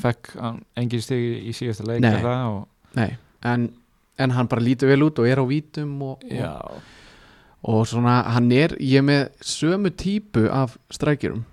Fekk 0.00 0.32
hann 0.40 0.62
engin 0.80 1.02
stig 1.04 1.44
í 1.46 1.52
síðasta 1.54 1.84
leik 1.86 2.02
Nei. 2.02 2.16
og, 2.48 2.64
Nei, 2.98 3.12
en, 3.46 3.68
en 4.18 4.32
hann 4.34 4.48
bara 4.50 4.64
lítur 4.64 4.90
vel 4.90 5.04
út 5.06 5.20
og 5.22 5.28
er 5.30 5.38
á 5.38 5.44
vítum 5.46 5.92
og, 6.08 6.24
og, 6.26 6.80
og 7.70 7.84
svona 7.86 8.16
hann 8.34 8.50
er, 8.56 8.74
ég 8.82 8.98
er 9.02 9.06
með 9.06 9.22
sömu 9.46 9.92
típu 9.94 10.48
af 10.50 10.74
strækjurum 10.90 11.44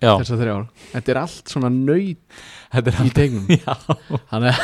já. 0.00 0.16
þessar 0.16 0.40
þrjár, 0.42 0.66
þetta 0.96 1.14
er 1.14 1.20
allt 1.22 1.54
svona 1.54 1.70
nöyt 1.70 2.40
í 3.06 3.12
tegnum 3.14 3.46
Já, 3.60 3.76
hann 4.32 4.48
er 4.50 4.58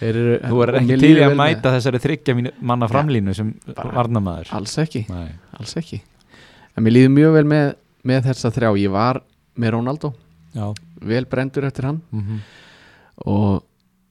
þú 0.00 0.62
er 0.64 0.74
ekki 0.80 0.98
til 1.04 1.12
að 1.26 1.36
mæta 1.38 1.74
þessari 1.76 2.00
þryggja 2.02 2.38
manna 2.64 2.88
framlínu 2.90 3.36
sem 3.36 3.52
bara- 3.74 3.92
varnamaður 3.98 4.54
alls 4.56 4.78
ekki, 4.82 5.04
Nei, 5.12 5.28
alls 5.58 5.76
ekki. 5.80 6.00
En 6.74 6.82
mér 6.82 6.96
líður 6.96 7.12
mjög 7.14 7.36
vel 7.36 7.46
með, 7.46 7.68
með 8.02 8.24
þessa 8.26 8.50
þrjá. 8.56 8.70
Ég 8.82 8.90
var 8.90 9.20
með 9.60 9.76
Ronaldo. 9.76 10.12
Já. 10.54 10.66
Vel 11.04 11.24
brendur 11.30 11.66
eftir 11.68 11.90
hann. 11.90 12.02
Mm 12.14 12.44
og 13.24 13.62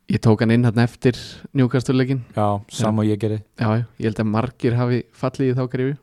ég 0.08 0.22
tók 0.24 0.40
hann 0.40 0.54
inn 0.56 0.64
hann 0.64 0.80
eftir 0.80 1.18
njúkastuleikin 1.52 2.22
Já, 2.38 2.62
sam 2.72 3.02
og 3.02 3.08
ég 3.08 3.20
gerði 3.20 3.42
já, 3.60 3.84
ég 4.00 4.06
held 4.08 4.22
að 4.24 4.30
margir 4.32 4.78
hafi 4.80 5.02
fallið 5.12 5.52
í 5.52 5.58
þá 5.58 5.64
greifu 5.74 5.98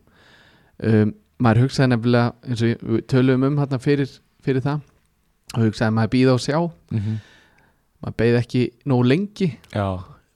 um, 0.84 1.14
maður 1.40 1.62
hugsaði 1.64 1.92
nefnilega 1.94 2.34
eins 2.44 2.64
og 2.66 2.84
við 2.90 3.06
töluðum 3.08 3.46
um 3.48 3.58
hann 3.62 3.80
fyrir, 3.80 4.12
fyrir 4.44 4.64
það 4.66 4.84
og 5.56 5.64
hugsaði 5.64 5.88
að 5.88 5.96
maður 5.96 6.12
býða 6.14 6.36
og 6.36 6.44
sjá. 6.44 6.58
Mm 6.92 7.18
maður 8.00 8.16
beið 8.16 8.36
ekki 8.38 8.60
nóg 8.88 9.02
lengi 9.04 9.46
Já, 9.74 9.88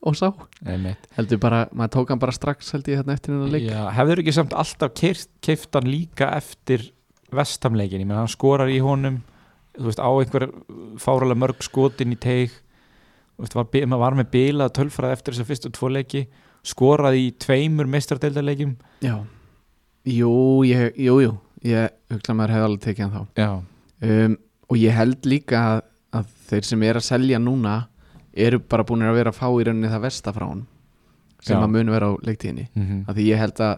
og 0.05 0.17
sá 0.19 0.27
einmitt. 0.69 1.07
Heldur 1.17 1.39
bara, 1.41 1.63
maður 1.73 1.95
tók 1.95 2.11
hann 2.13 2.21
bara 2.21 2.35
strax 2.37 2.75
held 2.75 2.91
ég 2.93 3.01
hérna 3.01 3.15
eftir 3.17 3.33
hennar 3.33 3.53
leik. 3.55 3.65
Já, 3.71 3.87
hefur 3.97 4.21
ekki 4.21 4.35
samt 4.37 4.53
alltaf 4.53 4.93
keift, 5.01 5.31
keift 5.45 5.73
hann 5.73 5.89
líka 5.89 6.29
eftir 6.37 6.91
vestamleikin, 7.39 8.03
ég 8.05 8.09
menn 8.09 8.23
hann 8.23 8.33
skorar 8.33 8.71
í 8.73 8.81
honum 8.85 9.23
þú 9.75 9.89
veist, 9.89 10.03
á 10.03 10.11
einhver 10.11 10.49
fáralega 11.03 11.41
mörg 11.43 11.63
skotin 11.67 12.15
í 12.15 12.19
teig 12.21 12.53
veist, 13.41 13.55
var, 13.57 13.69
var 13.99 14.19
með 14.19 14.31
bilað 14.35 14.75
tölfræð 14.79 15.17
eftir 15.17 15.35
þessar 15.35 15.51
fyrstu 15.51 15.73
tvo 15.75 15.91
leiki 15.93 16.27
skoraði 16.65 17.27
í 17.29 17.33
tveimur 17.43 17.91
meistardeildarleikim 17.91 18.77
já, 19.05 19.17
jú, 20.09 20.37
ég, 20.69 20.95
jú, 20.97 21.19
jú 21.25 21.35
ég 21.65 21.97
hugsa 22.13 22.33
að 22.33 22.39
maður 22.39 22.55
hefði 22.55 22.69
alveg 22.69 22.85
tekið 22.85 23.05
hann 23.05 23.15
þá. 23.15 23.41
Já, 23.41 23.51
um, 24.11 24.37
og 24.69 24.79
ég 24.81 24.97
held 24.99 25.29
líka 25.29 25.65
að, 25.71 25.83
að 26.21 26.31
þeir 26.51 26.69
sem 26.69 26.87
er 26.87 27.01
að 27.01 27.07
selja 27.09 27.41
núna 27.41 27.75
eru 28.35 28.61
bara 28.61 28.87
búin 28.87 29.05
að 29.07 29.19
vera 29.21 29.33
að 29.33 29.39
fá 29.39 29.47
í 29.49 29.67
rauninni 29.67 29.91
það 29.93 30.07
versta 30.09 30.35
frá 30.35 30.47
hann 30.49 30.65
sem 31.45 31.59
Já. 31.59 31.61
að 31.61 31.75
mun 31.75 31.93
vera 31.93 32.09
á 32.09 32.13
leiktíðinni. 32.25 32.67
Mm 32.73 32.85
-hmm. 32.85 33.01
að 33.09 33.19
því 33.19 33.27
ég 33.29 33.41
held 33.43 33.61
að 33.61 33.75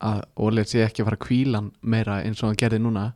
að 0.00 0.22
Ólega 0.36 0.66
sé 0.68 0.82
ekki 0.84 1.02
að 1.02 1.08
fara 1.10 1.16
að 1.20 1.26
kvíla 1.26 1.58
hann 1.60 1.70
meira 1.82 2.22
eins 2.24 2.42
og 2.42 2.48
hann 2.50 2.56
gerði 2.60 2.78
núna. 2.82 3.12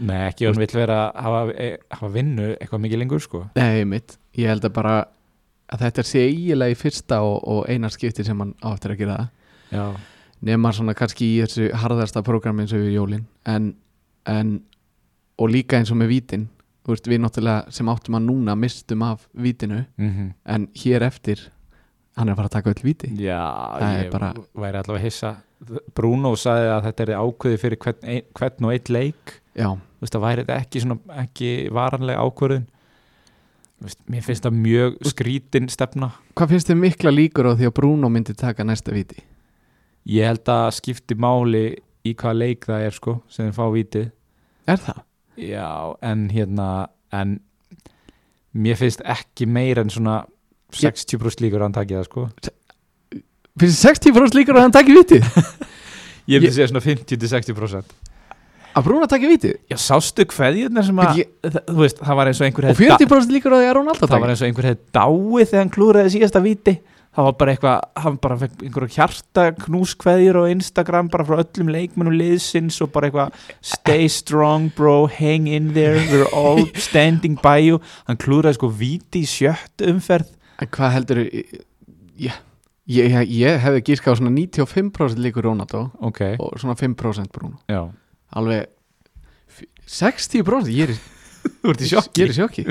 Nei, 0.00 0.28
ekki 0.28 0.46
hann 0.48 0.58
vill 0.58 0.74
vera 0.74 0.98
að 1.12 1.22
hafa, 1.24 1.40
e, 1.54 1.68
hafa 1.94 2.08
vinnu 2.14 2.46
eitthvað 2.56 2.80
mikið 2.84 2.98
lengur 3.04 3.20
sko. 3.22 3.42
Nei, 3.56 3.84
mitt, 3.84 4.16
ég 4.38 4.48
held 4.50 4.64
að 4.66 4.72
bara 4.74 4.94
að 5.70 5.84
þetta 5.84 6.02
sé 6.04 6.24
eiginlega 6.26 6.74
í 6.74 6.78
fyrsta 6.80 7.20
og, 7.22 7.36
og 7.46 7.68
eina 7.70 7.90
skipti 7.90 8.24
sem 8.26 8.38
hann 8.42 8.54
á 8.64 8.68
eftir 8.74 8.90
að 8.96 8.98
gera 9.04 9.18
það. 9.20 9.28
Já, 9.70 9.84
nema 10.50 10.72
svona 10.74 10.94
kannski 10.98 11.28
í 11.36 11.42
þessu 11.44 11.68
harðasta 11.78 12.22
prógrami 12.26 12.64
eins 12.64 12.72
og 12.74 12.82
við 12.82 12.96
jólin. 12.96 13.26
En, 13.46 13.74
en 14.26 14.56
og 15.38 15.52
líka 15.52 15.78
eins 15.78 15.92
og 15.94 16.00
með 16.00 16.10
vítin. 16.16 16.48
Veist, 16.88 17.06
við 17.06 17.20
náttúrulega 17.22 17.70
sem 17.70 17.86
áttum 17.92 18.16
að 18.18 18.24
núna 18.26 18.56
mistum 18.58 19.02
af 19.06 19.28
vítinu. 19.36 19.84
Mm 20.00 20.32
en 20.50 20.66
hér 20.74 21.04
eftir 21.06 21.44
hann 22.18 22.26
er 22.28 22.32
að 22.34 22.40
fara 22.40 22.48
að 22.50 22.56
taka 22.56 22.72
öll 22.74 22.82
víti. 22.82 23.12
Já, 23.22 23.38
Það 23.78 23.94
ég 24.02 24.10
bara- 24.10 24.32
væri 24.64 24.80
allavega 24.80 25.04
hissa 25.04 25.30
Bruno 25.94 26.32
sagði 26.40 26.70
að 26.72 26.86
þetta 26.88 27.04
er 27.04 27.12
ákveði 27.20 27.60
fyrir 27.60 27.80
hvern, 27.84 28.20
hvern 28.38 28.66
og 28.68 28.74
eitt 28.74 28.92
leik. 28.92 29.34
Já, 29.58 29.70
Þú 30.00 30.06
veist, 30.06 30.14
það 30.14 30.22
væri 30.24 30.42
þetta 30.46 30.54
ekki, 30.62 30.80
svona, 30.80 31.16
ekki 31.20 31.48
varanlega 31.76 32.22
ákvörðun. 32.24 32.62
Þú 33.80 33.84
veist, 33.84 33.98
Mér 34.12 34.22
finnst 34.24 34.46
það 34.46 34.54
mjög 34.56 34.94
skrítin 35.10 35.68
stefna. 35.72 36.08
Hvað 36.38 36.54
finnst 36.54 36.70
þið 36.70 36.78
mikla 36.80 37.12
líkur 37.12 37.48
á 37.48 37.52
því 37.58 37.68
að 37.68 37.74
Bruno 37.76 38.08
myndi 38.12 38.36
taka 38.40 38.64
næsta 38.64 38.94
víti? 38.96 39.20
Ég 40.08 40.24
held 40.30 40.48
að 40.48 40.70
skipti 40.78 41.16
máli 41.20 41.64
í 42.08 42.14
hvaða 42.16 42.38
leik 42.40 42.64
það 42.64 42.86
er 42.86 42.96
sko 42.96 43.18
sem 43.28 43.50
þið 43.50 43.58
fá 43.58 43.66
vítið. 43.76 44.08
Er 44.72 44.80
það? 44.80 45.02
Já, 45.40 45.68
en 46.08 46.24
hérna 46.32 46.68
en 47.12 47.36
mér 48.56 48.80
finnst 48.80 49.04
ekki 49.04 49.44
meira 49.48 49.84
en 49.84 49.92
svona 49.92 50.22
60% 50.72 51.44
líkur 51.44 51.60
að 51.60 51.68
hann 51.68 51.76
taki 51.76 51.98
það 51.98 52.08
sko 52.08 52.26
Finnst 53.60 53.82
þið 53.84 54.12
60% 54.12 54.38
líkur 54.40 54.56
á 54.56 54.58
að 54.60 54.66
hann 54.68 54.76
taki 54.78 54.96
víti? 54.96 55.20
Ég 56.30 56.40
myndi 56.40 56.54
segja 56.54 56.70
svona 56.70 56.84
50-60% 56.84 57.98
að 58.70 58.86
Bruno 58.86 59.06
taki 59.10 59.26
víti? 59.30 59.50
Já, 59.70 59.76
sástu 59.80 60.24
kveðjurnar 60.30 60.86
sem 60.86 61.00
að 61.02 61.20
Ég- 61.24 61.50
þú 61.66 61.76
veist, 61.80 61.98
það 62.06 62.18
var 62.20 62.30
eins 62.30 62.40
og 62.40 62.46
einhver 62.46 62.68
og 62.68 62.70
hefði 62.70 62.88
40% 62.94 63.34
líkur 63.34 63.54
á 63.54 63.58
því 63.58 63.66
að 63.68 63.76
Ronaldo 63.80 64.06
það 64.06 64.14
var 64.14 64.20
taki 64.22 64.34
eins 64.34 64.42
og 64.42 64.48
einhver 64.50 64.68
hefði 64.70 64.82
dáið 64.96 65.50
þegar 65.50 65.62
hann 65.64 65.72
klúraði 65.74 66.12
síðasta 66.14 66.42
víti. 66.44 66.74
Það 67.10 67.26
var 67.26 67.32
bara 67.40 67.52
eitthvað, 67.56 67.86
hann 68.04 68.18
bara 68.22 68.36
fekk 68.38 68.60
einhverja 68.62 68.94
hjarta 68.94 69.44
knúskveðjur 69.64 70.36
á 70.38 70.42
Instagram 70.54 71.08
bara 71.10 71.24
frá 71.26 71.40
öllum 71.42 71.72
leikmennum 71.74 72.14
liðsins 72.14 72.76
og 72.84 72.92
bara 72.94 73.08
eitthvað 73.10 73.32
stay 73.66 74.06
strong 74.06 74.68
bro, 74.76 75.08
hang 75.10 75.48
in 75.50 75.72
there 75.74 75.98
we're 76.12 76.30
all 76.30 76.62
standing 76.78 77.34
by 77.42 77.58
you. 77.58 77.80
Hann 78.06 78.20
klúraði 78.22 78.60
sko 78.60 78.70
víti 78.70 79.24
í 79.24 79.30
sjött 79.32 79.82
umferð. 79.90 80.30
En 80.62 80.70
hvað 80.70 80.94
heldur 81.00 81.24
ég, 81.26 82.38
ég, 82.90 83.14
ég, 83.14 83.32
ég 83.38 83.62
hefði 83.64 83.84
gíska 83.90 84.12
á 84.12 84.18
svona 84.18 84.32
95% 84.34 85.22
líkur 85.22 85.46
Ronaldo 85.48 85.86
ok, 86.02 86.20
og 86.42 86.58
svona 86.60 86.76
5% 86.78 87.32
Bruno. 87.34 87.60
Já. 87.70 87.84
Alveg 88.36 88.66
f- 89.50 89.64
60% 90.00 90.70
ég 90.74 90.90
er, 90.90 90.96
í- 90.96 91.00
þú 91.62 91.74
ert 91.74 91.86
í 91.86 91.90
ég 91.92 92.24
er 92.26 92.34
í 92.34 92.38
sjokki. 92.40 92.66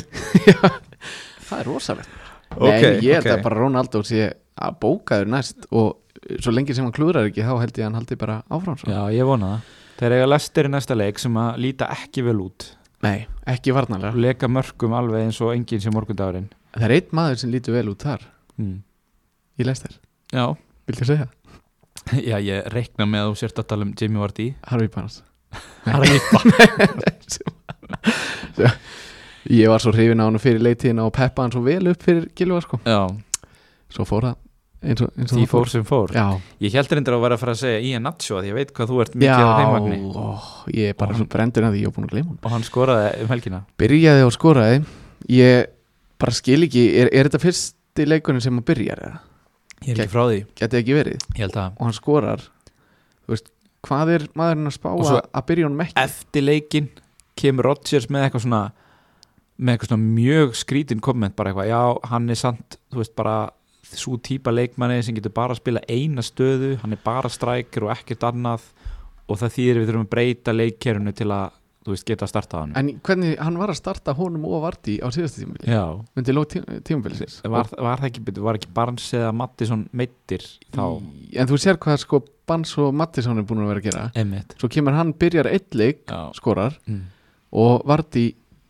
það 1.47 1.58
er 1.62 1.69
rosalegt. 1.69 2.19
Nei, 2.60 2.79
ég 3.05 3.19
held 3.19 3.32
að 3.36 3.43
bara 3.45 3.60
Ronaldo 3.62 4.01
sé 4.08 4.32
að 4.60 4.79
bókaður 4.82 5.29
næst 5.32 5.67
og 5.69 5.99
svo 6.41 6.53
lengi 6.53 6.75
sem 6.75 6.86
hann 6.86 6.95
klúrar 6.95 7.29
ekki 7.29 7.45
þá 7.45 7.53
held 7.62 7.77
ég 7.77 7.84
að 7.84 7.88
hann 7.88 7.99
haldi 7.99 8.17
bara 8.19 8.41
áfram 8.51 8.77
svo. 8.79 8.91
já, 8.91 9.01
ég 9.15 9.27
vona 9.27 9.53
það. 9.53 9.75
Þeir 9.99 10.15
eiga 10.15 10.27
lestir 10.29 10.67
í 10.67 10.71
næsta 10.71 10.95
leik 10.95 11.19
sem 11.19 11.39
að 11.39 11.58
líta 11.63 11.89
ekki 11.91 12.23
vel 12.23 12.38
út. 12.43 12.69
Nei, 13.03 13.27
ekki 13.47 13.73
varnarlega. 13.75 14.13
Og 14.15 14.23
leka 14.23 14.49
mörgum 14.51 14.95
alveg 14.95 15.27
eins 15.27 15.39
og 15.43 15.53
enginn 15.53 15.84
sem 15.84 15.95
morgundagurinn. 15.95 16.49
Það 16.75 16.86
er 16.88 16.95
einn 16.97 17.15
maður 17.19 17.41
sem 17.41 17.51
lítur 17.53 17.75
vel 17.75 17.91
út 17.91 18.05
þar 18.05 18.23
mm. 18.60 18.77
í 19.60 19.67
Leicester, 19.67 19.95
já, 20.34 20.46
viltu 20.89 21.06
segja? 21.10 21.28
já, 22.15 22.38
ég 22.42 22.68
reikna 22.74 23.06
með 23.10 23.24
að 23.26 23.32
þú 23.34 23.39
sért 23.44 23.60
að 23.63 23.68
tala 23.74 23.86
um 23.88 23.94
Jamie 24.00 24.22
Vardy. 24.22 24.48
Harvey 24.70 24.88
Barnes. 24.94 25.22
Harry 25.89 26.20
Ég 29.50 29.70
var 29.72 29.82
svo 29.82 29.92
hrifin 29.96 30.20
á 30.22 30.28
hann 30.28 30.38
fyrir 30.42 30.62
leitíðina 30.62 31.06
og 31.08 31.13
peppa 31.15 31.46
hann 31.46 31.54
svo 31.54 31.62
vel 31.65 31.88
upp 31.89 32.04
fyrir 32.06 32.28
Gilva 32.38 32.60
sko. 32.62 32.80
Já, 32.86 33.08
Svo 33.89 34.06
fór 34.06 34.28
það 34.28 34.36
eins 34.86 35.02
og, 35.04 35.10
eins 35.20 35.32
og 35.34 35.39
því 35.39 35.44
það 35.46 35.50
fór. 35.52 35.70
sem 35.74 35.86
fór. 35.88 36.12
Já, 36.15 36.26
Ég 36.63 36.76
held 36.78 36.92
reyndar 36.94 37.15
að 37.18 37.24
vera 37.26 37.36
að 37.36 37.42
fara 37.42 37.54
að 37.56 37.62
segja 37.63 37.80
Ian 37.89 38.06
Nacho 38.06 38.38
því 38.44 38.52
ég 38.52 38.58
veit 38.60 38.70
hvað 38.78 38.92
þú 38.92 39.00
ert 39.04 39.15
mikið 39.18 39.34
á 39.34 39.50
já 39.50 39.56
heimagni 39.60 39.98
ó, 40.13 40.28
Ég 40.76 40.92
er 40.94 40.98
bara 41.00 41.12
Og 41.12 41.18
svo 41.18 41.24
hann- 41.26 41.32
brendur 41.34 41.65
að 41.68 41.74
því 41.74 41.82
ég 41.82 41.89
er 41.89 41.96
búin 41.98 42.06
að 42.08 42.13
gleyma 42.13 42.30
hann 42.30 42.39
og 42.46 42.52
hann 42.54 42.68
skoraði 42.68 43.10
um 43.26 43.32
helgina. 43.34 43.60
Byrjaði 43.82 44.24
og 44.28 44.36
skoraði. 44.38 44.78
Ég 45.34 45.65
bara 46.20 46.32
skil 46.38 46.62
ekki 46.68 46.84
Er, 47.02 47.10
er 47.12 47.28
þetta 47.32 47.42
fyrsti 47.44 48.06
leikurinn 48.08 48.42
sem 48.46 48.54
hann 48.56 48.63
byrjar 48.70 49.02
eða? 49.08 49.20
Ég 49.86 49.94
er 49.96 50.04
ekki 50.04 50.13
frá 50.13 50.26
því. 50.28 50.39
Geti 50.60 50.80
ekki 50.82 50.98
verið. 50.98 51.28
Og 51.80 51.86
hann 51.86 51.96
skorar. 51.96 52.44
Veist, 53.30 53.52
hvað 53.86 54.13
er 54.15 54.26
maðurinn 54.38 54.70
að 54.70 54.76
spá 54.76 54.89
að, 54.92 55.46
byrja 55.48 55.70
honum 55.70 55.84
ekki? 55.86 55.96
eftir 56.02 56.46
leikin 56.46 56.89
kemur 57.39 57.70
Rodgers 57.70 58.10
með 58.12 58.26
eitthvað 58.26 58.46
svona 58.48 58.63
með 59.60 59.74
eitthvað 59.74 59.92
svona 59.92 60.10
mjög 60.18 60.58
skrítin 60.60 61.04
komment 61.04 61.36
bara 61.38 61.52
eitthvað, 61.52 61.70
já, 61.72 62.10
hann 62.12 62.30
er 62.32 62.39
samt 62.39 62.80
þú 62.92 63.02
veist, 63.02 63.15
bara 63.20 63.38
svo 63.89 64.18
típa 64.22 64.52
leikmanni 64.54 65.02
sem 65.04 65.18
getur 65.18 65.34
bara 65.36 65.56
að 65.56 65.62
spila 65.62 65.84
eina 65.89 66.24
stöðu 66.26 66.76
hann 66.84 66.96
er 66.96 67.02
bara 67.04 67.32
strækir 67.32 67.88
og 67.88 67.94
ekkert 67.96 68.26
annað 68.30 68.68
og 69.30 69.39
það 69.39 69.56
þýðir 69.56 69.80
við 69.80 69.89
þurfum 69.89 70.06
að 70.06 70.12
breyta 70.13 70.56
leikkerunu 70.56 71.13
til 71.18 71.30
að, 71.34 71.56
þú 71.86 71.94
veist, 71.94 72.06
geta 72.10 72.26
að 72.28 72.32
starta 72.34 72.60
hann. 72.62 72.74
En 72.80 72.89
hvernig, 73.06 73.38
hann 73.39 73.58
var 73.62 73.72
að 73.72 73.78
starta 73.80 74.13
honum 74.18 74.44
og 74.50 74.63
Vardí 74.65 74.98
á 75.00 75.08
síðasta 75.15 75.42
tímabili? 75.44 75.70
Já, 75.72 75.84
Myndi 76.18 76.36
lók 76.36 76.50
tí, 76.52 76.60
tímabilisins 76.86 77.38
var, 77.48 77.70
var 77.80 78.02
það 78.04 78.10
ekki 78.10 78.36
var 78.44 78.60
ekki 78.60 78.72
Barnes 78.76 79.06
eða 79.15 79.30
Mattisson 79.39 79.86
meittir 79.96 80.44
þá? 80.76 80.84
Í- 81.00 81.38
En 81.39 81.48
þú 81.50 81.60
sér 81.63 81.80
hvað 81.82 82.02
sko 82.04 82.20
Bans 82.50 82.74
og 82.82 82.92
Mattisson 82.98 83.38
er 83.39 83.46
búin 83.48 83.62
að 83.63 83.72
vera 83.72 83.80
að 83.84 83.88
gera. 83.89 84.04
Emmett 84.18 84.56
Svo 84.60 84.70
kemur 84.74 84.98
hann, 84.98 85.13
byrjar 85.13 85.48
eitt 85.54 85.76
leik, 85.78 86.04
skorar 86.36 86.76
mm. 86.89 87.02
Og 87.63 87.86
Vardí 87.89 88.28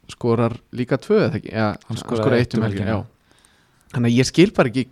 skorar 0.09 0.55
líka 0.75 0.97
tvö 1.01 1.19
eða 1.25 1.39
ekki? 1.39 1.51
Ja, 1.53 1.71
Hann 1.87 1.97
skoraði 1.99 2.23
skorar 2.23 2.37
eitt 2.39 2.55
um 2.57 2.63
um 2.65 2.77
já. 2.77 2.99
Þannig 3.93 4.11
að 4.13 4.17
ég 4.19 4.29
skil 4.29 4.51
bara 4.55 4.69
ekki 4.69 4.85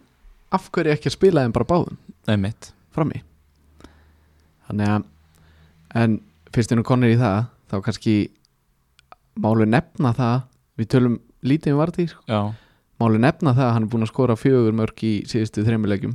Af 0.58 0.70
hverju 0.72 0.94
ekki 0.96 1.10
að 1.12 1.16
spila 1.18 1.42
þeim 1.44 1.54
bara 1.54 1.68
báðum. 1.68 1.98
Emmett 2.32 2.72
Frammi. 2.96 3.20
Þannig 4.70 4.88
að 4.96 5.06
En 5.98 6.18
fyrst 6.56 6.72
einu 6.74 6.84
konir 6.88 7.14
í 7.14 7.20
það 7.20 7.46
Þá 7.68 7.78
kannski 7.86 8.16
Málu 9.38 9.68
nefna 9.70 10.14
það 10.18 10.38
Við 10.78 10.90
tölum 10.94 11.18
lítið 11.48 11.74
um 11.74 11.80
Vardí 11.82 12.06
sko. 12.12 12.22
Málu 13.02 13.20
nefna 13.22 13.54
það 13.54 13.68
að 13.68 13.74
hann 13.76 13.86
er 13.86 13.92
búin 13.94 14.06
að 14.06 14.12
skora 14.12 14.36
fjögur 14.38 14.76
mörg 14.78 15.02
í 15.06 15.14
síðustu 15.30 15.64
þreymulegjum 15.66 16.14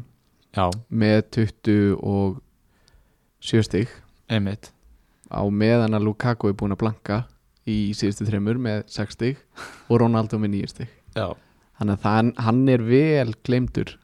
með 1.03 1.19
20 1.35 1.97
og 1.99 2.41
7 3.43 3.63
stig. 3.67 3.93
Emmett 4.31 4.71
á 5.33 5.43
meðan 5.49 5.97
að 5.97 6.07
Lukaku 6.09 6.51
er 6.51 6.57
búin 6.59 6.75
að 6.75 6.83
blanka 6.83 7.19
í 7.67 7.95
síðustu 7.97 8.27
þreymur 8.29 8.61
með 8.63 8.85
6 8.93 9.17
stig 9.17 9.41
og 9.89 10.03
Ronaldo 10.03 10.39
með 10.43 10.59
9 10.59 10.73
stig. 10.75 10.93
Já, 11.17 11.33
þannig 11.79 11.99
að 11.99 12.07
það, 12.07 12.31
hann 12.47 12.63
er 12.75 12.87
vel 12.87 13.35
gleymdur. 13.47 13.97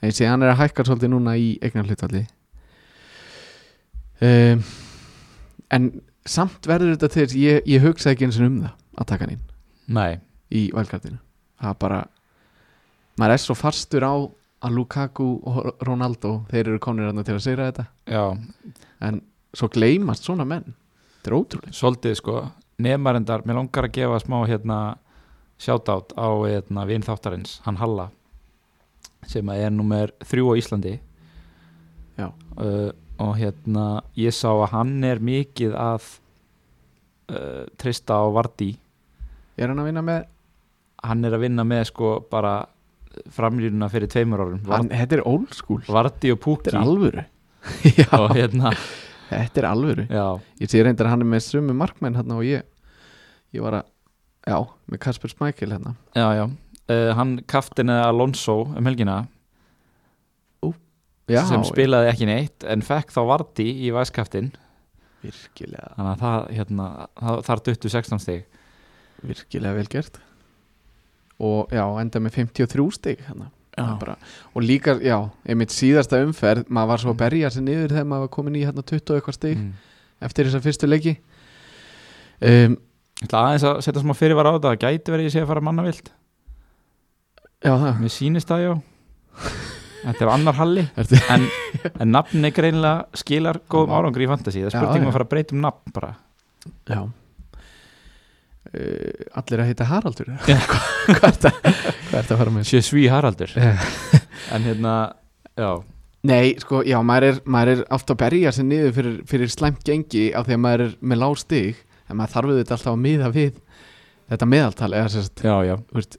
En 0.00 0.10
ég 0.10 0.16
sé 0.16 0.28
hann 0.28 0.44
er 0.44 0.52
að 0.52 0.60
hækka 0.62 0.84
svolítið 0.86 1.12
núna 1.12 1.36
í 1.40 1.54
eignar 1.64 1.88
hlutvalli 1.88 2.26
um, 4.20 4.62
en 5.72 5.88
samt 6.28 6.66
verður 6.68 6.96
þetta 6.96 7.12
til 7.14 7.28
ég, 7.40 7.62
ég 7.66 7.84
hugsa 7.84 8.12
ekki 8.12 8.28
eins 8.28 8.40
og 8.40 8.48
um 8.48 8.58
það 8.64 8.74
að 8.96 9.08
taka 9.12 9.26
hann 9.26 9.36
inn. 9.36 9.46
Nei. 9.86 10.18
Í 10.50 10.68
valkartinu 10.74 11.18
það 11.60 11.70
er 11.72 11.78
bara 11.80 12.00
maður 13.16 13.36
er 13.36 13.42
svo 13.42 13.56
fastur 13.58 14.04
á 14.06 14.14
að 14.66 14.76
Lukaku 14.76 15.28
og 15.46 15.82
Ronaldo 15.84 16.40
þeir 16.50 16.72
eru 16.72 16.82
konir 16.82 17.10
þarna 17.10 17.24
til 17.26 17.36
að 17.36 17.42
segja 17.44 17.68
þetta. 17.70 17.86
Já, 18.08 18.24
en 19.04 19.20
svo 19.56 19.68
gleymast 19.72 20.26
svona 20.26 20.46
menn. 20.48 20.74
Þetta 21.18 21.30
er 21.30 21.36
ótrúlega 21.36 21.76
svolítið 21.76 22.16
sko. 22.20 22.36
Nefnarendar, 22.82 23.44
mér 23.48 23.60
langar 23.60 23.88
að 23.88 23.94
gefa 23.96 24.20
smá 24.20 24.36
hérna 24.48 24.78
shoutout 25.60 26.12
á 26.12 26.28
hérna, 26.44 26.84
vinn 26.88 27.04
þáttarins, 27.04 27.60
hann 27.64 27.78
Halla 27.80 28.10
sem 29.26 29.48
er 29.50 29.72
nummer 29.74 30.12
þrjú 30.28 30.52
á 30.52 30.54
Íslandi. 30.60 30.92
Já. 32.16 32.28
uh, 32.60 32.92
og 33.22 33.36
hérna 33.38 33.86
ég 34.18 34.34
sá 34.34 34.50
að 34.52 34.70
hann 34.74 34.94
er 35.06 35.20
mikið 35.24 35.76
að 35.80 36.08
uh, 37.32 37.64
trista 37.80 38.20
á 38.20 38.24
Vardí 38.34 38.74
er 39.56 39.72
hann 39.72 39.80
að 39.80 39.90
vinna 39.90 40.04
með? 40.04 40.26
Hann 41.06 41.24
er 41.24 41.36
að 41.36 41.44
vinna 41.46 41.64
með 41.68 41.86
sko 41.92 42.12
bara 42.30 42.58
framlýruna 43.32 43.88
fyrir 43.88 44.10
tveimur 44.12 44.42
árum. 44.42 44.60
Þetta 44.90 45.16
er 45.16 45.24
old 45.28 45.54
school. 45.56 45.80
Vardí 45.88 46.32
og 46.32 46.38
þetta 46.38 46.44
Púki 46.44 46.72
er 46.72 46.78
alvöru. 46.82 47.26
Og 48.20 48.32
hérna 48.36 48.70
þetta 49.30 49.62
er 49.62 49.68
alvöru. 49.70 50.06
Já, 50.12 50.26
ég 50.62 50.70
sé 50.70 50.82
reyndar 50.84 51.08
að 51.08 51.16
hann 51.16 51.24
er 51.24 51.30
með 51.32 51.46
sömu 51.48 51.74
markmenn 51.76 52.18
hérna 52.18 52.36
og 52.38 52.46
ég. 52.46 52.66
Ég 53.56 53.64
var 53.64 53.80
að 53.80 53.88
já, 54.46 54.58
með 54.92 55.02
Kasper 55.02 55.32
Smækil 55.32 55.72
hérna. 55.72 55.96
Já, 56.14 56.28
já. 56.36 56.44
Uh, 56.86 57.10
hann 57.18 57.32
kaftinaði 57.50 58.04
Alonso 58.12 58.60
um 58.68 58.86
helgina 58.86 59.24
já, 61.30 61.42
sem 61.48 61.64
spilaði 61.66 62.10
ekki 62.12 62.28
neitt 62.28 62.66
en 62.68 62.84
fekk 62.86 63.12
þá 63.14 63.20
Vardí 63.30 63.66
í 63.86 63.90
væskaftin. 63.94 64.52
Virkilega, 65.24 65.90
þannig 65.96 66.12
að 66.12 66.22
það, 66.22 66.46
hérna, 66.58 66.86
það, 67.18 67.42
þar 67.48 67.62
duttu 67.68 67.92
16 67.92 68.22
stig. 68.22 68.62
Virkilega 69.26 69.78
vel 69.78 69.86
gert. 69.90 70.20
Og 71.42 71.72
já, 71.74 71.84
enda 72.00 72.22
með 72.22 72.40
53 72.40 72.88
stig 72.96 73.22
hérna. 73.26 73.50
Bara, 73.76 74.14
og 74.56 74.64
líka, 74.64 74.94
já, 75.04 75.18
einmitt 75.44 75.74
síðasta 75.74 76.22
umferð 76.24 76.70
maður 76.72 76.94
var 76.94 77.02
svo 77.02 77.12
að 77.12 77.18
berja 77.20 77.50
sig 77.52 77.66
niður 77.66 77.92
þegar 77.92 78.06
maður 78.08 78.22
var 78.24 78.30
komin 78.32 78.54
í 78.56 78.62
hérna 78.64 78.84
20 78.88 79.12
og 79.12 79.18
eitthvað 79.18 79.36
stig 79.36 79.58
mm. 79.58 79.72
eftir 80.24 80.48
þessa 80.48 80.62
fyrstu 80.64 80.88
leiki. 80.88 81.12
Um, 82.40 82.78
aðeins 83.26 83.66
að 83.68 83.82
setja 83.84 84.00
smá 84.00 84.14
fyrirvar 84.16 84.48
á 84.48 84.56
þetta. 84.56 84.72
Gæti 84.80 85.12
verið 85.12 85.28
ég 85.28 85.34
sé 85.34 85.44
að 85.44 85.50
fara 85.50 85.64
mannavilt 85.68 86.08
já 87.66 87.72
það. 87.74 88.02
Mér 88.02 88.12
sýnist 88.12 88.50
það 88.50 88.64
já 88.64 88.72
þetta 90.06 90.24
er 90.26 90.32
annar 90.32 90.56
halli. 90.60 90.84
En, 91.34 91.46
en 92.00 92.12
nafni 92.14 92.50
greinilega 92.54 93.20
skilar 93.20 93.58
góðum 93.72 93.94
árangri 93.98 94.26
í 94.26 94.30
fantasy. 94.30 94.62
Það 94.64 94.68
er 94.70 94.74
Já, 94.74 94.78
spurningum 94.80 95.06
já. 95.06 95.10
að 95.12 95.16
fara 95.18 95.26
að 95.28 95.32
breyta 95.34 95.56
um 95.56 95.64
nafn 95.66 95.94
bara. 95.96 96.12
Já. 96.90 97.00
Uh, 98.66 99.26
Allir 99.38 99.62
að 99.62 99.68
heita 99.70 99.86
Haraldur. 99.88 100.30
Hvað 100.46 101.20
er 101.22 101.36
þetta 101.36 101.52
er 102.18 102.22
að 102.24 102.40
fara 102.40 102.54
með? 102.56 102.64
sé 102.70 102.80
sví 102.84 103.04
Haraldur. 103.12 103.52
En 103.56 104.66
hérna, 104.66 104.94
já. 105.58 105.70
Nei, 106.26 106.56
sko, 106.58 106.80
já, 106.82 106.96
maður 107.06 107.28
er, 107.28 107.36
maður 107.46 107.70
er 107.76 107.82
ofta 107.94 108.16
að 108.16 108.22
berja 108.24 108.50
sig 108.56 108.66
niður 108.66 108.94
fyrir, 108.96 109.18
fyrir 109.30 109.52
slæmt 109.52 109.84
gengi 109.86 110.24
af 110.34 110.48
því 110.48 110.56
að 110.56 110.62
maður 110.64 110.84
er 110.88 110.96
með 111.06 111.20
lág 111.22 111.36
stig. 111.38 111.82
En 112.10 112.18
maður 112.18 112.34
þarf 112.34 112.56
þetta 112.58 112.74
alltaf 112.76 112.92
að 112.96 113.04
miða 113.04 113.30
við 113.34 113.60
þetta 114.32 114.48
meðaltal 114.50 114.90
eða 114.98 115.10
sérst, 115.14 115.42
já, 115.46 115.54
já, 115.68 115.76
veist, 115.94 116.18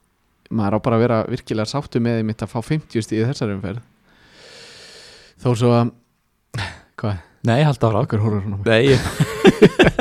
maður 0.50 0.78
á 0.78 0.84
bara 0.84 0.96
að 0.98 1.02
vera 1.04 1.18
virkilega 1.28 1.68
sáttu 1.68 2.00
með 2.02 2.22
mitt 2.28 2.42
að 2.44 2.52
fá 2.54 2.58
50 2.64 3.04
stig 3.04 3.20
í 3.22 3.26
þessari 3.28 3.56
umferð. 3.58 3.80
Þó 5.42 5.48
svo 5.60 5.70
að 5.76 5.92
hvað, 6.98 7.18
nei, 7.46 7.60
halda 7.66 7.90
ára 7.92 8.02
okkur 8.06 8.22
horfur 8.24 8.42
svona 8.42 8.58
nei, 8.66 8.82
ég- 8.90 9.06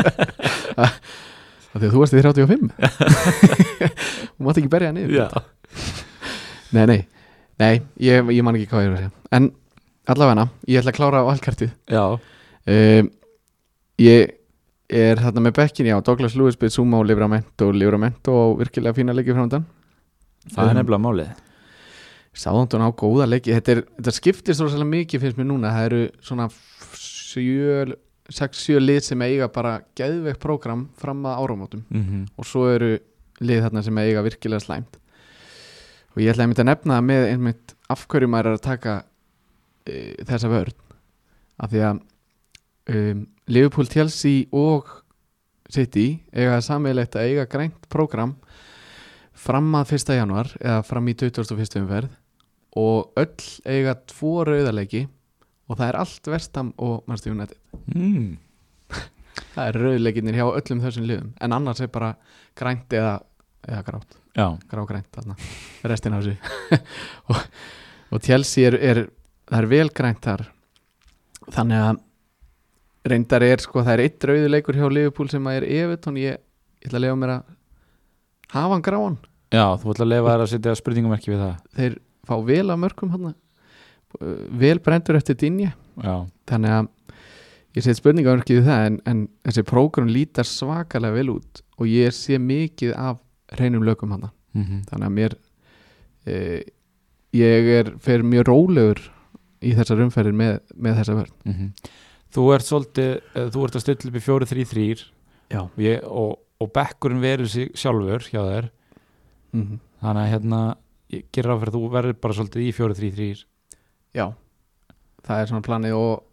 af 0.78 1.78
því 1.78 1.86
að 1.88 1.94
þú 1.94 2.00
varst 2.02 2.16
í 2.18 2.24
35 2.24 2.64
þú 4.38 4.48
mátt 4.48 4.60
ekki 4.62 4.72
berja 4.72 4.94
niður 4.96 5.30
Nei, 6.74 6.84
nei, 6.90 6.98
nei 7.62 7.76
ég, 8.04 8.28
ég 8.36 8.44
man 8.44 8.58
ekki 8.58 8.68
hvað 8.72 8.84
ég 8.84 8.90
er 8.90 8.96
að 8.96 9.04
segja. 9.06 9.12
En 9.38 9.46
allavega, 10.12 10.48
ég 10.68 10.82
ætla 10.82 10.92
að 10.92 10.98
klára 10.98 11.22
á 11.24 11.30
allkartið 11.32 11.72
já, 11.94 12.02
um, 12.74 13.12
Ég 13.98 14.34
er 14.94 15.18
þarna 15.22 15.42
með 15.48 15.56
bekkin, 15.58 15.88
já, 15.90 15.96
Douglas 16.06 16.36
Lewis 16.38 16.58
byrð 16.60 16.76
Zuma 16.76 17.00
og 17.02 17.08
Livramento, 17.10 17.70
Livramento 17.74 18.32
og 18.36 18.60
virkilega 18.62 18.96
fína 19.00 19.16
leiki 19.16 19.34
framöndan 19.34 19.66
það 20.54 20.64
er 20.64 20.74
Um, 20.74 20.80
nefnilega 20.80 21.04
málið. 21.04 21.44
Sáðantón 22.38 22.86
á 22.86 22.90
góða 22.94 23.26
leiki. 23.30 23.54
Þetta, 23.56 23.72
er, 23.74 23.84
þetta 23.98 24.14
skiptist 24.14 24.62
rosalega 24.62 24.92
mikið 24.92 25.24
finnst 25.24 25.40
mér 25.40 25.50
núna. 25.50 25.74
Það 25.74 25.88
eru 25.90 26.02
svona 26.22 26.50
6-7 28.28 28.80
lið 28.82 29.02
sem 29.06 29.22
eiga 29.24 29.48
bara 29.54 29.80
geðveikt 29.98 30.42
prógram 30.44 30.88
fram 31.00 31.26
að 31.26 31.44
áramótum. 31.44 31.84
Mm 31.90 32.26
og 32.38 32.46
svo 32.46 32.68
eru 32.70 32.98
lið 33.40 33.64
þarna 33.64 33.84
sem 33.84 33.98
eiga 33.98 34.24
virkilega 34.26 34.64
slæmt. 34.64 34.98
Og 36.16 36.22
ég 36.24 36.34
ætla 36.34 36.44
einmitt 36.48 36.60
að 36.60 36.70
nefna 36.72 36.98
það 36.98 37.08
með 37.08 37.26
einmitt 37.32 37.76
af 37.90 38.08
hverju 38.10 38.28
maður 38.28 38.52
er 38.52 38.58
að 38.58 38.66
taka 38.66 38.94
e, 39.86 40.16
þessa 40.26 40.50
vörn. 40.50 40.74
Af 41.58 41.70
því 41.72 41.84
að 41.86 42.00
um, 42.94 43.28
Liverpool, 43.48 43.88
Chelsea 43.88 44.46
og 44.52 44.90
City 45.70 46.24
eiga 46.34 46.62
sammeilegt 46.62 47.16
að 47.16 47.30
eiga 47.30 47.46
grænt 47.46 47.88
prógram 47.90 48.36
fram 49.38 49.70
að 49.80 49.94
1. 49.98 50.16
januar 50.18 50.50
eða 50.60 50.82
fram 50.88 51.08
í 51.10 51.16
21. 51.18 51.82
umferð 51.82 52.16
og 52.78 53.18
öll 53.18 53.48
eiga 53.66 53.96
tvo 54.10 54.42
rauðarleiki 54.48 55.06
og 55.68 55.80
það 55.80 55.88
er 55.88 56.00
allt 56.02 56.30
vestam 56.32 56.74
og 56.84 57.08
mannstu 57.10 57.32
United 57.34 57.58
mm. 57.96 58.38
það 59.56 59.64
er 59.66 59.80
rauðleikinir 59.84 60.40
hjá 60.40 60.46
öllum 60.48 60.84
þessum 60.84 61.08
liðum 61.10 61.34
en 61.42 61.58
annars 61.58 61.82
er 61.84 61.92
bara 61.94 62.14
grænt 62.58 62.94
eða, 62.98 63.18
eða 63.68 63.84
grátt 63.88 64.18
grágrænt 64.70 65.22
restin 65.90 66.14
af 66.14 66.26
þessu 66.26 66.82
og, 67.34 67.46
og 68.14 68.24
Chelsea 68.24 68.70
er, 68.70 68.78
er 68.78 69.04
það 69.48 69.64
er 69.64 69.70
vel 69.72 69.90
grænt 69.96 70.24
þar 70.26 70.46
þannig 71.56 71.84
að 71.84 72.04
reyndar 73.08 73.46
er 73.46 73.64
sko, 73.64 73.84
það 73.86 73.94
er 73.94 74.04
eitt 74.04 74.26
rauðuleikur 74.28 74.78
hjá 74.78 74.88
Liverpool 74.92 75.30
sem 75.32 75.46
að 75.48 75.62
er 75.62 75.68
Evertón 75.80 76.20
ég, 76.20 76.42
ég 76.82 76.90
ætla 76.90 77.00
að 77.00 77.06
lefa 77.06 77.20
mér 77.22 77.34
að 77.38 77.54
hafa 78.54 78.74
hann 78.74 78.86
gráan. 78.86 79.18
Já, 79.54 79.66
þú 79.80 79.92
ætla 79.94 80.06
að 80.06 80.12
lefa 80.14 80.34
þær 80.34 80.44
að 80.46 80.52
setja 80.54 80.76
spurningumerki 80.76 81.32
við 81.32 81.42
það. 81.44 81.58
Þeir 81.78 81.98
fá 82.28 82.36
vel 82.46 82.66
að 82.74 82.82
mörgum 82.84 83.12
hann 83.16 83.34
vel 84.58 84.80
brendur 84.80 85.18
eftir 85.20 85.36
dinja 85.38 85.74
já, 86.02 86.14
þannig 86.50 86.72
að 86.74 86.88
ég 87.78 87.84
set 87.86 88.00
spurningaverkið 88.00 88.58
við 88.62 88.70
það 88.70 88.86
en, 88.88 88.96
en 89.12 89.20
þessi 89.46 89.64
prógram 89.68 90.08
lítar 90.10 90.48
svakalega 90.48 91.14
vel 91.20 91.30
út 91.36 91.62
og 91.78 91.90
ég 91.92 92.16
sé 92.16 92.40
mikið 92.42 92.96
af 92.98 93.20
hreinum 93.54 93.84
lögum 93.86 94.16
hann 94.16 94.30
mm 94.58 94.80
þannig 94.90 95.06
að 95.10 95.14
mér 95.20 95.36
e, 96.26 96.38
ég 97.38 97.70
er 97.78 97.92
fyrir 98.02 98.26
mjög 98.26 98.48
rólegur 98.50 99.04
í 99.62 99.76
þessar 99.78 100.02
umferðir 100.08 100.38
með, 100.40 100.58
með 100.74 100.98
þessa 101.02 101.18
vörn. 101.20 101.36
Mhm. 101.46 101.70
Þú 102.34 102.44
ert 102.56 102.66
svolítið, 102.68 103.12
eh, 103.36 103.46
þú 103.54 103.64
ert 103.68 103.78
að 103.78 103.84
stilla 103.86 104.10
upp 104.12 104.18
í 104.18 104.26
4-3-3 104.26 105.04
já, 105.52 105.60
og, 105.62 105.78
ég- 105.84 106.04
og, 106.08 106.40
og 106.60 106.72
bekkurinn 106.74 107.48
sig 107.48 107.72
sjálfur 107.76 108.20
hjá 108.32 108.42
þér. 108.42 108.70
Mm 109.54 109.80
þannig 109.98 110.22
að 110.22 110.32
hérna 110.32 110.58
ég 111.10 111.24
gerir 111.34 111.50
á 111.50 111.58
fyrir 111.58 111.72
að 111.72 111.78
þú 111.78 111.88
verður 111.90 112.18
bara 112.22 112.34
svolítið 112.38 112.62
í 112.68 112.74
4-3-3 112.78 113.46
já. 114.14 114.34
Það 115.26 115.40
er 115.42 115.48
svona 115.50 115.66
planið 115.66 115.96
og 115.98 116.24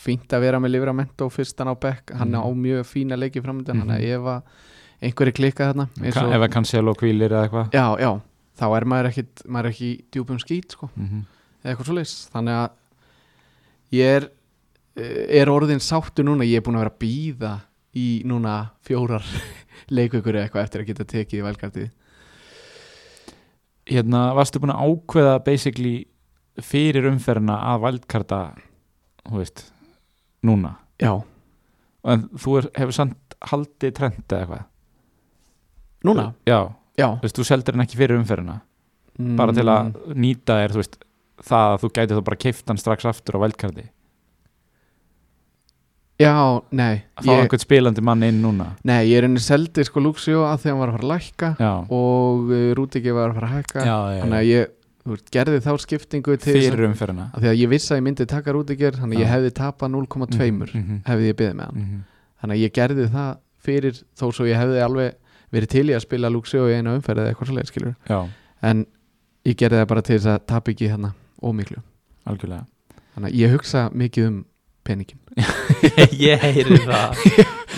fínt 0.00 0.32
að 0.32 0.40
vera 0.40 0.58
með 0.58 0.72
Livramento 0.72 1.28
fyrstan 1.28 1.68
á 1.68 1.74
bekk. 1.76 2.14
Hann 2.16 2.32
Mhm. 2.32 2.40
á 2.40 2.48
mjög 2.56 2.86
fína 2.88 3.18
leiki 3.18 3.42
framöndan 3.44 3.76
Mhm. 3.76 3.82
þannig 3.84 3.98
að 3.98 4.08
ef 4.08 4.22
að 4.24 4.42
einhverju 5.02 5.32
klikkað 5.36 5.68
þarna 5.74 5.88
og, 5.98 6.32
ef 6.32 6.40
að 6.40 6.52
cancel 6.52 6.88
og 6.88 6.96
kvílir 6.96 7.28
eða 7.30 7.44
eitthvað. 7.48 7.70
Já, 7.72 7.98
já, 8.00 8.20
þá 8.58 8.76
er 8.76 8.84
maður 8.84 9.08
ekkit 9.12 9.46
maður 9.46 9.64
er 9.66 9.70
ekki 9.70 10.04
djúpum 10.10 10.38
skít 10.40 10.70
sko. 10.72 10.90
Mm 10.96 11.26
eða 11.64 11.74
eitthvað 11.76 11.86
svoleiðis. 11.86 12.30
Þannig 12.32 12.54
að 12.54 12.70
ég 13.92 14.16
er 14.16 14.30
er 14.96 15.46
orðin 15.46 15.78
sáttu 15.84 16.24
núna. 16.24 16.42
Ég 16.48 16.56
er 16.56 16.62
búin 16.62 16.74
að 16.76 16.84
vera 16.84 16.96
að 16.96 16.98
býða 16.98 17.60
í 17.98 18.06
núna 18.28 18.58
fjórar 18.86 19.24
leikveikur 19.96 20.36
eða 20.36 20.48
eitthvað 20.48 20.66
eftir 20.66 20.84
að 20.84 20.90
geta 20.92 21.08
tekið 21.14 21.46
velkartið 21.48 21.88
Hérna, 23.88 24.34
varstu 24.36 24.60
búin 24.60 24.74
að 24.74 24.84
ákveða 24.84 25.36
basically 25.46 25.94
fyrir 26.60 27.06
umferðina 27.08 27.56
að 27.70 27.84
valdkarta 27.86 28.40
þú 29.24 29.38
veist, 29.40 29.62
núna? 30.44 30.74
Já, 31.00 31.14
en 32.08 32.26
þú 32.36 32.58
er, 32.60 32.68
hefur 32.82 32.96
samt 32.96 33.38
haldið 33.48 33.94
trend 33.96 34.24
eða 34.26 34.42
eitthvað? 34.42 34.64
Núna? 36.08 36.26
Já, 36.44 36.58
já, 36.98 37.08
þú 37.08 37.24
veist, 37.24 37.38
þú 37.40 37.46
seldir 37.48 37.76
hann 37.78 37.86
ekki 37.86 38.00
fyrir 38.00 38.20
umferðina? 38.20 38.58
Bara 39.38 39.54
til 39.56 39.64
að 39.66 39.96
nýta 40.14 40.60
þér, 40.60 40.74
þú 40.74 40.82
veist 40.82 41.00
það 41.48 41.72
að 41.72 41.80
þú 41.82 41.90
gæti 41.96 42.18
þá 42.18 42.22
bara 42.28 42.42
keift 42.44 42.70
hann 42.70 42.80
strax 42.82 43.08
aftur 43.08 43.38
á 43.38 43.44
valdkarti 43.46 43.86
já, 46.18 46.34
nei 46.74 47.02
að 47.14 47.24
fá 47.24 47.30
ég, 47.30 47.42
einhvern 47.44 47.62
spilandi 47.62 48.02
mann 48.04 48.24
inn 48.26 48.40
núna? 48.42 48.72
Nei, 48.88 49.04
ég 49.10 49.20
er 49.20 49.26
henni 49.28 49.42
seldi 49.42 49.84
sko 49.86 50.02
Luxio 50.02 50.42
að 50.48 50.64
því 50.64 50.72
hann 50.72 50.80
var 50.82 50.90
að 50.92 50.96
fara 50.98 51.06
að 51.06 51.12
lækka 51.12 51.50
Já, 51.62 51.70
og 51.94 52.50
uh, 52.50 52.64
Rúdiki 52.78 53.14
var 53.14 53.30
að 53.30 53.38
fara 53.38 53.48
að 53.48 53.54
hækka. 53.58 53.84
Þannig 54.22 54.38
að 54.40 54.48
ég 54.48 54.74
veist, 55.08 55.30
gerði 55.32 55.60
þá 55.64 55.70
skiptingu 55.84 56.36
fyrir 56.42 56.82
umferðina. 56.88 57.28
því 57.38 57.48
að 57.52 57.60
ég 57.62 57.70
vissi 57.72 57.92
að 57.94 58.00
ég 58.00 58.06
myndi 58.08 58.26
taka 58.28 58.52
Rúdikir 58.56 58.98
þannig 58.98 59.20
að 59.20 59.22
ég 59.24 59.32
hefði 59.32 59.52
tapað 59.60 59.94
0,2 59.94 60.74
Mhm, 60.74 60.98
hefði 61.06 61.30
ég 61.30 61.38
byggði 61.38 61.54
með 61.54 61.64
hann. 61.70 61.78
Mhm. 61.84 62.02
þannig 62.42 62.54
að 62.58 62.62
ég 62.66 62.72
gerði 62.76 63.08
það 63.14 63.30
fyrir 63.68 64.02
þó 64.18 64.26
svo 64.34 64.44
ég 64.46 64.58
hefði 64.58 64.82
alveg 64.84 65.14
verið 65.52 65.68
til 65.68 65.86
í 65.88 65.94
að 65.96 66.04
spila 66.04 66.28
Luxio 66.30 66.66
í 66.68 66.74
einu 66.76 66.96
umferð 66.98 67.22
eða 67.22 67.32
eitthvað 67.32 67.48
svolítið 67.48 68.26
en 68.62 68.86
ég 69.46 69.56
gerði 69.56 69.78
það 69.80 69.88
bara 69.88 70.02
til 70.02 70.18
þess 70.18 70.26
að 70.34 70.46
tapa 70.46 70.70
ekki 70.74 70.88
hérna 70.90 71.14
ómiklu 71.42 71.80
algjörlega. 72.26 72.66
Þannig 73.14 73.30
að 73.32 73.38
ég 73.38 73.52
hugsa 73.54 73.88
mikið 73.94 74.26
um 74.28 74.44
peningin 74.84 75.18
Ég 76.28 76.42
heyri 76.42 76.78
það. 76.82 77.22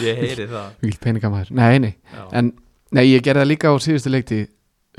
Ég 0.04 0.20
heyri 0.24 0.46
það. 0.50 0.74
Mikil 0.84 1.00
peningamæður, 1.04 1.52
nei 1.58 1.80
nei. 1.82 1.92
Já. 2.14 2.24
en 2.40 2.52
nei, 2.96 3.04
ég 3.10 3.24
gerði 3.24 3.44
það 3.44 3.50
líka 3.50 3.72
á 3.72 3.74
síðustu 3.84 4.12
leikti 4.12 4.40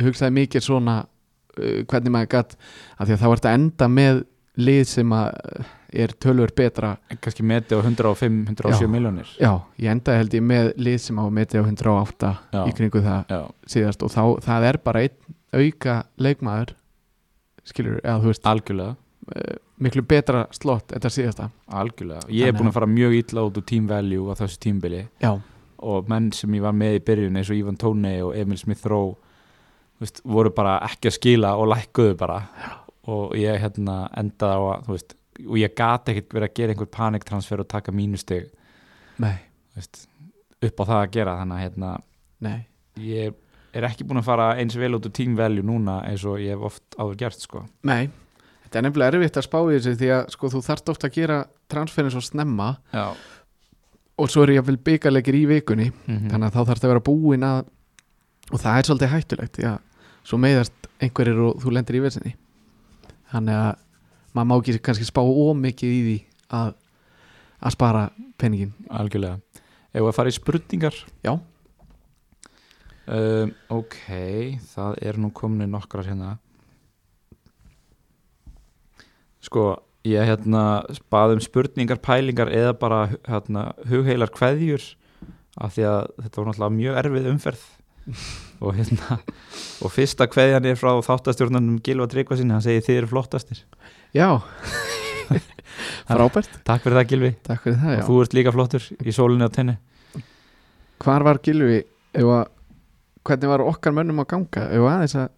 hugsaði 0.02 0.36
mikið 0.38 0.66
svona 0.66 0.98
uh, 1.04 1.82
hvernig 1.90 2.14
maður 2.14 2.32
gatt 2.36 2.58
af 2.98 3.08
því 3.08 3.16
að 3.16 3.22
þá 3.24 3.30
ert 3.32 3.48
að 3.50 3.58
enda 3.60 3.90
með 3.92 4.24
lið 4.62 4.84
sem 4.92 5.14
að 5.16 5.30
uh, 5.32 5.70
er 5.92 6.14
tölur 6.24 6.52
betra. 6.56 6.94
Kannski 7.20 7.44
meti 7.44 7.76
á 7.76 7.80
105, 7.84 8.38
107 8.54 8.86
Já. 8.86 8.88
miljónir 8.92 9.32
já, 9.36 9.52
ég 9.82 9.92
endaði 9.92 10.22
held 10.22 10.36
ég 10.38 10.46
með 10.48 10.70
lið 10.80 11.00
sem 11.04 11.20
á 11.20 11.26
metið 11.28 11.60
á 11.60 11.64
108 11.68 12.32
Já. 12.56 12.62
í 12.64 12.76
kringu 12.78 13.04
það 13.04 13.34
Já, 13.34 13.42
síðast. 13.74 14.06
Og 14.08 14.14
þá, 14.14 14.24
það 14.46 14.68
er 14.70 14.80
bara 14.86 15.04
einn 15.04 15.36
auka 15.52 15.98
leikmaður 16.16 16.76
skilur, 17.68 18.00
eða 18.04 18.22
þú 18.24 18.32
veist. 18.32 18.48
Algjörlega 18.48 18.96
uh, 19.30 19.56
miklu 19.82 20.02
betra 20.08 20.46
slott 20.52 20.88
þetta 20.94 21.10
síðasta. 21.14 21.50
Algjörlega, 21.68 22.26
ég 22.30 22.48
er 22.48 22.54
búin 22.58 22.70
að- 22.70 22.74
fara 22.80 22.88
mjög 22.88 23.16
illa 23.20 23.42
út 23.48 23.58
úr 23.58 23.66
team 23.66 23.88
value 23.88 24.32
á 24.32 24.34
þessu 24.42 24.60
tímbili 24.60 25.08
já, 25.22 25.32
og 25.82 26.10
menn 26.10 26.32
sem 26.34 26.52
ég 26.54 26.62
var 26.62 26.74
með 26.74 27.00
í 27.00 27.04
byrjun 27.06 27.38
eins 27.38 27.50
og 27.50 27.58
Ivan 27.58 27.78
Tóney 27.78 28.22
og 28.26 28.36
Emil 28.38 28.58
Smith 28.58 28.86
Rowe 28.86 29.16
þú 29.16 30.06
veist, 30.06 30.22
voru 30.26 30.50
bara 30.54 30.80
ekki 30.86 31.10
að 31.10 31.18
skila 31.18 31.56
og 31.58 31.68
lækkuðu 31.74 32.18
bara. 32.18 32.40
Já. 32.62 32.78
og 33.12 33.32
ég 33.36 33.58
hérna 33.62 33.96
endaði 34.18 34.58
á 34.58 34.62
að 34.78 34.88
veist, 34.94 35.16
og 35.48 35.56
ég 35.58 35.74
gati 35.76 36.12
ekkert 36.12 36.34
verið 36.36 36.50
að 36.50 36.54
gera 36.60 36.74
einhver 36.76 36.90
paniktransfer 36.94 37.60
og 37.64 37.68
taka 37.68 37.92
mínusteg 37.92 38.52
upp 40.62 40.82
á 40.82 40.84
það 40.86 41.00
að 41.02 41.12
gera. 41.16 41.38
Þannig 41.42 41.56
að 41.58 41.64
hérna, 41.66 41.92
ég 43.02 43.34
er 43.74 43.88
ekki 43.88 44.04
búin 44.06 44.20
að 44.22 44.28
fara 44.28 44.48
eins 44.60 44.76
vel 44.78 44.94
út 44.98 45.06
úr 45.08 45.14
team 45.16 45.36
value 45.40 45.64
núna 45.66 46.02
eins 46.06 46.26
og 46.28 46.38
ég 46.44 46.54
hef 46.54 46.66
oft 46.70 46.98
áður 47.00 47.18
gert 47.18 47.40
sko. 47.42 47.66
nei, 47.84 48.10
þetta 48.72 48.80
er 48.80 48.86
nefnilega 48.88 49.18
erfitt 49.18 49.38
að 49.42 49.46
spá 49.50 49.58
í 49.68 49.76
þessu 49.76 49.94
því 50.00 50.10
að 50.16 50.32
sko 50.32 50.50
þú 50.54 50.62
þarft 50.70 50.92
ofta 50.94 51.10
að 51.12 51.18
gera 51.20 51.38
transferin 51.72 52.14
svo 52.14 52.22
snemma 52.24 52.70
Já, 52.96 53.06
og 54.22 54.32
svo 54.32 54.46
er 54.46 54.54
ég 54.56 54.64
að 54.64 54.72
vil 54.72 54.80
byggalegir 54.90 55.36
í 55.36 55.46
vikunni 55.50 55.90
mm 55.92 56.30
þannig 56.32 56.48
að 56.48 56.56
þá 56.56 56.62
þarf 56.72 56.80
það 56.82 56.88
að 56.88 56.94
vera 56.96 57.06
búin 57.12 57.44
að 57.48 57.62
og 58.52 58.60
það 58.64 58.78
er 58.78 58.88
svolítið 58.90 59.14
hættulegt 59.16 59.58
því 59.60 59.68
að 59.70 59.78
svo 60.24 60.38
meiðast 60.42 60.90
einhverjir 61.02 61.44
og 61.50 61.60
þú 61.64 61.76
lendir 61.76 61.98
í 62.00 62.04
vesinni 62.04 62.34
þannig 63.32 63.60
að 63.60 63.72
maður 64.36 64.48
má 64.48 64.56
ekki 64.62 64.80
kannski 64.88 65.08
spá 65.08 65.22
ómikið 65.24 65.92
í 65.92 66.02
því 66.08 66.18
að, 66.56 66.74
að 67.60 67.74
spara 67.76 68.04
peningin 68.40 68.72
algjörlega. 68.90 69.40
Ef 69.92 70.06
að 70.08 70.16
fara 70.16 70.32
í 70.32 70.36
spurningar? 70.36 70.96
Já. 71.26 71.34
um, 73.12 73.52
Ok, 73.76 73.98
það 74.72 74.96
er 75.04 75.20
nú 75.20 75.32
komin 75.36 75.72
nokkrar 75.72 76.08
hérna 76.08 76.38
Sko, 79.42 79.66
ég 80.08 80.26
hérna 80.30 80.64
bað 81.14 81.36
um 81.36 81.44
spurningar, 81.44 82.00
pælingar 82.04 82.52
eða 82.54 82.74
bara 82.78 83.02
hérna, 83.28 83.72
hugheilar 83.90 84.32
kveðjur 84.34 84.84
af 85.62 85.76
því 85.76 85.86
að 85.90 86.02
þetta 86.24 86.40
var 86.42 86.50
náttúrulega 86.52 86.78
mjög 86.78 87.00
erfið 87.04 87.30
umferð. 87.34 87.64
Og 88.66 88.76
hérna 88.78 89.18
og 89.82 89.90
fyrsta 89.94 90.28
kveðjan 90.30 90.66
er 90.70 90.78
frá 90.78 90.92
þáttastjórnanum 91.06 91.80
Gilva 91.86 92.06
Tryggvasinni, 92.10 92.54
hann 92.54 92.62
segir 92.66 92.84
þið 92.86 93.00
eru 93.00 93.10
flottastir. 93.10 93.64
Já. 94.14 94.28
Frábært, 96.12 96.52
Takk 96.68 96.84
fyrir 96.84 96.98
það 97.00 97.08
Gilvi 97.10 97.30
takk 97.48 97.62
fyrir 97.64 97.78
það 97.80 97.92
og 97.94 97.98
já. 97.98 98.04
þú 98.10 98.18
ert 98.22 98.34
líka 98.38 98.54
flottur 98.54 98.88
í 99.02 99.14
sólinni 99.16 99.48
á 99.48 99.52
tenni. 99.54 99.76
Hvar 101.02 101.26
var 101.26 101.40
Gilvi 101.46 101.80
ef 101.82 102.28
að, 102.36 102.50
hvernig 103.26 103.52
var 103.54 103.64
okkar 103.66 103.96
mönnum 103.98 104.22
að 104.22 104.30
ganga? 104.34 104.66
Ef 104.76 104.88
aðeins 104.92 105.16
að 105.18 105.30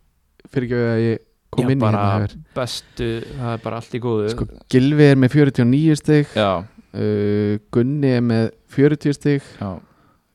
fyrir 0.51 0.67
ekki 0.67 0.81
að 0.89 1.03
ég 1.03 1.21
kom 1.57 1.71
inn 1.73 1.79
í 1.81 1.87
hérna 1.87 2.03
yfir. 2.23 2.35
bestu, 2.55 3.07
það 3.37 3.53
er 3.53 3.63
bara 3.63 3.79
allt 3.81 3.95
í 3.97 4.01
góðu. 4.03 4.27
Sko, 4.33 4.47
Gilvi 4.73 5.07
er 5.11 5.21
með 5.23 5.37
49 5.37 5.95
stig. 6.01 6.35
Já, 6.37 6.49
uh, 6.63 7.55
Gunni 7.73 8.11
er 8.17 8.25
með 8.25 8.51
40 8.75 9.17
stig. 9.19 9.47
Já, 9.61 9.71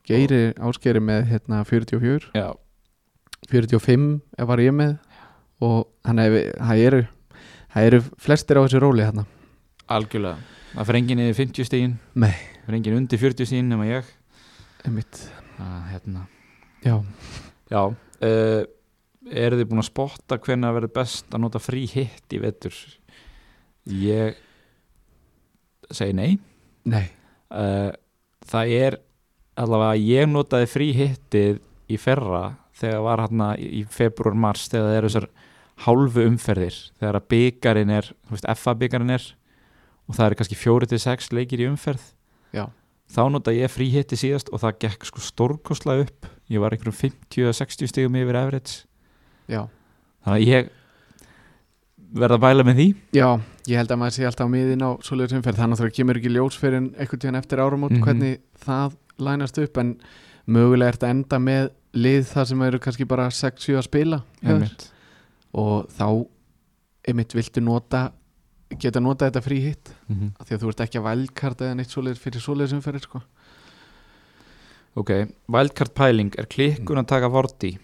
Geiri 0.09 0.41
áskeri 0.65 1.01
með 1.05 1.27
hérna 1.29 1.61
44 1.69 2.31
já. 2.33 2.47
45 3.51 4.09
er 4.39 4.47
var 4.49 4.61
ég 4.63 4.73
með. 4.73 4.97
Og 5.61 5.83
hann 6.07 6.19
er, 6.23 6.53
það 6.55 6.85
eru 6.87 7.01
eru 7.85 7.99
flestir 8.17 8.57
á 8.57 8.65
þessu 8.65 8.81
róli 8.81 9.03
hérna. 9.05 9.25
Algjörlega. 9.89 10.39
Það 10.73 10.87
fyrir 10.89 10.99
enginn 11.01 11.21
yfir 11.23 11.37
50 11.45 11.67
stígin 11.67 11.93
Nei. 12.21 12.33
Fyrir 12.65 12.77
enginn 12.79 12.97
undir 12.99 13.21
40 13.21 13.49
stígin 13.49 13.69
nema 13.71 13.87
ég. 13.89 14.09
Einmitt, 14.85 15.21
að, 15.59 15.77
hérna. 15.93 16.25
já, 16.85 16.95
Já, 17.69 17.81
uh, 17.85 18.61
eru 19.31 19.59
þið 19.59 19.69
búin 19.69 19.83
að 19.83 19.89
spotta 19.89 20.37
hvernig 20.41 20.69
að 20.69 20.77
verður 20.79 20.95
best 20.99 21.33
að 21.33 21.43
nota 21.45 21.61
frí 21.61 21.85
hitt 21.89 22.35
í 22.35 22.41
vetur? 22.41 22.75
Ég 23.89 24.37
segi 25.91 26.13
nei. 26.17 26.37
Nei. 26.89 27.05
Uh, 27.49 27.89
Það 28.49 28.71
er 28.73 28.97
allavega 29.59 29.93
að 29.93 30.07
ég 30.07 30.29
notaði 30.29 30.69
frí 30.71 30.87
hittið 30.95 31.59
í 31.91 31.99
ferra 32.01 32.43
þegar 32.79 33.03
var 33.05 33.23
hérna 33.25 33.49
í 33.59 33.83
februar 33.91 34.37
mars 34.37 34.69
þegar 34.71 34.87
það 34.87 34.97
eru 34.97 35.11
þessar 35.11 35.27
hálfu 35.85 36.25
umferðir. 36.25 36.79
Þegar 36.99 37.19
að 37.19 37.27
byggarinn 37.33 37.93
er, 37.99 38.09
þú 38.25 38.35
veist, 38.35 38.49
FA 38.57 38.75
byggarinn 38.79 39.15
er 39.15 39.27
og 40.09 40.17
það 40.17 40.25
eru 40.25 40.39
kannski 40.39 40.57
fjóri 40.57 40.89
til 40.89 41.01
sex 41.03 41.29
leikir 41.35 41.61
í 41.61 41.69
umferð. 41.69 42.01
Já. 42.49 42.65
þá 43.09 43.23
nota 43.29 43.53
ég 43.53 43.69
frí 43.69 43.91
hitti 43.93 44.17
síðast 44.17 44.49
og 44.49 44.63
það 44.63 44.79
gekk 44.85 45.05
sko 45.05 45.21
stórkosla 45.21 45.99
upp. 46.01 46.25
Ég 46.49 46.61
var 46.63 46.73
einhverjum 46.73 46.97
50-60 47.29 47.91
stigum 47.91 48.17
yfir 48.17 48.37
average 48.39 48.88
já, 49.49 49.63
þannig 50.25 50.39
að 50.39 50.47
ég 50.47 50.69
verða 52.19 52.37
að 52.39 52.43
bæla 52.45 52.63
með 52.65 52.79
því. 52.79 52.87
Já, 53.13 53.27
ég 53.69 53.77
held 53.77 53.91
að 53.93 53.99
maður 54.01 54.15
sé 54.15 54.25
alltaf 54.29 54.47
á 54.49 54.53
miðin 54.53 54.85
á 54.85 54.91
svoleiðis 55.05 55.35
umferð, 55.37 55.59
þannig 55.61 55.77
að 55.77 55.83
það 55.83 55.95
kemur 55.99 56.19
ekki 56.21 56.31
ljós 56.33 56.57
fyrir 56.57 56.77
en 56.79 56.87
einhvern 56.97 57.21
tíðan 57.23 57.39
eftir 57.41 57.61
áramót 57.61 57.91
Mhm. 57.93 58.03
hvernig 58.05 58.39
það 58.65 58.95
lænast 59.19 59.57
upp 59.61 59.77
en 59.77 59.91
mögulega 60.47 60.87
er 60.89 60.97
þetta 60.97 61.09
enda 61.13 61.37
með 61.39 61.69
lið 61.93 62.23
þar 62.33 62.45
sem 62.47 62.61
eru 62.61 62.79
kannski 62.79 63.05
bara 63.07 63.27
6-7 63.29 63.77
að 63.77 63.83
spila 63.83 64.23
og 65.53 65.87
þá 65.89 66.27
einmitt 67.09 67.33
viltu 67.33 67.61
nota 67.61 68.11
geta 68.79 68.99
nota 69.01 69.29
þetta 69.29 69.41
frí 69.41 69.59
hitt 69.61 69.89
mm 70.07 70.15
-hmm. 70.15 70.31
af 70.39 70.47
því 70.47 70.55
að 70.55 70.61
þú 70.63 70.69
ert 70.69 70.81
ekki 70.85 70.99
að 70.99 71.07
vælkarta 71.09 71.65
eða 71.65 71.75
neitt 71.75 71.89
svoleiðis 71.89 72.19
fyrir 72.21 72.41
svoleiðis 72.41 72.73
umferðir 72.77 73.01
sko. 73.01 73.21
ok, 74.95 75.09
wildcard 75.47 75.93
pæling. 75.95 76.33
Er 76.37 76.45
klikkun 76.45 76.97
að 76.97 77.07
taka 77.07 77.29
vorti 77.29 77.77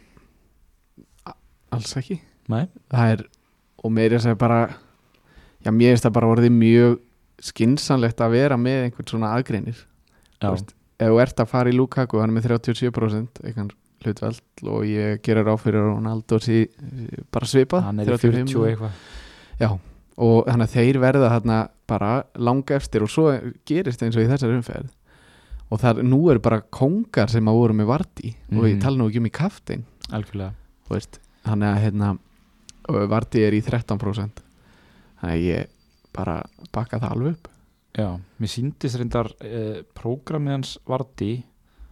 alls 1.72 1.96
ekki. 1.98 2.20
Nei, 2.52 2.68
það 2.94 3.12
er, 3.16 3.24
og 3.84 3.92
mér 3.92 4.12
er 4.12 4.18
að 4.20 4.26
segja 4.28 4.38
bara 4.38 4.60
já, 5.66 5.72
mér 5.74 5.92
er 5.92 5.98
þetta 5.98 6.12
bara 6.14 6.28
orðið 6.36 6.52
mjög 6.52 7.00
skinsanlegt 7.42 8.22
að 8.22 8.36
vera 8.38 8.58
með 8.58 8.84
einhvern 8.90 9.10
svona 9.10 9.32
aðgreinir. 9.36 9.80
Veist, 10.46 10.76
ef 11.00 11.10
þú 11.10 11.18
ert 11.24 11.42
að 11.42 11.50
fara 11.52 11.72
í 11.72 11.76
Lukaku 11.76 12.20
hann 12.22 12.30
er 12.32 12.38
með 12.38 12.48
37% 12.54 13.42
einhvern 13.44 13.72
hlutveld 14.06 14.64
og 14.70 14.84
ég 14.86 15.22
gerir 15.26 15.48
á 15.50 15.56
fyrir 15.58 15.82
Ronaldo 15.88 16.38
sí, 16.44 16.66
bara 17.34 17.48
svipað 17.50 17.88
hann 17.88 18.00
er 18.04 18.12
í 18.12 18.18
35 18.22 18.52
40 18.54 18.84
og 18.86 19.64
já, 19.64 19.70
og 20.22 20.46
þannig 20.46 20.68
að 20.68 20.76
þeir 20.76 21.00
verða 21.02 21.32
þarna 21.34 21.58
bara 21.90 22.12
langa 22.38 22.78
efstir 22.78 23.04
og 23.06 23.10
svo 23.12 23.32
gerist 23.68 24.04
eins 24.06 24.16
og 24.20 24.24
í 24.24 24.30
þessari 24.30 24.56
umferð. 24.60 24.92
Og 25.74 25.82
það 25.82 26.04
nú 26.06 26.20
eru 26.30 26.40
bara 26.46 26.62
kongar 26.70 27.32
sem 27.34 27.48
að 27.50 27.58
voru 27.58 27.74
með 27.74 27.88
Vardí 27.90 28.36
og 28.54 28.64
ég 28.70 28.76
Mhm. 28.78 28.82
tala 28.86 28.98
nú 29.02 29.10
ekki 29.10 29.18
um 29.24 29.26
í 29.26 29.32
kaftin 29.34 29.84
algjörlega. 30.14 30.54
Þú 30.86 30.94
veist, 30.94 31.20
þannig 31.46 31.72
að 31.72 31.84
hérna 31.86 32.14
Vardí 32.86 33.42
er 33.42 33.56
í 33.58 33.62
13% 33.66 34.42
þannig 35.20 35.32
að 35.32 35.46
ég 35.46 35.72
bara 36.16 36.40
bakka 36.76 37.00
það 37.02 37.14
alveg 37.16 37.36
upp. 37.36 37.48
Já, 37.96 38.10
mér 38.40 38.52
síndist 38.52 39.00
reyndar 39.00 39.32
uh, 39.40 39.80
prógramið 39.96 40.58
hans 40.58 40.76
Vardí 40.88 41.32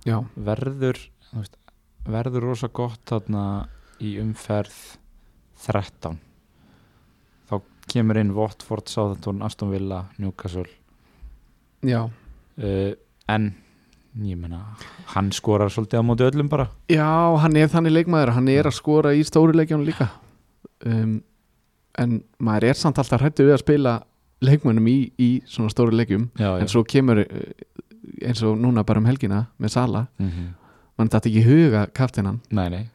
verður 0.04 1.00
veist, 1.32 1.56
verður 2.04 2.50
rosa 2.50 2.68
gott 2.68 3.02
þarna 3.08 3.46
í 4.04 4.18
umferð 4.20 4.76
13 5.64 6.20
þá 7.48 7.56
kemur 7.94 8.20
inn 8.20 8.34
Watford, 8.36 8.92
Southampton, 8.92 9.42
Aston 9.48 9.72
Villa 9.72 10.04
Newcastle. 10.20 10.68
Já, 11.84 12.04
uh, 12.04 12.92
en 13.32 13.54
ég 14.22 14.38
meina, 14.38 14.62
hann 15.16 15.32
skorar 15.34 15.72
svolítið 15.74 16.02
á 16.02 16.04
móti 16.06 16.26
öllum 16.28 16.50
bara. 16.52 16.68
Já, 16.92 17.36
hann 17.42 17.58
er 17.58 17.72
þannig 17.72 17.96
leikmaður 17.98 18.34
hann 18.38 18.50
er 18.54 18.70
að 18.70 18.78
skora 18.78 19.14
í 19.18 19.24
stóri 19.26 19.58
leikjónu 19.58 19.88
líka. 19.88 20.10
Um, 20.86 21.22
en 21.98 22.22
maður 22.40 22.70
er 22.72 22.80
samt 22.80 23.00
alltaf 23.02 23.22
hrættu 23.22 23.48
við 23.48 23.58
að 23.58 23.64
spila 23.64 23.94
leikmönnum 24.44 24.90
í, 24.92 24.98
í 25.18 25.30
svona 25.50 25.74
stóri 25.74 25.98
leikjum. 25.98 26.30
Já, 26.40 26.52
en 26.60 26.70
svo 26.72 26.84
kemur 26.86 27.24
eh, 27.24 27.54
eins 28.28 28.44
og 28.46 28.60
núna 28.60 28.84
bara 28.86 29.02
um 29.02 29.08
helgina 29.08 29.46
með 29.58 29.78
Sala, 29.78 30.08
mm 30.20 30.30
-hmm. 30.30 30.50
mann 30.98 31.10
þetta 31.10 31.30
ekki 31.30 31.48
huga 31.48 31.88
kaftinan 31.94 32.42
nei, 32.52 32.70
nei, 32.70 32.90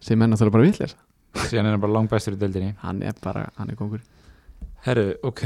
sem 0.00 0.22
er 0.22 0.50
bara 0.50 0.62
villir 0.62 0.94
síðan 1.34 1.70
er 1.70 1.78
bara 1.78 1.92
langbæstur 1.92 2.36
í 2.36 2.40
deildinni. 2.40 2.74
Hann 2.82 3.02
er 3.02 3.14
bara, 3.22 3.48
hann 3.58 3.70
er 3.70 3.78
kongur 3.78 4.02
Herru, 4.86 5.14
ok 5.22 5.44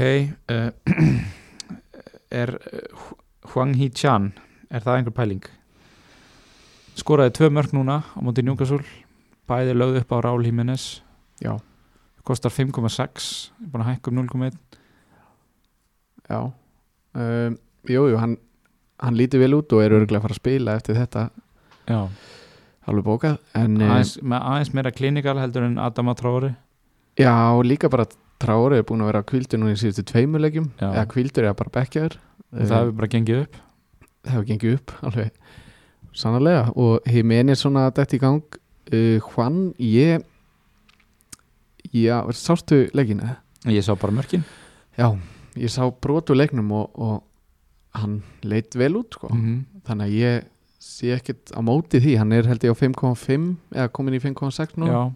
uh, 0.51 0.69
Er 2.39 2.57
Huang 3.53 3.75
Hee 3.77 3.91
Chan 3.93 4.33
Er 4.75 4.83
það 4.83 4.99
einhver 4.99 5.15
pæling? 5.15 5.45
Skoraði 6.99 7.31
tvö 7.37 7.49
mörg 7.55 7.73
núna 7.75 8.01
á 8.03 8.19
móti 8.23 8.43
Newcastle. 8.43 8.83
Bæði 9.47 9.75
lögðu 9.75 10.01
upp 10.01 10.11
á 10.11 10.17
Rál 10.25 10.43
Jimenez 10.43 10.85
já, 11.39 11.53
Kostar 12.25 12.49
5,6 12.49 13.27
Búin 13.61 13.83
að 13.83 13.91
hækka 13.91 14.11
um 14.11 14.21
0,1 14.23 14.57
já. 16.25 16.39
Um, 17.15 17.57
jú, 17.87 18.07
jú, 18.09 18.17
hann 18.19 18.37
hann 18.99 19.17
lítur 19.19 19.43
vel 19.43 19.53
út 19.59 19.71
og 19.75 19.83
er 19.83 19.93
örgulega 19.93 20.21
að 20.23 20.25
fara 20.25 20.35
að 20.35 20.41
spila 20.41 20.75
eftir 20.79 20.97
þetta. 20.97 21.27
Já, 21.85 21.99
alveg 22.89 23.05
bókað 23.05 23.39
en 23.59 23.79
eh, 23.79 23.91
aðeins, 23.91 24.15
aðeins 24.23 24.73
meira 24.73 24.93
klinikal 24.95 25.37
heldur 25.37 25.67
en 25.67 25.77
Adama 25.79 26.15
Trári 26.17 26.55
já, 27.19 27.35
líka 27.63 27.91
bara 27.91 28.07
Traori 28.41 28.81
er 28.81 28.87
búin 28.87 29.03
að 29.03 29.13
vera 29.13 29.23
kvildur 29.27 29.61
núna 29.61 29.75
í 29.75 29.79
síðustu 29.79 30.03
tveimurlegjum 30.09 30.65
Já. 30.75 30.89
eða 30.89 31.05
kvildur 31.13 31.45
eða 31.47 31.55
bara 31.61 31.71
bekkjaður. 31.77 32.17
Og 32.55 32.65
það 32.67 32.81
hefur 32.81 32.97
bara 32.99 33.11
gengið 33.13 33.43
upp 33.45 33.61
hefur 34.29 34.47
gengið 34.49 34.77
upp 34.79 34.93
alveg 35.09 35.31
sannarlega. 36.15 36.69
Og 36.75 37.05
Jimenez 37.11 37.63
svona 37.63 37.89
dætt 37.95 38.15
í 38.17 38.21
gang. 38.21 38.59
Uh, 38.93 39.17
Juan, 39.19 39.73
ég 39.81 40.23
já, 41.91 42.19
sástu 42.31 42.85
leikina? 42.93 43.39
Ég 43.65 43.83
sá 43.83 43.95
bara 43.97 44.13
mörkin. 44.13 44.43
Já, 44.97 45.17
ég 45.57 45.71
sá 45.73 45.87
brotu 45.89 46.35
leiknum 46.35 46.71
og, 46.71 46.91
og 46.93 47.23
hann 47.97 48.21
leit 48.43 48.75
vel 48.75 48.95
út 49.01 49.13
sko. 49.13 49.27
-hmm. 49.27 49.63
þannig 49.87 50.05
að 50.05 50.17
ég 50.19 50.43
sé 50.79 51.15
ekkert 51.15 51.51
á 51.55 51.59
móti 51.61 51.99
því, 51.99 52.17
hann 52.17 52.31
er 52.31 52.45
held 52.45 52.63
ég 52.63 52.71
á 52.71 52.77
5,5 52.77 53.55
eða 53.73 53.91
komin 53.91 54.13
í 54.13 54.19
5,6 54.19 54.77
nú 54.77 54.85
Já, 54.85 55.11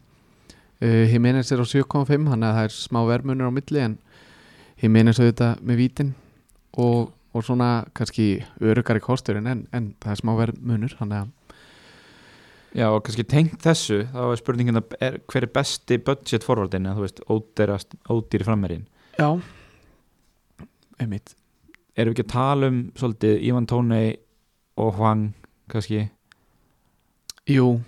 uh, 0.81 1.13
Jimenez 1.13 1.51
er 1.51 1.61
á 1.61 1.65
7,5 1.65 2.25
þannig 2.29 2.47
að 2.47 2.55
það 2.55 2.63
er 2.63 2.73
smá 2.73 3.05
vermunur 3.05 3.49
á 3.49 3.53
milli 3.53 3.79
en 3.79 3.97
Jimenez 4.81 5.19
auðvitað 5.19 5.61
með 5.61 5.75
vítin. 5.75 6.13
Og, 6.77 7.11
og 7.33 7.45
svona 7.45 7.69
kannski 7.97 8.43
örugari 8.61 9.01
kosturinn 9.03 9.49
en, 9.49 9.65
en 9.73 9.91
það 10.01 10.13
er 10.13 10.21
smá 10.21 10.33
vermunur 10.39 10.95
þannig 10.99 11.23
að 11.23 11.35
Já, 12.77 12.85
og 12.93 13.01
kannski 13.01 13.25
tengt 13.25 13.63
þessu 13.63 14.03
þá 14.11 14.19
er 14.27 14.37
spurningin 14.37 14.77
að 14.77 14.95
er, 15.01 15.15
hver 15.25 15.47
er 15.47 15.53
besti 15.55 15.97
budget 16.05 16.45
forvardin, 16.45 16.85
þú 16.93 17.05
veist, 17.05 17.21
ódýrast 17.25 17.95
ódýri 18.09 18.45
frammerinn 18.45 18.85
Já. 19.17 19.33
Einmitt. 20.99 21.33
Erum 21.97 22.13
við 22.13 22.19
ekki 22.19 22.27
að 22.27 22.33
tala 22.33 22.69
um 22.69 22.79
svolítið 22.99 23.45
Ivan 23.49 23.67
Tónei 23.67 24.19
og 24.79 24.93
Hwang 24.99 25.31
kannski, 25.71 26.05
Jú 27.49 27.79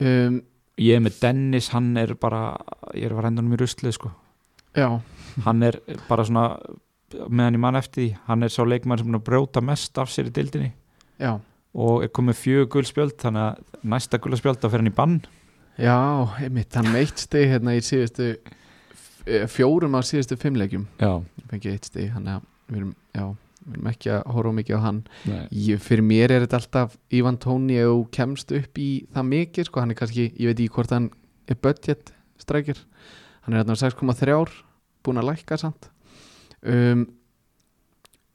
um, 0.00 0.38
ég 0.80 1.02
með 1.02 1.18
Dennis 1.22 1.70
hann 1.74 1.94
er 2.00 2.14
bara, 2.18 2.54
ég 2.94 3.08
er 3.08 3.14
að 3.14 3.26
renda 3.26 3.42
hann 3.42 3.54
í 3.54 3.60
ruslið 3.60 3.96
sko. 3.96 4.10
Já, 4.74 4.88
hann 5.44 5.62
er 5.62 5.78
bara 6.08 6.24
svona 6.26 6.46
meðan 7.28 7.58
ég 7.58 7.62
man 7.62 7.78
eftir 7.78 8.00
því, 8.00 8.08
hann 8.28 8.46
er 8.46 8.52
sá 8.52 8.62
leikmann 8.66 9.00
sem 9.00 9.12
er 9.12 9.20
að 9.20 9.26
brjóta 9.28 9.62
mest 9.64 10.00
af 10.00 10.10
sér 10.12 10.30
í 10.30 10.34
dildinni 10.34 10.72
já, 11.20 11.36
og 11.74 12.04
er 12.04 12.12
komið 12.14 12.40
fjögur 12.40 12.70
guldspjöld 12.76 13.16
þannig 13.22 13.46
að 13.48 13.86
næsta 13.94 14.20
guldspjöld 14.22 14.64
að 14.64 14.74
fer 14.74 14.82
hann 14.82 14.90
í 14.90 14.94
bann. 14.94 15.16
Já 15.80 15.96
einmitt, 16.38 16.74
hann 16.78 16.90
með 16.92 17.00
eitt 17.02 17.22
stig 17.24 17.48
hérna 17.50 17.74
í 17.74 17.80
síðustu 17.82 18.28
eh, 18.34 19.46
fjórum 19.50 19.96
af 19.98 20.06
síðustu 20.06 20.38
fimm 20.40 20.58
leikjum. 20.60 20.84
Já, 21.02 21.18
fengið 21.50 21.72
eitt 21.72 21.88
stig, 21.90 22.12
hann 22.14 22.28
að 22.30 22.44
við 22.68 22.80
erum, 22.80 22.92
já, 23.16 23.24
við 23.64 23.78
erum 23.78 23.90
ekki 23.90 24.12
að 24.14 24.28
horfa 24.36 24.54
mikið 24.60 24.78
á 24.78 24.80
hann. 24.84 25.00
Ég, 25.50 25.82
fyrir 25.82 26.06
mér 26.06 26.36
er 26.36 26.46
þetta 26.46 26.60
alltaf 26.62 26.98
Ivan 27.14 27.40
Tóni 27.42 27.80
þú 27.82 28.04
kemst 28.14 28.54
upp 28.54 28.78
í 28.82 28.90
það 29.14 29.30
mikið 29.32 29.70
sko, 29.70 29.82
hann 29.82 29.94
er 29.94 29.98
kannski, 29.98 30.28
ég 30.38 30.52
veit 30.52 30.60
ekki 30.60 30.76
hvort 30.78 30.94
hann 30.94 31.10
er 31.50 31.58
budget 31.58 32.14
strækir. 32.40 32.84
Hann 33.44 33.56
er 33.56 33.64
hérna 33.64 33.74
á 33.76 33.82
6,3 33.82 34.62
búin 35.04 35.20
að 35.20 35.28
lækka 35.32 35.58
samt 35.60 35.90
um, 36.64 37.04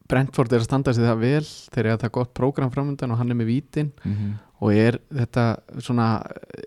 Brentford 0.10 0.54
er 0.54 0.64
að 0.64 0.70
standa 0.70 0.94
sig 0.94 1.06
það 1.06 1.20
vel. 1.22 1.48
Þeir 1.74 1.84
eru 1.86 1.96
að 1.96 2.04
það 2.06 2.16
gott 2.18 2.32
prógram 2.38 2.72
framöndan 2.74 3.14
og 3.14 3.20
hann 3.22 3.30
er 3.30 3.38
með 3.38 3.52
vítin. 3.54 3.92
Mm 4.04 4.38
og 4.60 4.76
er 4.76 5.00
þetta 5.14 5.46
svona 5.80 6.08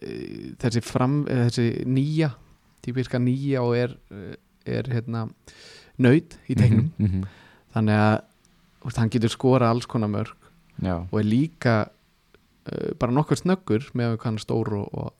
eh, 0.00 0.52
þessi 0.60 0.82
fram, 0.84 1.22
eh, 1.28 1.46
þessi 1.48 1.84
nýja 1.88 2.32
típiska 2.82 3.20
nýja 3.22 3.62
og 3.64 3.76
er 3.78 3.96
eh, 4.12 4.36
er 4.62 4.88
hérna 4.92 5.26
nöyt 5.98 6.38
í 6.48 6.54
tegnum 6.54 6.92
-hmm. 6.98 7.24
þannig 7.74 7.98
að 7.98 8.20
veist, 8.84 8.98
hann 8.98 9.10
getur 9.10 9.30
skora 9.30 9.70
alls 9.70 9.86
konar 9.86 10.08
mörg 10.08 10.36
já, 10.80 11.06
og 11.10 11.18
er 11.18 11.24
líka 11.24 11.88
uh, 12.72 12.94
bara 12.98 13.12
nokkur 13.12 13.36
snöggur 13.36 13.90
með 13.94 14.18
hann 14.22 14.38
er 14.38 14.44
stór 14.44 14.72
og, 14.72 14.88
og 14.94 15.12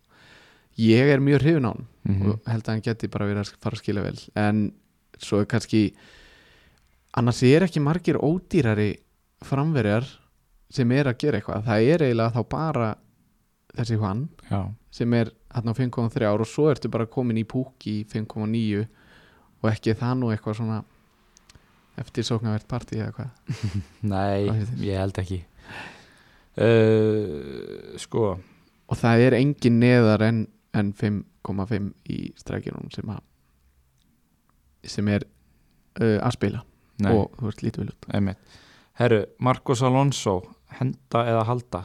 ég 0.78 1.11
er 1.11 1.20
mjög 1.20 1.43
hrifin 1.43 1.66
á 1.66 1.74
hann 1.74 1.86
mm 2.05 2.22
og 2.22 2.40
held 2.47 2.62
að 2.62 2.72
hann 2.72 2.82
geti 2.82 3.09
bara 3.09 3.26
verið 3.26 3.40
að 3.40 3.55
fara 3.61 3.74
að 3.74 3.78
skila 3.78 4.03
vel. 4.03 4.18
En 4.34 4.72
svo 5.18 5.40
er 5.40 5.45
kannski 5.47 5.95
annars 7.19 7.43
er 7.47 7.67
ekki 7.67 7.83
margir 7.83 8.19
ódýrari 8.21 8.95
framverjar 9.45 10.07
sem 10.73 10.93
er 10.97 11.11
að 11.11 11.19
gera 11.21 11.41
eitthvað. 11.41 11.67
Það 11.67 11.89
er 11.93 12.05
eiginlega 12.07 12.35
þá 12.37 12.43
bara 12.55 12.91
þessi 13.77 13.99
hann 14.01 14.25
já, 14.49 14.61
sem 14.93 15.15
er 15.17 15.33
hann 15.53 15.73
á 15.73 15.75
5.3 15.77 16.29
og 16.33 16.49
svo 16.49 16.69
ertu 16.73 16.91
bara 16.93 17.09
komin 17.09 17.41
í 17.41 17.47
púk 17.49 17.87
í 17.89 18.03
5.9 18.09 18.83
og 19.63 19.69
ekki 19.71 19.97
það 19.97 20.19
nú 20.21 20.33
eitthvað 20.33 20.59
svona 20.61 20.83
eftir 22.01 22.27
sóknarvert 22.27 22.69
partí 22.69 23.01
eða 23.01 23.13
hvað? 23.17 23.59
Nei, 24.13 24.49
ég 24.81 25.01
held 25.01 25.21
ekki. 25.21 25.43
Uh, 26.53 27.93
sko. 28.01 28.35
Og 28.93 28.99
það 29.01 29.27
er 29.27 29.39
engin 29.39 29.79
neðar 29.81 30.25
en, 30.27 30.43
en 30.77 30.93
5,5 30.97 31.93
í 32.13 32.19
strækjunum 32.41 32.91
sem 32.93 33.13
að 33.13 33.23
sem 34.93 35.09
er 35.13 35.23
uh, 36.03 36.19
að 36.19 36.35
spila 36.35 36.65
nei, 37.01 37.12
og 37.14 37.32
þú 37.38 37.49
veist 37.49 37.64
lítið 37.64 37.84
vel 37.84 37.95
út 37.95 38.36
herru, 39.01 39.22
Marcos 39.38 39.82
Alonso 39.82 40.43
henda 40.78 41.24
eða 41.28 41.47
halda? 41.49 41.82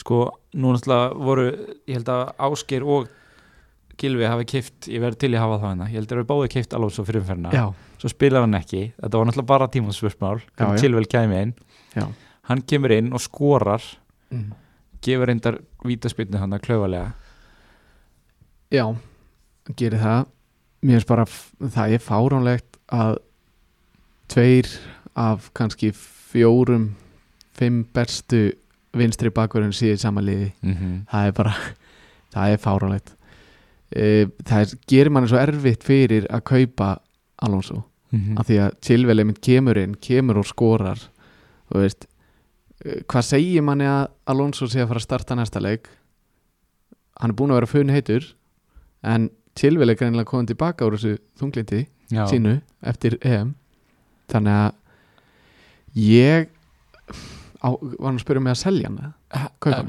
Sko, 0.00 0.24
nú 0.58 0.72
náttúrulega 0.74 1.12
voru 1.14 1.44
ég 1.86 1.98
held 1.98 2.10
að 2.10 2.24
Ásgeir 2.48 2.86
og 2.88 3.12
Gilvi 4.00 4.26
hafi 4.26 4.46
kift, 4.50 4.88
ég 4.90 4.98
verði 5.04 5.20
til 5.22 5.30
að 5.36 5.44
hafa 5.44 5.58
það 5.60 5.68
hérna. 5.68 5.86
Ég 5.86 6.00
held 6.00 6.08
að 6.08 6.10
þeir 6.10 6.18
eru 6.18 6.28
báði 6.32 6.50
kift 6.56 6.74
Alonso 6.74 7.04
fyrir 7.06 7.22
umferna 7.22 7.52
já, 7.54 7.64
svo 8.02 8.10
spilar 8.10 8.42
hann 8.42 8.58
ekki, 8.58 8.82
þetta 8.98 9.20
var 9.20 9.28
náttúrulega 9.28 9.50
bara 9.52 9.70
tímansvörsmál, 9.70 10.42
já. 10.58 10.66
Chilwell 10.82 11.06
kæmi 11.06 11.40
inn. 11.44 11.54
Já, 11.94 12.08
hann 12.50 12.64
kemur 12.66 12.96
inn 12.96 13.12
og 13.14 13.22
skorar. 13.22 13.84
Mm. 14.34 14.50
gefur 15.04 15.28
reyndar 15.28 15.60
vítaspilnu 15.84 16.40
hann 16.40 16.56
að 16.56 16.64
klaufalega. 16.64 17.12
Já 18.72 18.86
gerir 19.78 20.00
það. 20.00 20.30
Mér 20.84 20.98
finnst 20.98 21.08
bara, 21.08 21.26
það 21.76 21.94
er 21.96 22.02
fáránlegt 22.02 22.73
að 22.92 23.18
tveir 24.28 24.68
af 25.14 25.50
kannski 25.54 25.92
fjórum 25.94 26.94
fimm 27.54 27.84
bestu 27.94 28.52
vinstri 28.94 29.30
bakverðin 29.30 29.74
síðan 29.74 30.02
samanliði 30.02 30.52
mm 30.62 30.74
-hmm. 30.74 30.94
það 31.10 31.26
er 31.26 31.32
bara, 31.32 31.54
það 32.34 32.52
er 32.52 32.58
fáránlegt. 32.58 33.16
E, 33.94 34.26
það 34.44 34.60
er, 34.60 34.78
gerir 34.86 35.10
manni 35.10 35.28
svo 35.28 35.38
erfitt 35.38 35.84
fyrir 35.84 36.26
að 36.30 36.40
kaupa 36.44 36.98
Alonso. 37.42 37.84
Mhm. 38.14 38.38
af 38.38 38.46
því 38.48 38.58
að 38.62 38.74
Chilwell 38.84 39.24
mynd 39.26 39.40
kemur 39.42 39.78
inn 39.80 39.94
kemur 39.98 40.38
og 40.38 40.46
skorar 40.46 41.00
þú 41.70 41.82
veist, 41.82 42.06
eh, 42.84 43.02
hvað 43.10 43.26
segir 43.26 43.64
manni 43.66 43.88
að 43.88 44.08
Alonso 44.30 44.68
sé 44.70 44.82
að 44.82 44.88
fara 44.92 45.02
að 45.02 45.08
starta 45.08 45.34
næsta 45.38 45.62
leik? 45.62 45.88
Hann 47.20 47.30
er 47.30 47.38
búin 47.38 47.50
að 47.50 47.60
vera 47.60 47.72
funn 47.72 47.90
heitur 47.94 48.34
en 49.02 49.30
Chilwell 49.58 49.92
er 49.92 49.98
greinilega 49.98 50.30
komin 50.30 50.48
tilbaka 50.50 50.86
úr 50.86 50.96
þessu 50.98 51.18
þunglindi 51.40 51.84
Já. 52.12 52.24
sínu 52.30 52.56
eftir 52.82 53.18
EM. 53.22 53.54
Þannig 54.32 54.58
að 54.60 54.72
ég 56.04 56.48
á, 57.62 57.68
var 57.70 58.08
hann 58.08 58.18
að 58.18 58.24
spyrja 58.24 58.44
mig 58.44 58.54
að 58.54 58.62
selja 58.62 58.90
hann 58.90 59.00
eða? 59.00 59.12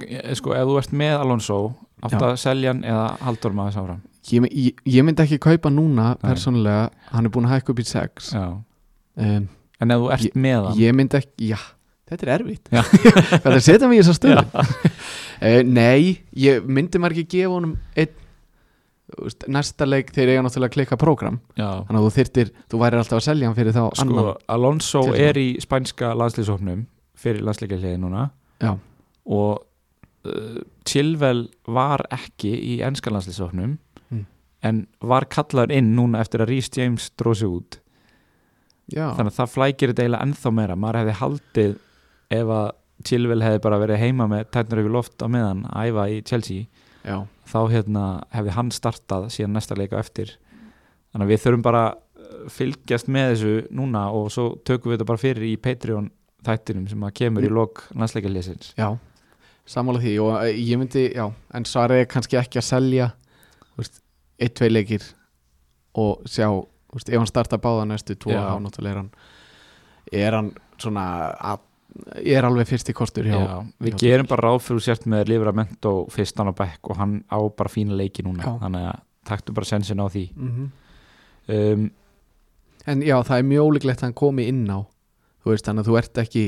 Eh, 0.05 0.33
sko, 0.37 0.53
ef 0.55 0.67
þú 0.69 0.77
ert 0.81 0.95
með 0.95 1.15
Alonso 1.23 1.59
átt 2.05 2.17
að 2.21 2.35
selja 2.41 2.73
hann 2.73 2.83
eða 2.85 3.05
haldur 3.25 3.55
maður 3.55 3.77
sáfram 3.77 4.01
ég, 4.31 4.47
ég, 4.51 4.83
ég 4.97 5.05
myndi 5.05 5.23
ekki 5.25 5.39
kaupa 5.43 5.71
núna 5.73 6.13
Nei. 6.15 6.23
persónulega, 6.25 6.89
hann 7.11 7.27
er 7.27 7.33
búin 7.33 7.47
að 7.49 7.55
hækka 7.57 7.73
upp 7.73 7.81
í 7.81 7.87
6 7.89 8.31
Já. 8.35 8.45
um, 9.21 9.47
en 9.81 9.95
ef 9.95 10.03
þú 10.03 10.11
ert 10.17 10.37
með 10.47 10.69
hann? 10.69 10.79
ég 10.81 10.97
myndi 10.97 11.19
ekki, 11.21 11.51
já 11.53 11.59
þetta 12.05 12.25
er 12.27 12.31
erfitt. 12.35 12.69
Það 13.43 13.55
setja 13.65 13.87
mig 13.89 13.97
í 13.99 14.03
þessa 14.03 14.19
stöðu. 14.19 14.45
Uh, 15.35 15.59
nei, 15.67 16.21
ég 16.39 16.63
myndi 16.63 16.95
maður 16.95 17.17
ekki 17.17 17.41
gefa 17.41 17.49
honum 17.57 17.73
einn 17.99 18.13
næsta 19.47 19.85
leik 19.87 20.09
þeir 20.15 20.31
eiga 20.33 20.41
náttúrulega 20.45 20.69
að 20.71 20.73
klikka 20.75 20.97
prógram. 21.01 21.39
Já. 21.57 21.69
þannig 21.87 21.99
að 22.01 22.07
þú 22.07 22.11
þyrtir, 22.17 22.51
þú 22.71 22.79
væri 22.81 22.99
alltaf 22.99 23.19
að 23.21 23.25
selja 23.27 23.47
hann 23.49 23.55
fyrir 23.57 23.75
þá 23.75 23.83
sko, 23.95 24.01
annan 24.05 24.29
Alonso 24.55 25.01
Til 25.11 25.21
er 25.27 25.39
í 25.39 25.47
spænska 25.63 26.11
landslýsóknum 26.19 26.85
fyrir 27.15 27.41
landsleikahliði 27.47 27.97
núna. 28.03 28.27
Já. 28.61 28.73
og 29.25 29.63
uh, 30.25 30.59
Chilwell 30.85 31.47
var 31.67 32.03
ekki 32.13 32.51
í 32.75 32.77
ennska 32.85 33.11
landslýsóknum 33.13 33.77
Mm. 34.11 34.25
en 34.61 34.87
var 35.01 35.25
kallaður 35.25 35.71
inn 35.73 35.95
núna 35.97 36.19
eftir 36.21 36.43
að 36.43 36.51
Rhys 36.51 36.69
James 36.77 37.07
dróð 37.17 37.35
sig 37.39 37.47
út. 37.49 37.77
Já, 38.93 39.07
þannig 39.17 39.31
að 39.33 39.37
það 39.39 39.49
flækir 39.55 39.89
þetta 39.91 40.03
eiginlega 40.03 40.25
ennþá 40.27 40.51
meira. 40.53 40.75
Maður 40.77 40.99
hefði 41.01 41.15
haldið 41.21 41.71
ef 42.37 42.51
að 42.53 42.67
Chilwell 43.09 43.41
hefði 43.41 43.61
bara 43.65 43.79
verið 43.81 43.97
heima 44.03 44.27
með 44.29 44.43
tætnur 44.53 44.81
yfir 44.83 44.93
loft 44.93 45.25
á 45.25 45.27
meðan 45.27 45.63
að 45.71 45.89
æfa 45.89 46.05
í 46.13 46.19
Chelsea. 46.29 46.67
Já, 47.03 47.17
þá 47.49 47.59
hérna 47.71 48.05
hefði 48.33 48.55
hann 48.57 48.73
startað 48.73 49.29
síðan 49.35 49.55
næsta 49.57 49.77
leika 49.77 49.99
eftir. 50.01 50.35
Þannig 51.13 51.25
að 51.25 51.33
við 51.33 51.43
þurfum 51.45 51.65
bara 51.65 51.83
uh, 51.95 52.45
fylgjast 52.51 53.09
með 53.11 53.31
þessu 53.33 53.55
núna 53.75 54.07
og 54.15 54.31
svo 54.33 54.51
tökum 54.67 54.91
við 54.91 54.99
þetta 54.99 55.09
bara 55.13 55.23
fyrir 55.25 55.49
í 55.49 55.55
Patreon 55.61 56.11
þættinum 56.45 56.87
sem 56.89 57.05
að 57.05 57.13
kemur 57.19 57.45
í 57.45 57.51
lok 57.51 57.85
næstleikaleysins 57.97 58.73
já 58.77 58.89
sammála 59.65 60.01
því 60.01 60.15
og 60.21 60.33
eh, 60.43 60.57
ég 60.61 60.79
myndi, 60.79 61.07
já 61.15 61.25
en 61.25 61.67
svarið 61.67 62.03
er 62.03 62.09
kannski 62.09 62.39
ekki 62.39 62.61
að 62.61 62.67
selja 62.67 63.11
eitt, 63.79 64.53
tvei 64.57 64.69
leikir 64.69 65.05
og 65.97 66.25
sjá, 66.29 66.49
veist, 66.93 67.09
ef 67.09 67.17
hann 67.17 67.29
starta 67.29 67.59
báða 67.61 67.87
næstu 67.89 68.17
tvo, 68.19 68.35
þá 68.35 68.59
náttúrulega 68.61 68.93
er 68.93 68.99
hann 69.01 69.11
er 70.25 70.37
hann 70.37 70.51
svona 70.81 71.05
að, 71.39 71.63
er 72.21 72.47
alveg 72.47 72.67
fyrsti 72.69 72.93
kostur 72.97 73.27
hjá, 73.29 73.37
Já, 73.39 73.59
við 73.81 73.95
hjá 73.95 74.01
gerum 74.03 74.27
bara 74.29 74.49
ráð 74.49 74.63
fyrir 74.65 74.83
sért 74.83 75.05
með 75.11 75.29
Livramento 75.31 75.93
fyrst 76.11 76.37
hann 76.41 76.51
á 76.51 76.55
bekk 76.55 76.91
og 76.91 76.99
hann 76.99 77.13
á 77.31 77.39
bara 77.49 77.71
fína 77.71 77.95
leiki 77.97 78.25
núna. 78.25 78.43
Já. 78.43 78.57
þannig 78.65 78.89
að 78.91 78.99
taktu 79.25 79.55
bara 79.55 79.65
sensin 79.69 80.01
á 80.03 80.07
því. 80.11 80.25
Mm 80.35 80.71
um, 81.47 81.85
En 82.85 83.01
já, 83.01 83.15
það 83.25 83.39
er 83.39 83.47
mjög 83.49 83.65
ólíklegt 83.71 84.01
að 84.03 84.05
hann 84.05 84.13
komi 84.13 84.43
inn 84.45 84.67
á 84.69 84.85
Þú 85.41 85.49
veist, 85.49 85.65
þannig 85.65 85.81
að 85.81 85.87
þú 85.89 85.95
ert 85.97 86.19
ekki 86.21 86.43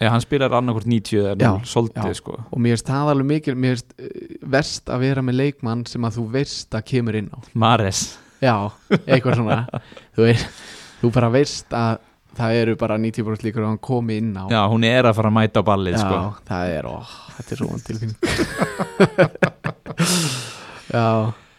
eða 0.00 0.10
hann 0.10 0.22
spilar 0.24 0.54
annarkvort 0.58 0.88
90 0.90 1.20
eða 1.20 1.34
Já, 1.38 1.50
0 1.54 1.68
soldið 1.70 2.08
já. 2.10 2.16
sko. 2.18 2.34
Og 2.50 2.58
mér 2.62 2.74
finnst 2.74 2.88
það 2.90 3.10
alveg 3.12 3.28
mikil 3.30 3.54
Mér 3.54 3.76
finnst 3.76 3.94
uh, 3.94 4.48
verst 4.54 4.90
að 4.90 5.04
vera 5.06 5.22
með 5.22 5.38
leikmann 5.38 5.84
sem 5.86 6.06
að 6.06 6.18
þú 6.18 6.24
veist 6.34 6.74
að 6.74 6.86
kemur 6.90 7.18
inn 7.20 7.30
á. 7.30 7.38
Mares. 7.54 8.00
Já, 8.42 8.56
eitthvað 9.06 9.38
svona. 9.38 9.60
Þú 10.16 10.26
veist, 10.26 10.58
þú 11.00 11.10
bara 11.14 11.30
veist 11.32 11.76
að 11.78 12.02
það 12.38 12.56
eru 12.62 12.74
bara 12.80 12.96
90% 13.00 13.44
líkur 13.46 13.62
að 13.64 13.70
hann 13.72 13.80
komi 13.84 14.16
inn 14.20 14.32
á. 14.36 14.44
Já, 14.52 14.60
hún 14.72 14.84
er 14.88 15.06
að 15.08 15.16
fara 15.18 15.30
að 15.32 15.36
mæta 15.38 15.62
á 15.62 15.68
ballið 15.68 15.94
Já, 15.96 16.02
sko 16.02 16.18
það 16.48 16.72
er, 16.78 16.84
ó, 16.90 16.96
þetta 17.38 17.54
er 17.54 17.60
svo 17.60 17.68
vant 17.72 17.86
tilfinn 17.88 18.14
Já, 20.94 21.06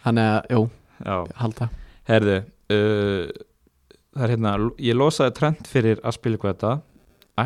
þannig 0.06 0.26
að, 0.32 0.50
jú, 0.54 0.62
Já, 1.06 1.16
halda. 1.42 1.68
Herðu 2.08 2.36
uh, 2.40 3.24
það 4.16 4.24
er 4.26 4.32
hérna, 4.32 4.52
ég 4.80 4.96
losaði 4.96 5.34
trend 5.36 5.66
fyrir 5.68 5.98
að 6.06 6.16
spila 6.16 6.40
hvað 6.40 6.54
þetta 6.54 6.74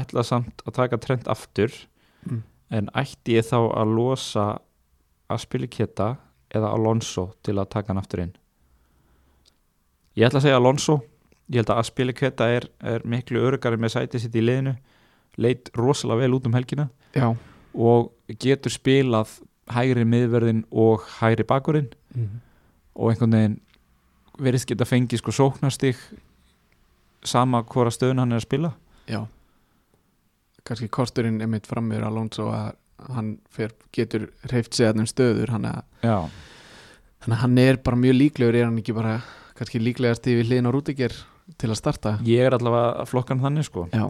ætla 0.01 0.23
samt 0.27 0.63
að 0.67 0.77
taka 0.83 1.01
trend 1.07 1.31
aftur 1.33 1.73
Mm. 2.21 2.43
en 2.77 2.91
ætti 3.01 3.39
ég 3.39 3.47
þá 3.49 3.57
að 3.81 3.93
losa 3.97 4.43
að 5.33 5.39
spila 5.41 5.65
keta 5.73 6.09
eða 6.53 6.69
Alonso 6.77 7.31
til 7.41 7.55
að 7.57 7.71
taka 7.73 7.89
hann 7.95 8.01
aftur 8.03 8.21
inn? 8.27 8.35
Ég 10.21 10.27
ætla 10.29 10.37
að 10.43 10.45
segja 10.45 10.59
Alonso 10.61 10.99
ég 11.51 11.61
held 11.61 11.73
að 11.75 12.15
keta 12.17 12.49
er, 12.49 12.69
er 12.81 13.05
miklu 13.05 13.43
örugari 13.43 13.77
með 13.81 13.97
sætið 13.97 14.25
sitt 14.25 14.37
í 14.39 14.45
liðinu. 14.45 14.77
Leit 15.41 15.71
rosalega 15.77 16.25
vel 16.25 16.37
út 16.37 16.47
um 16.47 16.55
helgina. 16.55 16.89
Já, 17.15 17.35
og 17.75 18.13
getur 18.43 18.73
spilað 18.73 19.39
hægri 19.71 20.05
miðverðin 20.05 20.65
og 20.71 21.05
hægri 21.21 21.47
bakurinn. 21.47 21.91
Mm. 22.15 22.41
og 22.99 23.13
einhvern 23.13 23.35
veginn 23.37 23.61
verðist 24.43 24.67
geta 24.67 24.87
fengið 24.89 25.21
sko 25.21 25.33
sóknastig 25.35 25.99
sama 27.25 27.63
hvora 27.63 27.93
stöðun 27.93 28.19
hann 28.19 28.33
er 28.35 28.41
að 28.41 28.47
spila. 28.49 28.73
Já. 29.09 29.21
Kannski 30.67 30.89
kosturinn 30.93 31.41
einmitt 31.41 31.69
frammeður 31.71 32.09
Alonso 32.09 32.49
að 32.53 32.75
hann 33.15 33.35
fer, 33.49 33.73
getur 33.97 34.29
hreift 34.45 34.77
þeim 34.77 35.07
stöður 35.09 35.55
hann 35.55 35.69
að, 35.71 35.85
já, 36.05 36.19
þannig 37.23 37.37
að 37.37 37.43
hann 37.45 37.61
er 37.63 37.79
bara 37.85 37.97
mjög 37.97 38.17
líklegur 38.19 38.59
er 38.59 38.67
hann 38.69 38.81
ekki 38.83 38.97
bara 38.97 39.15
kannski 39.57 39.81
líklegast 39.81 40.29
yfir 40.29 40.49
hliðin 40.49 40.69
á 40.69 40.75
Rúdiger 40.75 41.15
til 41.59 41.71
að 41.71 41.79
starta? 41.81 42.17
Ég 42.27 42.47
er 42.47 42.57
allavega 42.57 43.03
að 43.03 43.11
flokka 43.11 43.35
hann 43.35 43.45
þannig 43.45 43.69
sko. 43.69 43.87
Já, 43.95 44.07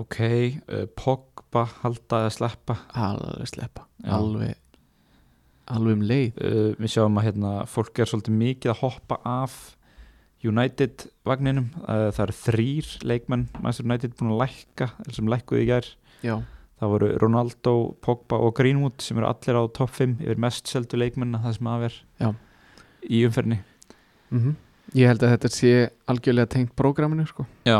ok, 0.00 0.18
uh, 0.20 0.86
Pogba 0.98 1.66
halda 1.82 2.24
eða 2.24 2.34
sleppa? 2.36 2.78
Alveg 2.94 3.52
sleppa. 3.52 3.86
Já. 4.04 4.14
alveg 4.18 4.56
alveg 5.70 5.98
um 5.98 6.06
leið. 6.06 6.40
Uh, 6.40 6.70
við 6.80 6.94
sjáum 6.96 7.20
að 7.20 7.28
hérna, 7.28 7.52
fólk 7.70 8.00
er 8.02 8.10
svolítið 8.10 8.40
mikið 8.40 8.72
að 8.74 8.80
hoppa 8.84 9.20
af 9.28 9.58
United 10.46 11.04
vagninum. 11.28 11.68
Uh, 11.84 12.08
það 12.14 12.24
eru 12.26 12.38
þrýr 12.40 12.94
leikmenn 13.06 13.50
Manchester 13.60 13.86
United 13.86 14.16
búin 14.18 14.32
að 14.34 14.40
lækka 14.46 14.90
sem 15.12 15.30
lækkuði 15.30 15.66
í 15.66 15.68
gær. 15.68 15.92
Já, 16.24 16.34
það 16.80 16.94
voru 16.94 17.10
Ronaldo, 17.20 17.74
Pogba 18.04 18.40
og 18.40 18.54
Greenwood 18.56 19.04
sem 19.04 19.18
eru 19.20 19.28
allir 19.28 19.58
á 19.60 19.64
topp 19.76 19.92
5 19.98 20.16
yfir 20.24 20.40
mest 20.40 20.70
seldu 20.70 21.00
leikmenn 21.00 21.36
það 21.36 21.56
sem 21.58 21.70
að 21.70 21.84
ver 21.84 22.00
Já. 22.22 22.28
í 23.04 23.22
umferni 23.28 23.60
mm 24.30 24.56
ég 24.96 25.10
held 25.10 25.22
að 25.24 25.34
þetta 25.36 25.50
sé 25.54 25.72
algjörlega 26.10 26.50
tengt 26.56 26.74
prógraminu 26.78 27.26
sko. 27.28 27.46
Já, 27.68 27.78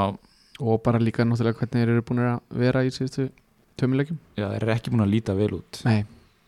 og 0.60 0.82
bara 0.84 1.00
líka 1.02 1.24
náttúrulega 1.26 1.58
hvernig 1.62 1.80
þeir 1.82 1.94
eru 1.96 2.06
búin 2.06 2.22
að 2.26 2.40
vera 2.62 2.84
í 2.86 2.92
síðustu 2.94 3.28
tömulegjum 3.80 4.18
já, 4.36 4.46
þeir 4.46 4.62
eru 4.62 4.74
ekki 4.76 4.94
búin 4.94 5.04
að 5.06 5.12
líta 5.14 5.36
vel 5.38 5.50
út. 5.58 5.82
Nei, 5.88 6.00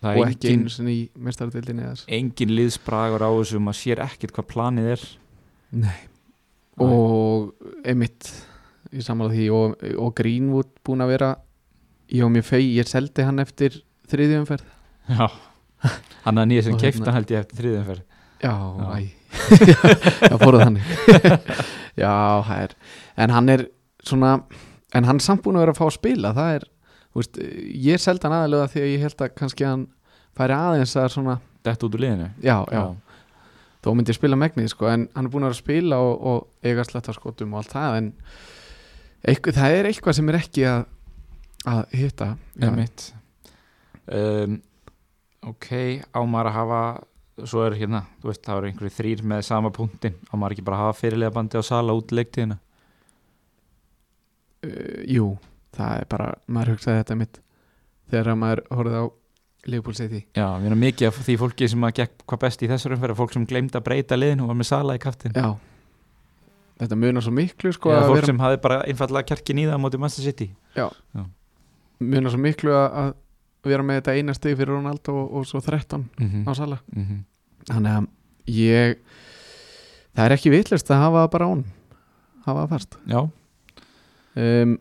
og 0.02 0.22
ekki 0.26 0.54
í 0.92 0.98
mestaradildinni 1.16 1.86
eða 1.86 1.96
þess. 1.96 2.08
engin 2.18 2.54
liðsbragur 2.58 3.24
á 3.24 3.30
þessu 3.40 3.62
maður 3.62 3.80
sér 3.80 4.04
ekkert 4.06 4.34
hvað 4.36 4.50
planið 4.52 4.90
er. 4.96 5.06
Nei. 5.82 6.00
Og 6.82 7.52
einmitt 7.86 8.28
í 8.92 9.04
samála 9.04 9.32
því 9.32 9.48
og, 9.56 9.80
og 10.00 10.12
Greenwood 10.18 10.70
búin 10.84 11.04
að 11.04 11.14
vera 11.14 11.32
og 12.20 12.32
mér 12.32 12.44
fei, 12.44 12.66
ég 12.76 12.88
seldi 12.90 13.24
hann 13.24 13.40
eftir 13.40 13.78
þriðjumferð 14.12 14.66
já, 15.08 15.28
hann 16.26 16.40
að 16.42 16.48
nýja 16.50 16.66
sem 16.68 16.76
Og 16.76 16.82
keifta 16.82 17.06
hérna- 17.06 17.14
held 17.16 17.32
ég 17.32 17.44
eftir 17.46 17.62
þriðumferð 17.62 18.02
Já, 18.42 18.52
Já. 19.72 20.36
fóruð 20.40 20.64
þannig. 20.66 20.90
Já, 21.98 22.12
er 22.56 22.74
En 23.16 23.32
hann 23.34 23.48
er 23.52 23.66
svona 24.04 24.36
En 24.94 25.08
hann 25.08 25.20
samt 25.20 25.42
búin 25.44 25.56
að 25.56 25.66
vera 25.66 25.74
að 25.76 25.80
fá 25.80 25.86
að 25.86 25.96
spila 25.96 26.34
Það 26.36 26.56
er, 26.58 26.66
þú 27.12 27.22
veist, 27.22 27.40
ég 27.86 28.02
seldi 28.02 28.28
hann 28.28 28.36
aðalega 28.38 28.70
því 28.72 28.82
að 28.82 28.90
ég 28.92 29.06
held 29.06 29.24
að 29.24 29.34
kannski 29.40 29.68
hann 29.68 29.86
færi 30.36 30.56
aðeins 30.56 30.94
að 31.00 31.10
svona 31.16 31.38
Dett 31.62 31.84
út 31.86 31.94
úr 31.94 32.02
liðinu. 32.02 32.26
Já, 32.42 32.56
já, 32.74 32.80
þó 33.84 33.92
myndi 33.94 34.10
ég 34.10 34.18
spila 34.18 34.38
megnið 34.38 34.72
sko, 34.72 34.88
en 34.90 35.04
hann 35.14 35.28
er 35.28 35.30
búin 35.30 35.44
að 35.44 35.52
vera 35.52 35.58
að 35.58 35.60
spila 35.60 36.00
og, 36.02 36.24
og 36.26 36.66
eiga 36.66 36.84
sletta 36.86 37.14
skotum 37.14 37.54
og 37.54 37.60
allt 37.60 37.74
það 37.76 37.98
en 38.00 38.08
eitthvað, 39.22 39.58
það 39.60 39.76
er 39.76 39.88
eitthvað 39.92 40.16
sem 40.18 40.32
er 40.32 40.38
ekki 40.40 40.64
að, 40.66 40.82
að 41.70 41.96
hitta. 42.00 42.28
Já, 42.58 42.72
um, 44.18 44.58
Ok, 45.42 45.68
á 46.14 46.20
maður 46.22 46.48
að 46.52 46.54
hafa 46.54 46.82
Svo 47.48 47.64
er 47.66 47.76
hérna, 47.78 48.04
þú 48.22 48.30
veist, 48.30 48.42
það 48.46 48.58
eru 48.58 48.70
einhverju 48.70 48.96
þrýr 48.96 49.22
með 49.32 49.40
sama 49.46 49.70
punktin 49.74 50.18
Á 50.30 50.34
maður 50.36 50.56
ekki 50.56 50.66
bara 50.66 50.82
hafa 50.82 50.98
fyrirlega 51.00 51.34
bandi 51.34 51.58
á 51.58 51.62
sala 51.66 51.96
út 51.96 52.14
leiktíðina? 52.14 52.58
Uh, 54.62 55.00
Jú, 55.10 55.32
það 55.74 55.96
er 55.98 56.06
bara 56.12 56.28
maður 56.46 56.76
hugsaði 56.76 57.02
þetta 57.02 57.18
mitt 57.22 57.42
þegar 58.12 58.38
maður 58.38 58.64
horfði 58.70 59.02
á 59.02 59.06
City. 59.94 60.24
Já, 60.34 60.58
við 60.58 60.66
erum 60.66 60.80
mikið 60.82 61.06
af 61.06 61.18
því 61.22 61.34
fólki 61.38 61.66
sem 61.70 61.84
að 61.86 61.92
gekk 62.00 62.24
hvað 62.26 62.40
best 62.42 62.64
í 62.66 62.68
þessar 62.70 62.96
umferð 62.96 63.20
Fólk 63.20 63.34
sem 63.36 63.44
glemd 63.46 63.76
að 63.78 63.84
breyta 63.86 64.16
liðinu 64.18 64.42
og 64.42 64.50
var 64.50 64.58
með 64.58 64.68
sala 64.72 64.96
í 64.98 65.02
kaftin 65.02 65.36
Já, 65.38 65.54
þetta 66.82 66.98
munar 66.98 67.22
svo 67.22 67.34
miklu 67.36 67.72
sko, 67.74 67.92
að 67.94 68.08
fólk 68.08 68.18
vera, 68.18 68.30
sem 68.32 68.42
hafi 68.42 68.60
bara 68.64 68.80
einfallega 68.90 69.28
kjarkin 69.30 69.60
í 69.62 69.66
það 69.68 69.78
á 69.78 69.82
móti 69.84 70.00
Manchester 70.02 70.26
City. 70.26 70.48
Munar 72.02 72.34
svo 72.34 72.40
miklu 72.42 72.74
að, 72.74 72.96
að 73.02 73.70
vera 73.70 73.86
með 73.86 74.00
þetta 74.00 74.16
eina 74.18 74.34
stig 74.34 74.56
fyrir 74.58 74.74
Ronaldo 74.74 75.14
og, 75.20 75.36
og 75.38 75.46
svo 75.46 75.62
13 75.62 76.02
mm 76.02 76.28
-hmm. 76.28 76.42
á 76.48 76.52
sala. 76.58 76.78
Mm 76.90 77.04
-hmm. 77.06 77.20
Þannig 77.70 77.94
að 77.98 78.08
ég 78.52 78.98
það 80.12 80.24
er 80.24 80.34
ekki 80.36 80.52
vitlist 80.52 80.90
að 80.92 81.04
hafa 81.06 81.24
bara 81.32 81.48
án 81.52 81.64
hafa 82.46 82.64
það 82.64 82.74
fast. 82.74 82.98
Já, 83.06 83.20
um, 84.42 84.76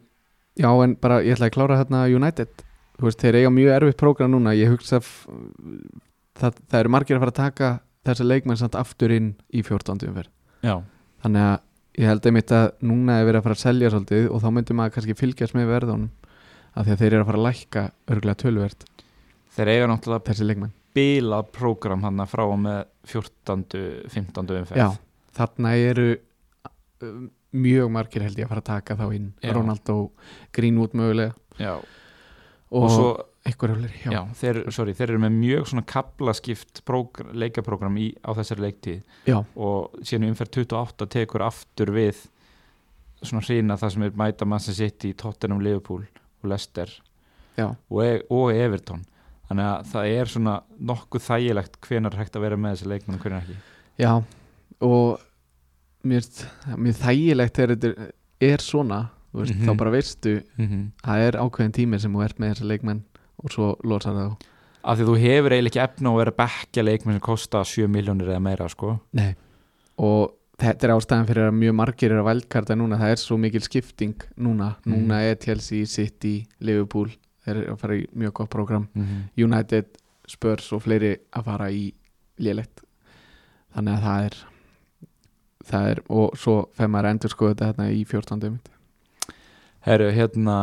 já 0.57 0.69
en 0.71 0.97
bara 1.01 1.21
ég 1.25 1.37
ætla 1.37 1.51
að 1.51 1.55
klára 1.57 1.79
hérna 1.81 2.03
United. 2.09 2.65
Þú 2.97 3.07
veist 3.07 3.23
þeir 3.23 3.39
eiga 3.39 3.53
mjög 3.53 3.75
erfitt 3.77 3.99
prógram 4.01 4.33
núna. 4.33 4.53
Ég 4.57 4.69
hugsa 4.73 4.99
að 4.99 5.09
það, 6.37 6.61
það 6.69 6.79
eru 6.79 6.93
margir 6.93 7.17
að 7.17 7.23
fara 7.25 7.33
að 7.33 7.41
taka 7.41 7.71
þessi 8.05 8.27
leikmenn 8.27 8.59
samt 8.59 8.77
aftur 8.77 9.13
inn 9.13 9.33
í 9.53 9.61
14. 9.61 10.07
umferð. 10.09 10.31
Já, 10.65 10.75
þannig 11.23 11.47
að 11.47 11.59
ég 11.99 12.07
held 12.07 12.27
einmitt 12.29 12.51
að 12.55 12.67
núna 12.87 13.19
er 13.19 13.27
verið 13.27 13.41
að 13.41 13.47
fara 13.47 13.57
að 13.57 13.63
selja 13.65 13.91
svolítið 13.91 14.27
og 14.31 14.43
þá 14.43 14.49
myndi 14.55 14.75
maður 14.77 14.93
kannski 14.95 15.17
fylgjast 15.19 15.57
með 15.57 15.71
verðunum 15.73 16.11
af 16.71 16.85
því 16.85 16.93
að 16.93 17.01
þeir 17.01 17.09
eru 17.11 17.23
að 17.23 17.29
fara 17.29 17.41
að 17.41 17.47
lækka 17.47 17.83
örgulega 18.13 18.39
tölvert 18.39 18.85
þeir 19.55 19.71
eiga 19.73 19.89
náttúrulega 19.91 20.27
þessi 20.29 20.47
leikmenn 20.47 20.71
bilað 20.95 21.51
prógram 21.55 22.03
hann 22.05 22.21
frá 22.29 22.43
og 22.47 22.59
með 22.61 22.83
14. 23.07 23.65
15. 24.11 24.51
umferð 24.61 24.81
já, 24.81 24.89
þarna 25.37 25.71
eru 25.79 26.07
um, 27.01 27.29
mjög 27.51 27.89
margir 27.91 28.23
held 28.25 28.37
ég 28.39 28.45
að 28.47 28.53
fara 28.53 28.63
að 28.63 28.69
taka 28.71 28.95
þá 28.99 29.05
inn 29.17 29.29
Já. 29.43 29.51
Ronaldo, 29.57 29.95
Greenwood 30.55 30.93
mögulega 30.95 31.33
já. 31.59 31.73
og, 32.71 32.83
Og, 32.85 32.89
svo, 32.93 33.07
já. 34.05 34.11
já, 34.13 34.21
þeir, 34.39 34.59
sorry, 34.71 34.93
þeir 34.95 35.09
eru 35.15 35.19
með 35.25 35.33
mjög 35.39 35.65
svona 35.71 35.83
kaplaskipt 35.89 36.83
próg- 36.87 37.23
leikaprógram 37.33 37.97
í, 37.99 38.11
á 38.23 38.31
þessari 38.37 38.63
leiktíð 38.67 39.01
Já. 39.27 39.41
og 39.55 39.97
síðan 40.05 40.27
í 40.29 40.31
umferð 40.31 40.53
28 40.61 41.09
tekur 41.17 41.43
aftur 41.43 41.91
við 41.95 42.21
svona 43.21 43.43
hrína 43.45 43.75
það 43.77 43.91
sem 43.93 44.03
er 44.07 44.15
mæta 44.17 44.45
Manchester 44.47 44.77
City, 44.87 45.11
Tottenham, 45.13 45.59
Liverpool 45.61 46.05
og 46.43 46.47
Leicester 46.49 46.89
og, 47.89 47.99
e 48.05 48.21
og 48.31 48.53
Everton 48.55 49.03
þannig 49.51 49.67
að 49.67 49.89
það 49.91 50.13
er 50.21 50.31
svona 50.31 50.55
nokkuð 50.91 51.25
þægilegt 51.27 51.79
hvenar 51.85 52.15
er 52.15 52.23
hægt 52.23 52.35
að 52.39 52.45
vera 52.47 52.57
með 52.57 52.75
þessi 52.77 52.91
leikmenn 52.93 53.17
og 53.19 53.25
hvenar 53.25 53.43
ekki 53.43 53.57
já, 54.01 54.13
og 54.81 55.19
mér, 56.07 56.27
mér 56.77 56.97
þægilegt 57.03 57.57
þegar 57.59 57.75
þetta 57.75 58.11
er 58.51 58.57
svona 58.65 59.01
veist, 59.33 59.53
Mhm. 59.55 59.67
þá 59.67 59.77
bara 59.77 59.91
veistu 59.93 60.33
mm 60.57 60.67
-hmm. 60.67 60.85
það 61.05 61.27
er 61.27 61.37
ákveðin 61.39 61.71
tími 61.77 61.99
sem 62.01 62.13
þú 62.13 62.23
ert 62.25 62.39
með 62.39 62.53
þessa 62.55 62.67
leikmenn 62.71 63.03
og 63.43 63.51
svo 63.51 63.75
losar 63.83 64.13
það 64.13 64.31
á 64.31 64.37
af 64.83 64.97
því 64.97 65.05
þú 65.05 65.15
hefur 65.21 65.51
eiginlega 65.53 65.69
ekki 65.69 65.83
efna 65.85 66.09
að 66.09 66.17
vera 66.17 66.31
að 66.31 66.37
bekkja 66.41 66.83
leikmenn 66.83 67.13
sem 67.13 67.21
kosta 67.21 67.63
7 67.63 67.87
miljónir 67.87 68.27
eða 68.33 68.41
meira 68.41 68.67
sko. 68.69 68.99
Nei. 69.13 69.35
og 69.97 70.31
þetta 70.57 70.83
er 70.87 70.93
ástæðan 70.95 71.27
fyrir 71.27 71.47
að 71.49 71.53
mjög 71.57 71.73
margir 71.75 72.11
eru 72.11 72.21
að 72.23 72.29
vældkarta 72.31 72.75
núna 72.75 72.97
það 72.97 73.11
er 73.11 73.15
svo 73.21 73.37
mikil 73.37 73.61
skipting 73.61 74.15
núna 74.37 74.75
Mhm. 74.85 74.93
núna 74.93 75.21
er 75.21 75.35
Chelsea, 75.35 75.85
City, 75.85 76.47
Liverpool 76.59 77.09
eru 77.47 77.65
að 77.71 77.81
fara 77.81 77.97
í 77.97 78.05
mjög 78.13 78.33
gott 78.33 78.49
program 78.49 78.87
mm 78.93 79.03
-hmm. 79.03 79.43
United, 79.43 79.85
Spurs 80.27 80.71
og 80.73 80.83
fleiri 80.83 81.17
að 81.31 81.43
fara 81.43 81.71
í 81.71 81.93
lélegt 82.37 82.83
þannig 83.73 83.93
að 83.93 84.03
það 84.03 84.25
er 84.25 84.35
það 85.65 85.89
er, 85.89 86.01
og 86.09 86.37
svo 86.37 86.55
fer 86.73 86.87
maður 86.87 87.05
að 87.05 87.11
endur 87.11 87.29
skoða 87.29 87.53
þetta 87.53 87.65
hérna 87.65 87.91
í 87.91 88.05
14. 88.05 88.51
mitt 88.51 88.69
Herru, 89.81 90.11
hérna 90.11 90.57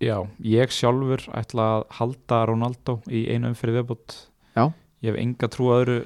Já, 0.00 0.24
ég 0.40 0.72
sjálfur 0.72 1.26
ætla 1.36 1.64
að 1.76 1.82
halda 1.98 2.46
Ronaldo 2.48 3.02
í 3.12 3.26
einu 3.28 3.50
umfyrir 3.52 3.82
viðbútt 3.82 4.14
Já. 4.56 4.72
Ég 5.04 5.12
hef 5.12 5.20
enga 5.20 5.48
trú 5.52 5.68
að 5.68 5.82
öðru 5.82 5.98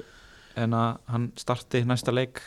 en 0.59 0.73
að 0.75 0.97
hann 1.11 1.29
starti 1.39 1.83
næsta 1.87 2.11
leik 2.11 2.41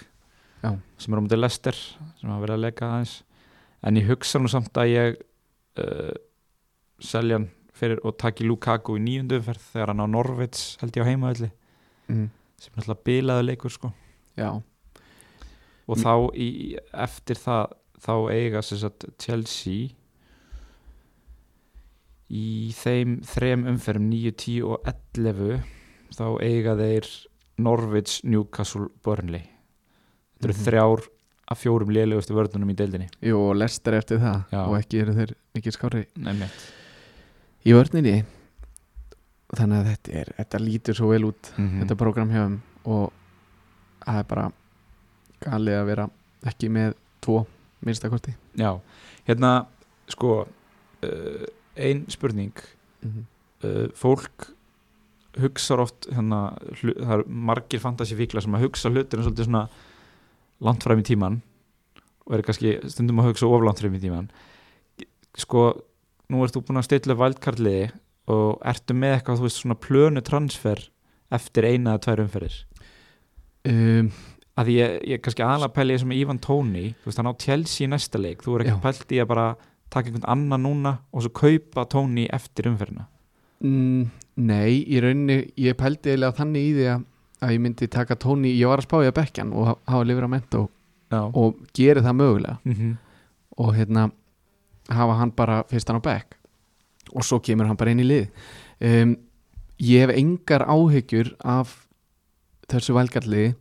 Já. 0.61 0.76
sem 0.99 1.14
er 1.14 1.22
um 1.22 1.29
til 1.29 1.41
Lester 1.41 1.76
sem 1.76 2.29
hafa 2.29 2.43
verið 2.45 2.59
að 2.59 2.66
leika 2.66 2.91
aðeins 2.91 3.14
en 3.87 3.97
ég 3.97 4.09
hugsa 4.11 4.41
nú 4.43 4.51
samt 4.51 4.76
að 4.76 4.93
ég 4.93 5.18
uh, 5.79 6.12
selja 7.01 7.39
hann 7.39 7.49
fyrir 7.79 8.01
og 8.05 8.16
taki 8.18 8.45
Lukaku 8.45 8.97
í 8.99 9.03
nýjundu 9.05 9.39
umferð 9.39 9.62
þegar 9.72 9.93
hann 9.93 10.03
á 10.03 10.07
Norvits 10.11 10.64
held 10.81 10.97
ég 10.99 11.05
á 11.07 11.11
heimaðalli 11.11 11.51
mm. 12.11 12.24
sem 12.59 12.72
er 12.74 12.83
alltaf 12.83 13.05
bilaðu 13.07 13.47
leikur 13.47 13.70
sko 13.74 13.93
Já, 14.39 14.51
og 15.89 15.97
Mm. 15.97 16.03
þá 16.05 16.12
í, 16.37 16.49
eftir 16.93 17.39
það 17.41 17.72
þá 17.99 18.12
eiga 18.35 18.61
sagt 18.62 19.07
Chelsea 19.18 19.89
í 22.29 22.70
þeim 22.76 23.20
þrem 23.24 23.64
umferðum 23.72 24.09
9, 24.12 24.33
10 24.37 24.66
og 24.68 24.91
11 25.16 25.62
þá 26.18 26.24
eiga 26.45 26.74
þeir 26.76 27.09
Norwich, 27.59 28.18
Newcastle, 28.24 28.89
Burnley 29.03 29.47
þetta 30.39 30.49
eru 30.49 30.55
Mhm. 30.55 30.64
þrjár 30.66 31.07
af 31.49 31.61
fjórum 31.61 31.92
lélegustu 31.94 32.36
vörðunum 32.36 32.72
í 32.72 32.76
deildinni 32.76 33.09
jú 33.24 33.40
og 33.49 33.55
Lester 33.59 33.96
eftir 33.99 34.20
það 34.22 34.42
Já. 34.53 34.61
og 34.64 34.74
ekki 34.78 35.03
eru 35.03 35.14
þeir 35.16 35.34
mikið 35.57 35.76
skári 35.76 36.03
Nefnitt 36.16 36.66
í 37.64 37.74
vörninni 37.76 38.16
þannig 39.57 39.78
að 39.78 39.90
þetta 39.92 40.16
er, 40.20 40.32
þetta 40.40 40.61
lítur 40.62 40.99
svo 40.99 41.12
vel 41.12 41.24
út 41.30 41.53
-hmm. 41.57 41.78
þetta 41.82 41.99
program 42.03 42.34
þeim 42.34 42.59
og 42.84 43.12
það 44.05 44.20
er 44.20 44.28
bara 44.34 44.51
galið 45.44 45.78
að 45.78 45.88
vera 45.88 46.09
ekki 46.49 46.68
með 46.72 46.94
tvo 47.24 47.46
minnstakosti 47.84 48.34
Já, 48.59 48.80
hérna 49.28 49.66
sko 50.09 50.44
uh, 50.44 51.44
ein 51.76 52.05
spurning 52.09 52.55
mm 53.03 53.11
-hmm. 53.11 53.24
uh, 53.64 53.88
fólk 53.94 54.53
hugsar 55.38 55.80
oft 55.80 56.09
hérna, 56.11 56.57
hlu, 56.80 56.94
það 56.94 57.18
er 57.18 57.24
margir 57.28 57.80
fantasífíklar 57.80 58.42
sem 58.42 58.55
að 58.55 58.64
hugsa 58.66 58.90
hlutir 58.90 59.22
svolítið 59.22 59.44
svona 59.44 59.68
langt 60.64 60.84
fram 60.84 61.02
í 61.02 61.06
tíman 61.06 61.40
og 62.28 62.36
er 62.36 62.44
kannski 62.46 62.76
stundum 62.90 63.22
að 63.22 63.30
hugsa 63.30 63.48
of 63.48 63.64
langt 63.64 63.82
fram 63.82 63.96
í 63.96 64.02
tíman 64.02 64.30
sko, 65.38 65.70
nú 66.28 66.42
ert 66.44 66.56
þú 66.56 66.64
búin 66.66 66.80
að 66.80 66.88
stilla 66.88 67.16
valdkarliði 67.18 67.90
og 68.28 68.59
ertu 68.68 68.96
með 68.96 69.14
eitthvað, 69.16 69.38
þú 69.38 69.46
veist, 69.46 69.61
svona 69.62 69.78
plönu 69.80 70.22
transfer 70.26 70.82
eftir 71.32 71.68
eina 71.68 71.94
eða 71.94 72.02
tvær 72.04 72.22
umferðir? 72.24 72.59
Um, 73.68 74.11
að 74.59 74.72
ég, 74.74 74.94
ég 75.14 75.22
kannski 75.24 75.44
aðalega 75.44 75.76
pæli 75.76 75.96
ég 75.96 76.02
sem 76.02 76.14
Ivan 76.16 76.40
Tóni, 76.44 76.84
þú 77.00 77.09
veist, 77.09 77.20
hann 77.22 77.30
á 77.32 77.40
Chelsea 77.40 77.86
í 77.86 77.90
næsta 77.92 78.20
leik, 78.20 78.42
þú 78.44 78.59
er 78.59 78.66
ekki 78.66 78.78
pælt 78.84 79.14
í 79.14 79.22
að 79.22 79.30
bara 79.32 79.46
taka 79.88 80.11
einhvern 80.11 80.28
annan 80.28 80.66
núna 80.66 80.94
og 81.12 81.24
svo 81.24 81.32
kaupa 81.38 81.86
Tóni 81.88 82.26
eftir 82.34 82.68
umferðina? 82.68 83.06
Mm, 83.64 84.11
Nei, 84.38 84.84
í 84.86 85.00
rauninni 85.02 85.48
ég 85.59 85.74
pældi 85.78 86.12
eiginlega 86.12 86.36
þannig 86.38 86.66
í 86.68 86.74
því 86.76 86.84
að, 86.92 87.06
að 87.43 87.53
ég 87.55 87.61
myndi 87.62 87.86
taka 87.91 88.16
tóni, 88.16 88.55
ég 88.59 88.66
var 88.70 88.78
að 88.82 88.86
spá 88.89 88.97
í 89.05 89.09
að 89.11 89.16
bekkjan 89.20 89.53
og 89.55 89.66
ha- 89.70 89.76
hafa 89.93 90.05
lifur 90.09 90.26
að 90.26 90.32
menta 90.34 90.59
og, 90.62 90.70
geri 91.74 92.01
það 92.05 92.16
mögulega. 92.22 92.59
Mm 92.64 92.97
og 93.59 93.72
hérna 93.74 94.05
hafa 94.95 95.14
hann 95.18 95.30
bara 95.34 95.62
fyrst 95.66 95.89
hann 95.91 95.99
á 95.99 96.05
bekk. 96.05 96.36
Og 97.16 97.24
svo 97.26 97.41
kemur 97.43 97.66
hann 97.66 97.76
bara 97.76 97.91
inn 97.91 97.99
í 98.05 98.07
lið. 98.07 98.28
Um, 98.80 99.16
ég 99.82 100.05
hef 100.07 100.12
engar 100.14 100.62
áhyggjur 100.70 101.32
af 101.43 101.72
þessu 102.70 102.95
valgarliði 102.95 103.55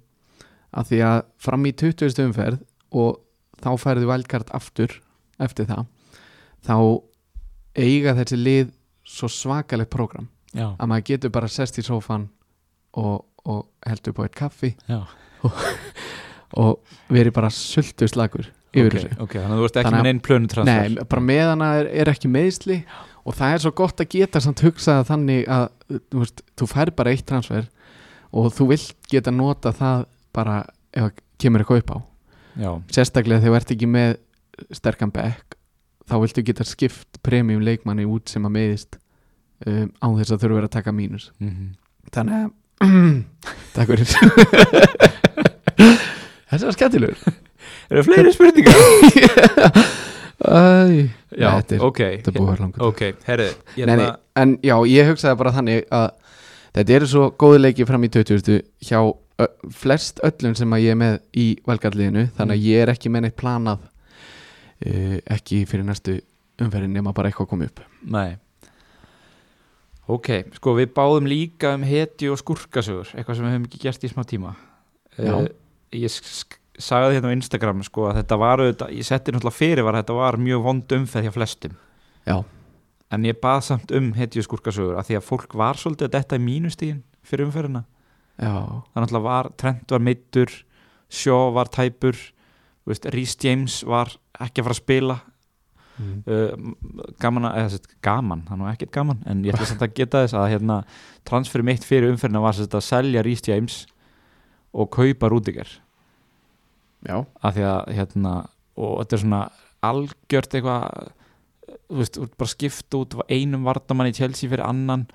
af 0.77 0.85
því 0.91 0.99
að 1.01 1.23
fram 1.41 1.65
í 1.65 1.71
20. 1.73 2.21
umferð 2.27 2.59
og 2.91 3.17
þá 3.63 3.69
færðu 3.81 4.05
valgard 4.11 4.49
aftur 4.53 4.93
eftir 5.41 5.65
það 5.65 5.85
þá 6.67 6.75
eiga 7.77 8.13
þessi 8.17 8.37
lið 8.37 8.71
svo 9.07 9.29
svakalegt 9.31 9.89
prógram 9.93 10.27
já, 10.53 10.75
að 10.77 10.87
maður 10.91 11.05
getur 11.09 11.33
bara 11.33 11.47
sest 11.49 11.79
í 11.81 11.85
sófan 11.85 12.27
og, 12.97 13.25
og 13.47 13.65
heldur 13.87 14.15
på 14.17 14.25
eitt 14.27 14.37
kaffi. 14.37 14.73
Já. 14.89 15.03
Og 16.57 16.95
verið 17.11 17.33
bara 17.35 17.49
sultu 17.53 18.07
slagur 18.09 18.47
yfir 18.71 18.87
ok, 18.87 18.95
þessu. 18.95 19.17
ok, 19.23 19.33
þannig 19.35 19.53
að 19.53 19.59
þú 19.59 19.65
ert 19.67 19.77
ekki 19.77 19.87
Þannig 19.87 19.97
með 19.97 20.07
neinn 20.07 20.21
plönu 20.23 20.49
transfer 20.51 20.93
Nei, 20.93 21.05
bara 21.11 21.23
meðan 21.27 21.63
að 21.65 21.79
er, 21.81 21.89
er 22.01 22.11
ekki 22.11 22.29
meðsli 22.31 22.77
og 23.27 23.35
það 23.35 23.55
er 23.55 23.63
svo 23.63 23.71
gott 23.75 24.03
að 24.03 24.09
geta 24.13 24.41
samt 24.43 24.63
hugsað 24.63 25.01
þannig 25.09 25.41
að 25.51 25.65
þú, 25.91 26.21
veist, 26.21 26.43
þú 26.59 26.67
fær 26.71 26.91
bara 26.97 27.13
eitt 27.13 27.25
transfer 27.27 27.67
og 28.31 28.47
þú 28.55 28.69
vilt 28.71 29.09
geta 29.11 29.33
nota 29.35 29.73
það 29.75 30.05
bara 30.35 30.59
ef 30.95 31.09
það 31.09 31.23
kemur 31.43 31.63
eitthvað 31.63 31.83
upp 31.83 31.91
á. 31.91 31.97
Já, 32.57 32.69
sérstaklega 32.95 33.43
þegar 33.43 33.53
þú 33.53 33.59
ert 33.59 33.73
ekki 33.75 33.89
með 33.97 34.13
sterkan 34.79 35.13
back 35.13 35.57
þá 36.07 36.15
viltu 36.23 36.45
geta 36.47 36.67
skipt 36.67 37.19
premium 37.27 37.65
leikmanni 37.67 38.07
út 38.07 38.31
sem 38.31 38.47
að 38.47 38.55
meðist 38.55 38.97
um, 39.67 39.91
án 39.99 40.15
þess 40.21 40.31
að 40.31 40.39
þurfa 40.45 40.53
að 40.53 40.59
vera 40.61 40.71
að 40.71 40.77
taka 40.79 40.95
mínus. 40.95 41.27
Mm 41.43 41.75
þannig 42.13 42.37
að 42.39 42.51
takk 42.81 43.87
fyrir 43.91 44.07
þessi 46.47 46.65
var 46.67 46.75
skemmtilegur 46.75 47.17
eru 47.89 48.03
fleiri 48.07 48.33
spurningar? 48.35 48.77
Æ, 50.37 51.09
já, 51.33 51.47
þetta 51.57 51.75
er, 51.75 51.81
ok 51.87 51.99
þetta 51.99 52.29
er 52.29 52.35
búið 52.35 52.43
að 52.43 52.51
vera 52.51 52.61
langur 52.67 52.83
ok, 52.91 53.01
herri 53.25 53.47
ég 53.79 53.87
nei, 53.89 53.93
er 53.95 53.97
nei, 53.97 54.05
að 54.05 54.43
en 54.43 54.51
já, 54.69 54.75
ég 54.93 55.07
hugsaði 55.09 55.39
bara 55.39 55.53
þannig 55.55 55.87
að 55.97 56.07
þetta 56.77 56.95
eru 56.99 57.07
svo 57.09 57.23
góði 57.41 57.61
leiki 57.63 57.87
fram 57.89 58.05
í 58.05 58.09
20. 58.13 58.59
hjá 58.85 58.99
ö, 59.01 59.47
flest 59.73 60.21
öllum 60.27 60.53
sem 60.59 60.75
að 60.77 60.83
ég 60.85 60.93
er 60.93 60.99
með 61.01 61.15
í 61.41 61.47
valgarliðinu 61.67 62.27
þannig 62.37 62.53
að 62.53 62.61
Mm. 62.61 62.67
ég 62.69 62.83
er 62.85 62.91
ekki 62.93 63.09
með 63.13 63.25
neitt 63.25 63.37
planað 63.41 63.79
uh, 63.81 65.17
ekki 65.37 65.63
fyrir 65.69 65.87
næstu 65.89 66.19
umferðin 66.61 66.93
nema 66.99 67.13
bara 67.17 67.31
eitthvað 67.31 67.47
að 67.47 67.51
koma 67.55 67.69
upp 67.71 67.81
Nei 68.13 68.37
Ok, 70.07 70.29
sko 70.55 70.73
við 70.77 70.93
báðum 70.95 71.27
líka 71.27 71.73
um 71.75 71.83
hetju 71.83 72.31
og 72.31 72.39
skurkasögur 72.39 73.09
eitthvað 73.11 73.35
sem 73.39 73.47
við 73.47 73.55
höfum 73.57 73.65
ekki 73.67 73.81
gert 73.83 74.05
í 74.07 74.11
smá 74.11 74.23
tíma. 74.27 74.53
Eh, 75.17 75.47
Ég 75.97 76.11
sagði 76.77 77.15
hérna 77.17 77.31
á 77.31 77.35
Instagram 77.35 77.81
sko 77.87 78.09
að 78.09 78.19
þetta 78.21 78.37
var 78.39 78.61
auðvitað, 78.61 78.91
ég 78.93 79.07
setti 79.07 79.33
náttúrulega 79.33 79.57
fyrir 79.57 79.85
var 79.87 79.95
að 79.95 80.03
þetta 80.03 80.17
var 80.17 80.37
mjög 80.37 80.63
vond 80.65 80.95
umferð 80.97 81.27
hjá 81.27 81.33
flestum 81.33 81.75
Já. 82.27 82.35
En 83.09 83.23
ég 83.25 83.39
bað 83.41 83.61
samt 83.63 83.93
um 83.95 84.09
hetju 84.17 84.43
og 84.43 84.47
skurkasögur 84.49 84.97
að 84.99 85.07
því 85.09 85.17
að 85.17 85.25
fólk 85.29 85.55
var 85.57 85.79
svolítið 85.79 86.09
að 86.09 86.15
detta 86.17 86.37
í 86.37 86.43
mínustíðin 86.43 86.99
fyrir 87.25 87.47
umferðina 87.47 87.85
já, 88.37 88.51
Það 88.91 88.99
náttúrulega 88.99 89.25
var, 89.29 89.49
Trent 89.57 89.95
var 89.95 90.05
meittur 90.05 90.53
Sjó 91.07 91.37
var 91.55 91.71
tæpur 91.71 92.19
Rhys 92.87 93.37
James 93.41 93.79
var 93.87 94.11
ekki 94.37 94.61
að 94.61 94.67
fara 94.67 94.75
að 94.75 94.81
spila 94.83 95.17
mm. 95.97 96.21
uh, 96.29 97.11
gaman 97.21 97.49
að, 97.49 97.59
eða 97.63 97.97
gaman, 98.07 98.45
það 98.47 98.55
er 98.55 98.61
nú 98.61 98.69
ekkert 98.71 98.95
gaman 98.95 99.21
en 99.27 99.43
ég 99.45 99.55
ætla 99.55 99.69
samt 99.71 99.85
að 99.85 99.95
geta 99.99 100.23
þess 100.23 100.37
að 100.37 100.49
hérna, 100.53 100.79
transferi 101.27 101.67
mitt 101.67 101.85
fyrir 101.87 102.13
umferðina 102.13 102.43
var 102.45 102.63
að 102.67 102.85
selja 102.85 103.25
Rhys 103.25 103.45
James 103.47 103.83
og 104.77 104.91
kaupa 104.93 105.29
Rudiger. 105.31 105.69
Já, 107.07 107.21
af 107.21 107.55
því 107.55 107.67
að 107.69 107.93
hérna, 107.97 108.33
og 108.77 108.97
þetta 109.01 109.15
er 109.15 109.23
svona 109.23 109.43
algjört 109.85 110.57
eitthvað 110.57 111.13
þú 111.87 112.01
veist, 112.01 112.19
bara 112.39 112.51
skipt 112.51 112.97
út 112.97 113.15
einum 113.31 113.67
vardamann 113.67 114.09
í 114.09 114.15
Chelsea 114.15 114.49
fyrir 114.49 114.65
annan. 114.65 115.05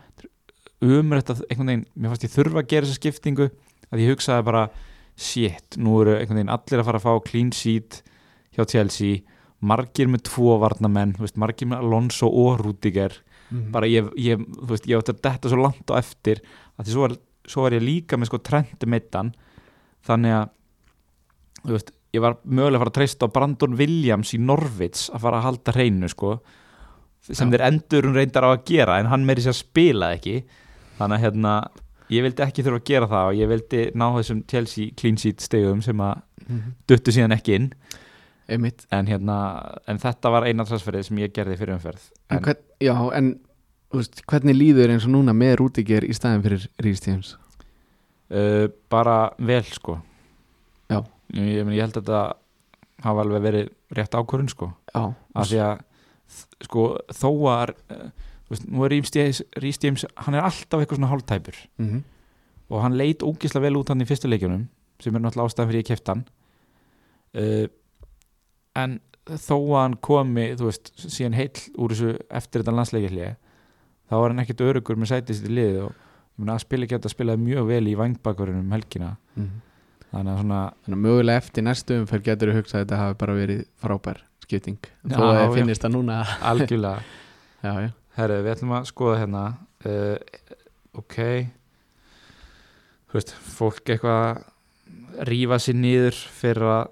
Umur 0.82 1.20
þetta 1.20 1.44
einhvern 1.46 1.70
veginn 1.70 1.84
mér 1.94 2.12
fannst 2.12 2.26
ég 2.26 2.32
þurfa 2.32 2.62
að 2.62 2.70
gera 2.72 2.88
þessa 2.88 3.00
skiptingu 3.00 3.48
að 3.92 4.02
ég 4.02 4.14
hugsaði 4.14 4.46
bara 4.48 4.62
shit, 5.20 5.76
nú 5.78 6.00
eru 6.02 6.16
einhvern 6.16 6.40
veginn 6.40 6.54
allir 6.54 6.82
að 6.82 6.88
fara 6.88 7.00
að 7.00 7.06
fá 7.06 7.28
clean 7.28 7.52
sheet 7.54 8.00
hjá 8.56 8.64
Chelsea 8.64 9.20
margir 9.62 10.10
með 10.10 10.24
tvo 10.30 10.56
varnamenn 10.62 11.14
veist, 11.20 11.38
margir 11.40 11.70
með 11.70 11.84
Alonso 11.84 12.28
og 12.28 12.60
Rudiger 12.62 13.14
mm. 13.50 13.68
bara 13.74 13.88
ég, 13.90 14.08
ég, 14.18 14.40
þú 14.40 14.70
veist, 14.74 14.88
ég 14.90 14.98
átti 14.98 15.14
að 15.14 15.22
detta 15.28 15.52
svo 15.52 15.60
langt 15.62 15.92
á 15.92 15.94
eftir 16.00 16.42
að 16.76 16.86
því 16.86 16.96
svo 16.96 17.04
var, 17.06 17.16
svo 17.46 17.66
var 17.66 17.76
ég 17.76 17.84
líka 17.84 18.18
með 18.18 18.32
sko 18.32 18.42
trendi 18.42 18.90
meittan 18.90 19.32
þannig 20.06 20.38
að 20.40 20.48
þú 21.62 21.76
veist, 21.76 21.92
ég 22.12 22.24
var 22.24 22.40
mögulega 22.42 22.80
að 22.80 22.82
fara 22.84 22.92
að 22.92 22.98
treysta 22.98 23.28
á 23.30 23.34
Brandon 23.36 23.78
Williams 23.78 24.34
í 24.34 24.40
Norvits 24.42 25.06
að 25.12 25.24
fara 25.26 25.38
að 25.38 25.48
halda 25.48 25.76
hreinu 25.76 26.10
sko 26.10 26.34
sem 27.22 27.46
Já. 27.46 27.54
þeir 27.54 27.66
endur 27.68 28.08
hún 28.08 28.18
reyndar 28.18 28.48
á 28.48 28.50
að 28.50 28.64
gera 28.66 28.98
en 28.98 29.08
hann 29.12 29.24
meiri 29.26 29.44
sér 29.44 29.54
að 29.54 29.62
spila 29.62 30.10
ekki 30.16 30.40
þannig 30.98 31.16
að 31.20 31.24
hérna 31.28 31.54
ég 32.12 32.26
vildi 32.26 32.44
ekki 32.44 32.64
þurfa 32.66 32.80
að 32.80 32.88
gera 32.90 33.08
það 33.12 33.28
og 33.30 33.38
ég 33.38 33.50
vildi 33.52 33.82
ná 33.94 34.06
þessum 34.18 34.42
Chelsea 34.50 34.94
clean 34.98 35.18
sheet 35.20 35.44
stegum 35.44 35.82
sem 35.84 36.02
að 36.02 36.16
mm. 36.48 36.64
duttu 36.90 37.14
síðan 37.14 37.36
ekki 37.36 37.56
inn 37.58 37.68
en 38.52 39.08
hérna, 39.08 39.36
en 39.88 40.00
þetta 40.02 40.32
var 40.34 40.46
eina 40.48 40.66
transferið 40.68 41.08
sem 41.08 41.22
ég 41.22 41.32
gerði 41.34 41.58
fyrir 41.60 41.76
umferð. 41.76 42.04
En 42.28 42.38
en, 42.38 42.44
hvern, 42.46 42.62
já, 42.82 42.94
en 43.18 43.32
veist, 43.94 44.22
hvernig 44.30 44.58
líður 44.58 44.94
eins 44.94 45.06
og 45.08 45.14
núna 45.14 45.34
með 45.36 45.56
Rúdiger 45.60 46.06
í 46.06 46.14
staðin 46.16 46.44
fyrir 46.44 46.68
Rhys 46.82 47.04
James? 47.06 47.34
Uh, 48.32 48.68
bara 48.92 49.16
vel 49.38 49.64
sko. 49.68 49.98
Já. 50.92 51.02
ég, 51.36 51.62
ég, 51.62 51.74
held 51.80 51.96
að 51.96 52.00
þetta 52.00 52.22
hafa 53.02 53.26
alveg 53.26 53.44
verið 53.48 53.72
rétt 53.98 54.16
ákvörðun 54.16 54.52
sko. 54.52 54.72
Já, 54.92 55.02
af 55.12 55.50
því 55.50 55.62
að 55.66 55.86
sko 56.68 56.86
þó 57.12 57.28
að 57.52 57.74
þú 57.82 58.54
veist, 58.54 58.66
nú 58.68 58.86
er 58.86 58.96
Rhys 58.96 59.82
James, 59.82 60.06
hann 60.24 60.38
er 60.38 60.46
alltaf 60.46 60.80
eitthvað 60.80 61.00
svona 61.00 61.12
hálftæpur. 61.12 61.62
Mm 61.82 62.02
og 62.72 62.80
hann 62.80 62.96
leit 62.96 63.22
ógislega 63.24 63.66
vel 63.66 63.76
út 63.80 63.92
hann 63.92 64.02
í 64.02 64.08
fyrstu 64.08 64.30
leikjunum 64.30 64.64
sem 65.02 65.16
er 65.16 65.22
náttúrulega 65.22 65.50
ástæðan 65.50 65.70
fyrir 65.70 65.82
ég 65.82 65.88
keft 65.90 66.10
hann. 66.12 66.22
Uh, 67.36 67.66
en 68.78 69.00
þó 69.28 69.56
að 69.56 69.80
hann 69.80 69.96
komi 70.02 70.46
þú 70.58 70.68
veist, 70.68 70.92
síðan 70.98 71.36
heill 71.38 71.66
úr 71.78 71.94
þessu 71.94 72.14
eftir 72.28 72.62
þetta 72.62 72.76
landsleikjarlið 72.78 73.34
þá 74.10 74.16
var 74.18 74.32
hann 74.32 74.42
ekkert 74.42 74.64
örugur 74.66 74.98
með 74.98 75.12
sætist 75.12 75.46
í 75.46 75.52
liði 75.52 75.84
og 75.86 76.00
að 76.42 76.62
spila 76.64 76.86
ekki 76.86 76.98
að 76.98 77.12
spilaði 77.12 77.44
mjög 77.46 77.68
vel 77.68 77.84
í 77.86 77.94
vangbakverunum 77.98 78.66
um 78.66 78.74
helgina. 78.74 79.16
-hmm. 79.36 79.50
þannig 80.10 80.32
að 80.32 80.38
svona 80.42 80.60
Þannig 80.84 80.98
að 80.98 81.02
mögulega 81.06 81.42
eftir 81.42 81.62
næstu 81.62 81.98
umferð 82.00 82.24
getur 82.24 82.50
þú 82.50 82.56
hugsað 82.58 82.78
að 82.78 82.84
þetta 82.84 83.00
hafi 83.02 83.18
bara 83.18 83.34
verið 83.34 83.64
frábær 83.80 84.22
skipting. 84.42 84.78
Þó 85.08 85.22
að 85.22 85.38
þið 85.38 85.54
finnist 85.54 85.82
það 85.82 85.92
núna. 85.96 86.22
Algjörlega. 86.40 87.02
Já, 87.62 87.74
já. 87.78 87.90
Herru, 88.16 88.36
við 88.42 88.52
ætlum 88.52 88.72
að 88.74 88.86
skoða 88.90 89.18
hérna 89.20 89.42
uh, 89.86 90.16
ok. 90.98 91.18
Þú 93.06 93.14
veist, 93.14 93.30
fólk 93.54 93.92
eitthvað 93.92 94.24
að 94.26 95.28
rífa 95.28 95.58
sér 95.62 95.78
niður 95.78 96.18
fyrir 96.40 96.66
að 96.66 96.90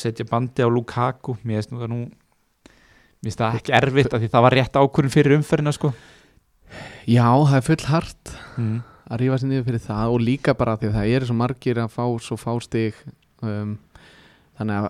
setja 0.00 0.26
bandi 0.28 0.64
á 0.64 0.68
Lukaku. 0.70 1.36
Mér 1.42 1.62
finnst 1.62 1.72
nú 1.72 1.80
það 1.82 1.92
nú 1.92 2.00
mér 2.06 3.30
finnst 3.30 3.42
það 3.42 3.58
ekki 3.60 3.76
erfitt 3.78 4.12
af 4.12 4.22
því 4.22 4.30
það 4.34 4.46
var 4.46 4.56
rétt 4.58 4.78
ákvörðin 4.80 5.14
fyrir 5.14 5.36
umferðina 5.38 5.74
sko. 5.76 5.92
Já, 7.06 7.28
það 7.30 7.56
er 7.58 7.66
full 7.66 7.88
hart 7.90 8.34
mm. 8.58 8.76
að 9.06 9.22
rífa 9.22 9.40
sér 9.40 9.52
niður 9.52 9.66
fyrir 9.70 9.84
það 9.86 10.14
og 10.16 10.22
líka 10.26 10.56
bara 10.58 10.76
því 10.80 10.90
að 10.90 10.96
það 10.98 11.16
eru 11.16 11.28
svo 11.28 11.38
margir 11.38 11.80
að 11.82 11.92
fá 11.94 12.04
svo 12.26 12.38
fá 12.40 12.50
stig 12.64 12.98
um, 13.46 13.76
þannig 14.58 14.80
að 14.80 14.88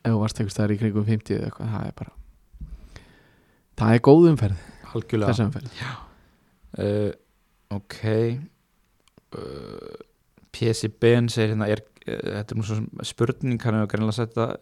ef 0.00 0.14
þú 0.14 0.20
varst 0.22 0.40
eitthvað 0.40 0.74
í 0.74 0.80
kringum 0.80 1.08
50 1.08 1.36
eða 1.36 1.48
eitthvað, 1.50 1.72
það 1.74 1.88
er 1.88 1.96
bara 1.98 2.14
það 3.80 3.96
er 3.96 4.04
góð 4.06 4.28
umferð 4.30 4.68
algjörlega. 4.94 5.32
þessi 5.32 5.46
umferð. 5.46 5.82
Uh, 6.78 7.10
ok. 7.76 7.98
Uh, 9.36 9.98
P.S. 10.50 10.86
Ben 11.00 11.28
segir 11.30 11.54
hérna 11.54 11.68
er, 11.70 11.82
þetta 12.06 12.54
er 12.54 12.58
nú 12.58 12.66
svo 12.66 12.78
sem 12.78 13.04
spurning 13.06 13.60
hann 13.62 13.80
hefur 13.80 13.92
greinlega 13.94 14.16
sett 14.16 14.36
það 14.36 14.54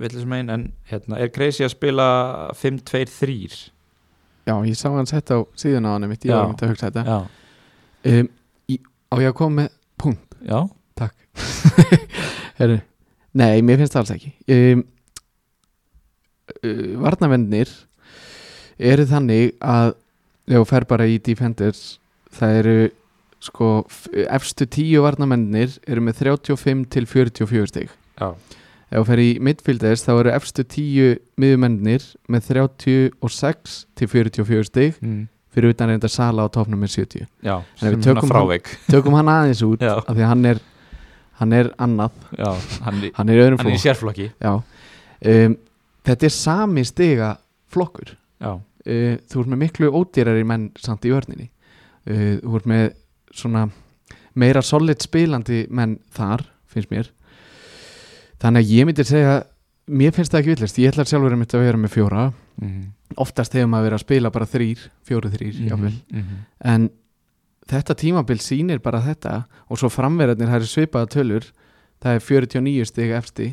villisum 0.00 0.34
einn 0.36 0.50
en 0.50 0.64
hérna, 0.90 1.18
er 1.22 1.30
crazy 1.34 1.64
að 1.66 1.74
spila 1.74 2.06
5-2-3 2.58 3.36
já, 4.44 4.54
ég 4.54 4.78
sá 4.78 4.88
hann 4.92 5.10
sett 5.10 5.30
á 5.30 5.38
síðan 5.58 5.88
á 5.88 5.94
hann 5.94 6.08
mitt, 6.10 6.24
ég 6.26 6.34
var 6.34 6.50
myndi 6.50 6.66
að 6.66 6.74
hugsa 6.74 6.90
þetta. 6.90 7.18
Um, 8.04 8.30
í, 8.68 8.78
á 9.10 9.14
ég 9.22 9.30
að 9.30 9.38
koma 9.38 9.62
með 9.62 9.76
punkt? 10.00 10.34
Já, 10.44 10.58
Heru, 12.60 12.78
nei, 13.34 13.62
mér 13.66 13.80
finnst 13.80 13.96
það 13.96 14.02
alls 14.02 14.12
ekki. 14.14 14.32
Um, 14.54 14.84
uh, 16.62 16.90
varnavennir 17.02 17.72
eru 18.78 19.06
þannig 19.10 19.54
að 19.62 19.94
ef 20.44 20.58
þú 20.58 20.64
fer 20.68 20.86
bara 20.90 21.08
í 21.08 21.18
Defenders 21.24 21.82
það 22.34 22.58
eru 22.60 22.76
sko 23.44 23.70
efstu 24.30 24.66
tíu 24.70 25.02
varnamennir 25.04 25.76
eru 25.86 26.00
með 26.04 26.22
35 26.24 26.84
til 26.94 27.06
44 27.10 27.70
stig. 27.70 27.92
Já, 28.20 28.30
ef 28.90 28.96
þú 28.96 29.04
fer 29.10 29.22
í 29.22 29.28
midfielders 29.44 30.04
þá 30.06 30.12
eru 30.16 30.32
efstu 30.34 30.64
tíu 30.70 31.12
miðumennir 31.40 32.04
með 32.30 32.50
36 32.50 33.78
til 33.98 34.10
44 34.10 34.68
stig. 34.70 35.00
Mm. 35.04 35.24
fyrir 35.54 35.70
utan 35.70 35.92
reynda 35.92 36.08
Sala 36.10 36.42
á 36.42 36.48
topnum 36.50 36.80
með 36.82 36.96
70 36.96 37.28
já 37.46 37.52
En 37.78 37.92
við 37.92 38.00
tökum 38.02 38.26
frávik. 38.32 38.70
tökum 38.90 39.14
hann 39.14 39.28
aðeins 39.30 39.60
út 39.62 39.84
Já. 39.84 39.92
af 40.02 40.08
því 40.10 40.24
að 40.24 40.30
hann 40.32 40.46
er 40.50 40.58
hann 41.38 41.52
er 41.54 41.68
annað, 41.78 42.16
Já, 42.38 42.48
hann, 42.86 42.98
hann 43.14 43.30
er 43.30 43.38
í 43.38 43.42
öðrum 43.44 43.60
hann 43.60 43.68
í 43.70 43.74
flokk 43.74 43.84
sérflokki. 43.84 44.26
Já, 44.42 44.52
um, 45.30 45.54
þetta 46.06 46.26
er 46.28 46.34
sami 46.34 46.84
stiga 46.86 47.30
flokkur. 47.74 48.12
Já, 48.42 48.52
uh, 48.58 49.14
þú 49.30 49.40
ert 49.44 49.50
með 49.52 49.62
miklu 49.64 49.90
ódýrari 49.94 50.44
menn 50.46 50.68
samt 50.78 51.06
í 51.06 51.14
vörninni. 51.14 51.48
Uh, 52.06 52.36
þú 52.42 52.58
ert 52.60 52.68
með 52.70 52.84
svona 53.34 53.68
meira 54.34 54.62
solid 54.62 55.02
spilandi 55.02 55.64
menn 55.70 55.98
þar, 56.14 56.46
finnst 56.70 56.90
mér. 56.90 57.10
Þannig 58.42 58.64
að 58.64 58.72
ég 58.74 58.88
myndi 58.88 59.06
segja 59.06 59.42
mér 59.84 60.14
finnst 60.16 60.32
það 60.32 60.40
ekki 60.40 60.54
villist, 60.54 60.80
ég 60.80 60.92
ætla 60.92 61.04
sjálfur 61.08 61.34
að 61.36 61.64
vera 61.64 61.80
með 61.80 61.92
fjóra, 61.92 62.28
mm. 62.62 62.84
oftast 63.20 63.56
hefur 63.56 63.70
maður 63.70 63.90
verið 63.90 63.98
að 63.98 64.04
spila 64.04 64.32
bara 64.34 64.48
þrýr, 64.48 64.84
fjóru 65.04 65.32
þrýr, 65.32 65.58
jáfnvel 65.68 65.92
mm. 65.92 66.38
en 66.72 66.86
þetta 67.70 67.96
tímabil 68.00 68.40
sýnir 68.42 68.80
bara 68.84 69.02
þetta 69.04 69.42
og 69.68 69.80
svo 69.80 69.90
framverðarnir 69.92 70.50
það 70.50 70.60
eru 70.60 70.70
svipaða 70.70 71.10
tölur 71.14 71.50
það 72.04 72.16
er 72.16 72.24
49 72.28 72.88
stig 72.90 73.12
efsti 73.16 73.50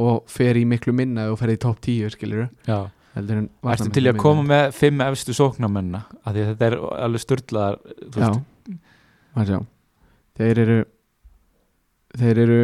og 0.00 0.24
fer 0.30 0.58
í 0.60 0.64
miklu 0.68 0.94
minna 0.96 1.28
og 1.32 1.40
fer 1.40 1.54
í 1.54 1.60
topp 1.60 1.80
10 1.86 2.14
skilur 2.14 2.48
Já, 2.68 2.90
ertu 3.16 3.90
til 3.96 4.06
að 4.10 4.20
koma 4.20 4.44
með 4.46 4.74
fimm 4.76 5.04
efstu 5.08 5.36
sóknarmenna 5.36 6.04
af 6.20 6.34
því 6.34 6.44
að 6.44 6.50
þetta 6.52 6.68
er 6.68 6.78
alveg 7.06 7.24
störtlaðar 7.24 7.80
maður 9.36 9.52
sjá. 9.52 9.60
Þeir 10.40 10.62
eru 10.64 10.78
þeir 12.20 12.42
eru 12.44 12.60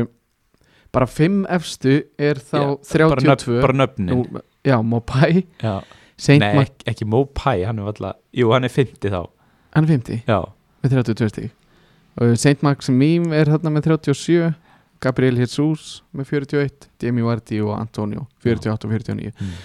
bara 0.94 1.08
5 1.10 1.38
efstu 1.56 1.96
er 2.18 2.40
þá 2.40 2.58
Já, 2.58 3.06
bara, 3.06 3.22
nöfn, 3.22 3.44
32 3.44 3.60
bara 3.62 3.78
nöfnin. 3.82 4.10
Nú, 4.12 4.42
já, 4.66 4.76
Mopai. 4.82 5.46
Nei, 5.62 6.52
ekki, 6.62 6.86
ekki 6.88 7.08
Mopai, 7.12 7.58
hann 7.68 7.82
er 7.82 7.90
alltaf 7.90 8.16
Jú, 8.32 8.50
hann 8.54 8.64
er 8.64 8.72
50 8.72 9.12
þá. 9.12 9.22
Hann 9.76 9.84
er 9.84 9.98
50 9.98 10.22
Já, 10.24 10.38
með 10.82 10.94
32 10.96 11.32
stig. 11.34 11.50
Og 12.16 12.38
Saint 12.40 12.62
Maximim 12.64 13.28
er 13.36 13.50
þarna 13.52 13.74
með 13.74 13.90
37 13.92 14.54
Gabriel 15.04 15.36
Jesus 15.42 16.00
með 16.16 16.30
41 16.32 16.88
Demi 17.02 17.24
Vardy 17.24 17.60
og 17.64 17.74
Antonio 17.76 18.24
48 18.44 18.88
og 18.88 18.94
49 18.94 19.32
mm. 19.34 19.56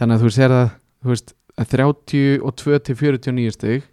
þannig 0.00 0.16
að 0.16 0.24
þú 0.24 0.32
sér 0.34 0.54
að, 0.54 0.72
þú 1.04 1.12
veist, 1.12 1.34
að 1.54 1.74
32 1.76 2.80
til 2.88 2.98
49 2.98 3.54
stig 3.54 3.86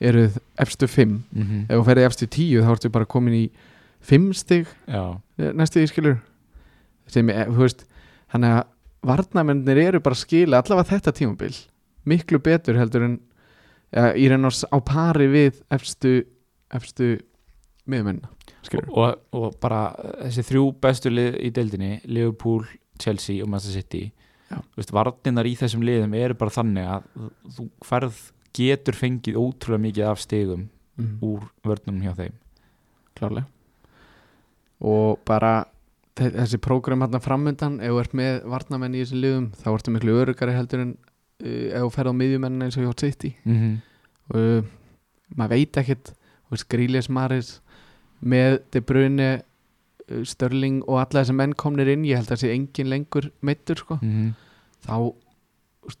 eru 0.00 0.28
efstu 0.58 0.86
5 0.86 1.06
mm 1.08 1.42
-hmm. 1.42 1.62
ef 1.68 1.78
þú 1.78 1.84
ferði 1.84 2.04
efstu 2.06 2.26
10 2.26 2.62
þá 2.62 2.70
ertu 2.72 2.88
bara 2.90 3.04
komin 3.04 3.34
í 3.34 3.50
5 4.00 4.32
stig. 4.34 4.66
Eh, 5.38 5.52
næstu 5.52 5.80
því 5.80 5.86
skilur. 5.88 6.18
Sem, 7.06 7.26
þú 7.28 7.58
veist, 7.58 7.84
þannig 8.32 8.50
að 8.58 8.64
varnamennir 9.02 9.78
eru 9.78 10.00
bara 10.00 10.14
skila 10.14 10.58
allavega 10.62 10.96
þetta 10.98 11.12
tímabil 11.12 11.54
miklu 12.04 12.38
betur 12.38 12.76
heldur 12.76 13.04
en 13.04 13.20
ja, 13.92 14.12
í 14.14 14.28
s- 14.50 14.64
á 14.72 14.78
pari 14.84 15.26
við 15.26 15.62
efstu 15.70 16.24
efstu 16.70 17.18
skilur. 18.62 18.88
Og, 18.90 19.14
og 19.32 19.54
bara 19.60 19.94
þessi 20.22 20.42
þrjú 20.42 20.74
bestu 20.80 21.10
lið 21.10 21.38
í 21.40 21.50
deildinni 21.50 22.00
Liverpool, 22.04 22.66
Chelsea 23.00 23.42
og 23.42 23.48
Manchester 23.48 23.82
City 23.82 24.12
varninnar 24.92 25.48
í 25.48 25.54
þessum 25.56 25.82
liðum 25.84 26.14
eru 26.16 26.36
bara 26.38 26.50
þannig 26.54 26.86
að 26.88 27.02
þú 27.56 27.68
færð 27.84 28.20
getur 28.58 28.98
fengið 28.98 29.38
ótrúlega 29.40 29.84
mikið 29.86 30.10
af 30.10 30.22
stigum 30.22 30.68
mm. 30.98 31.16
úr 31.24 31.48
vörnum 31.66 32.02
hjá 32.04 32.14
þeim 32.18 32.36
klárlega 33.18 33.46
og 34.78 35.18
bara 35.26 35.52
þe- 36.18 36.34
þessi 36.36 36.60
prógram 36.62 37.02
hérna 37.04 37.20
framöndan 37.22 37.80
ef 37.82 37.92
þú 37.94 38.00
ert 38.02 38.16
með 38.20 38.40
varnamenn 38.54 38.96
í 38.96 39.02
þessum 39.02 39.22
liðum 39.24 39.48
þá 39.58 39.68
ertu 39.72 39.94
miklu 39.94 40.18
örugari 40.22 40.56
heldur 40.56 40.84
en 40.84 40.94
uh, 40.94 41.66
ef 41.72 41.84
þú 41.86 41.92
ferð 41.96 42.12
á 42.14 42.20
miðjumenn 42.20 42.66
eins 42.66 42.78
og 42.78 42.86
hjá 42.86 42.94
City 43.04 43.34
mm 43.44 43.58
-hmm. 43.58 43.74
uh, 44.34 44.62
maður 45.36 45.56
veit 45.56 45.76
ekkert 45.82 46.14
Grílis 46.68 47.08
Maris 47.08 47.60
með 48.24 48.62
De 48.72 48.80
Bruyne 48.80 49.42
uh, 50.10 50.22
Störling 50.24 50.82
og 50.88 51.00
alla 51.00 51.22
þessi 51.22 51.34
menn 51.36 51.52
komnir 51.52 51.88
inn 51.92 52.04
ég 52.04 52.16
held 52.16 52.30
að 52.30 52.38
þessi 52.38 52.54
engin 52.54 52.90
lengur 52.90 53.30
meittur 53.42 53.76
sko. 53.76 53.98
Mhm. 54.02 54.34
þá, 54.86 55.12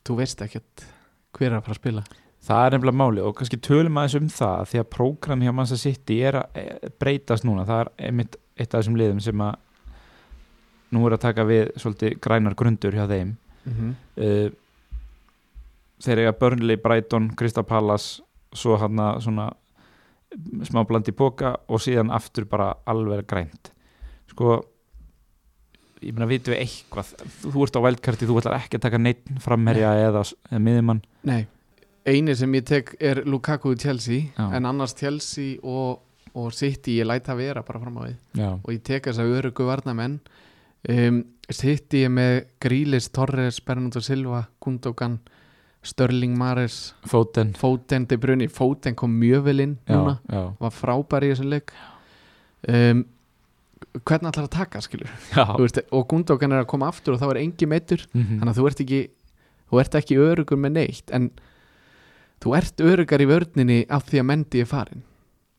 þú 0.04 0.16
veist, 0.16 0.40
ekkert 0.42 0.86
hver 1.36 1.52
er 1.52 1.58
að 1.58 1.64
fara 1.64 1.74
að 1.76 1.80
spila 1.82 2.04
Það 2.46 2.64
er 2.64 2.74
nefnilega 2.74 3.00
máli 3.00 3.24
og 3.24 3.34
kannski 3.36 3.58
tölum 3.60 3.98
aðeins 3.98 4.18
um 4.18 4.28
það 4.32 4.68
því 4.70 4.80
að 4.80 4.90
prógram 4.94 5.42
hjá 5.42 5.52
Manchester 5.52 5.80
City 5.82 6.20
er 6.28 6.38
að 6.40 6.60
eh, 6.60 6.92
breytast 7.00 7.44
núna, 7.44 7.66
það 7.68 7.82
er 7.82 7.90
einmitt 8.08 8.38
eitt 8.58 8.72
af 8.72 8.80
þessum 8.80 8.98
liðum 8.98 9.20
sem 9.22 9.42
að 9.44 9.56
nú 10.94 11.04
er 11.04 11.16
að 11.18 11.24
taka 11.26 11.44
við 11.48 11.72
svolítið 11.76 12.16
grænar 12.24 12.56
grundur 12.58 12.96
hjá 12.96 13.04
þeim. 13.10 13.34
Mm 13.68 13.74
-hmm. 13.74 13.92
uh, 14.24 14.48
þeir 16.00 16.22
eiga 16.22 16.32
Burnley, 16.40 16.76
Brighton, 16.80 17.30
Crystal 17.36 17.64
Palace 17.64 18.22
svo 18.52 18.78
hann 18.80 19.00
að 19.02 19.20
svona 19.26 19.50
smá 20.68 20.84
bland 20.86 21.08
í 21.08 21.12
póka 21.16 21.56
og 21.68 21.80
síðan 21.80 22.12
aftur 22.14 22.44
bara 22.48 22.74
alveg 22.86 23.26
grænt. 23.26 23.72
Sko 24.30 24.62
ég 26.04 26.14
meina 26.14 26.28
vitum 26.30 26.54
við 26.54 26.62
eitthvað? 26.62 27.12
Þú, 27.42 27.62
ert 27.64 27.78
á 27.78 27.86
vældkarti, 27.86 28.28
þú 28.28 28.40
ætlar 28.40 28.58
ekki 28.60 28.78
að 28.78 28.84
taka 28.86 29.00
neitt 29.02 29.30
framherja 29.42 29.94
eða, 30.08 30.22
eða 30.50 30.60
miðjumann. 30.62 31.00
Nei, 31.28 31.46
eini 32.08 32.34
sem 32.36 32.52
ég 32.58 32.64
tek 32.68 32.94
er 33.00 33.22
Lukaku 33.28 33.72
í 33.74 33.78
Chelsea 33.80 34.28
Já. 34.38 34.48
en 34.56 34.66
annars 34.68 34.94
Chelsea 34.98 35.56
og, 35.62 36.00
og 36.34 36.52
City 36.56 36.98
ég 37.00 37.06
læta 37.08 37.36
vera 37.38 37.62
bara 37.66 37.80
fram 37.82 37.98
á 38.00 38.04
já, 38.34 38.50
og 38.62 38.70
ég 38.72 38.82
tek 38.86 39.08
þess 39.10 39.20
að 39.22 39.34
örugu 39.40 39.66
varnamenn 39.68 40.18
um, 40.88 41.24
City 41.50 42.02
er 42.04 42.10
með 42.12 42.42
Grílis, 42.60 43.08
Torres, 43.12 43.60
Bernardo 43.64 44.00
Silva 44.04 44.42
Gundogan, 44.60 45.18
Störling 45.82 46.34
Mares 46.36 46.94
Foden. 47.08 47.54
Foden, 47.56 48.04
De 48.10 48.18
Bruyne. 48.20 48.48
Foden 48.52 48.94
kom 48.98 49.14
mjög 49.20 49.44
vel 49.46 49.60
inn 49.64 49.76
núna. 49.88 50.18
já, 50.28 50.42
var 50.60 50.74
frábær 50.76 51.24
í 51.24 51.30
þessum 51.32 51.48
leik. 51.54 51.72
Um, 52.68 53.04
hvernig 54.04 54.28
ætlar 54.32 54.48
að 54.48 54.52
taka 54.58 54.80
skilur 54.84 55.08
veist, 55.62 55.78
og 55.94 56.04
Gundogan 56.10 56.52
er 56.52 56.64
að 56.64 56.68
koma 56.74 56.88
aftur 56.90 57.14
og 57.14 57.20
þá 57.22 57.30
er 57.32 57.40
engi 57.44 57.66
meittur 57.70 58.02
Mhm. 58.12 58.40
þannig 58.40 58.52
að 58.52 58.58
þú 58.58 58.66
ert 58.68 58.80
ekki 58.84 59.00
þú 59.70 59.80
ert 59.80 59.94
ekki 60.02 60.18
örugur 60.18 60.58
með 60.60 60.72
neitt. 60.76 61.10
En 61.14 61.30
þú 62.42 62.54
ert 62.58 62.84
örugar 62.84 63.24
í 63.24 63.28
vörninni 63.28 63.78
af 63.90 64.08
því 64.08 64.22
að 64.22 64.28
Mendy 64.30 64.62
er 64.62 64.70
farin 64.70 65.04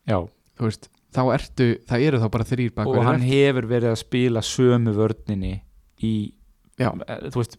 já. 0.08 0.18
veist, 0.60 0.90
þá 1.14 1.22
ertu, 1.34 1.68
það 1.88 2.06
eru 2.08 2.22
þá 2.22 2.28
bara 2.36 2.48
þrýr 2.52 2.74
bak 2.76 2.90
og 2.90 3.06
hann 3.06 3.24
hefur 3.24 3.68
verið 3.70 3.92
að 3.94 4.02
spila 4.02 4.44
sömu 4.44 4.94
vörninni 4.96 5.56
í 6.06 6.14
Já. 6.80 6.94
eh, 7.04 7.26
þú 7.28 7.42
veist 7.42 7.58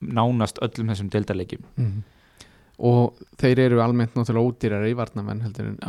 nánast 0.00 0.60
öllum 0.64 0.92
þessum 0.92 1.10
deildarleikjum 1.12 1.66
mm. 1.76 1.98
og 2.88 3.20
þeir 3.40 3.66
eru 3.66 3.82
almennt 3.84 4.16
náttúrulega 4.16 4.48
ódýrar 4.48 4.86
í 4.88 4.96
varnamenn 4.96 5.42
heldur 5.44 5.74
en 5.74 5.82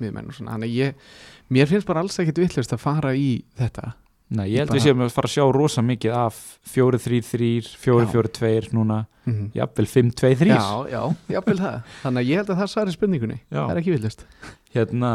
miðmenn 0.00 0.30
og 0.30 0.36
svona, 0.36 0.56
þannig 0.56 0.72
ég 0.78 1.10
mér 1.52 1.68
finnst 1.68 1.88
bara 1.88 2.00
alls 2.02 2.16
ekkit 2.22 2.40
vittlust 2.40 2.72
að 2.72 2.84
fara 2.86 3.12
í 3.12 3.42
þetta 3.58 3.92
Nei, 4.32 4.46
ég 4.48 4.62
held 4.62 4.70
Bara- 4.70 4.78
við 4.78 4.86
séum 4.86 5.02
að 5.04 5.12
fara 5.12 5.28
að 5.28 5.34
sjá 5.34 5.44
rosa 5.52 5.82
mikið 5.84 6.14
af 6.16 6.36
4-3-3, 6.72 7.48
4-4-2 7.82 8.72
núna, 8.72 9.02
mm 9.26 9.32
-hmm. 9.32 9.48
jafnvel 9.58 9.86
5-2-3 9.92 10.48
já, 10.48 10.88
já, 10.88 11.02
jáfnvel 11.28 11.58
það. 11.58 11.82
Þannig 12.02 12.22
að 12.22 12.28
ég 12.30 12.36
held 12.40 12.50
að 12.50 12.60
það 12.62 12.70
svari 12.72 12.94
spurningunni. 12.94 13.40
Það 13.50 13.70
er 13.70 13.80
ekki 13.82 13.94
vittlust 13.96 14.24
Hérna 14.72 15.12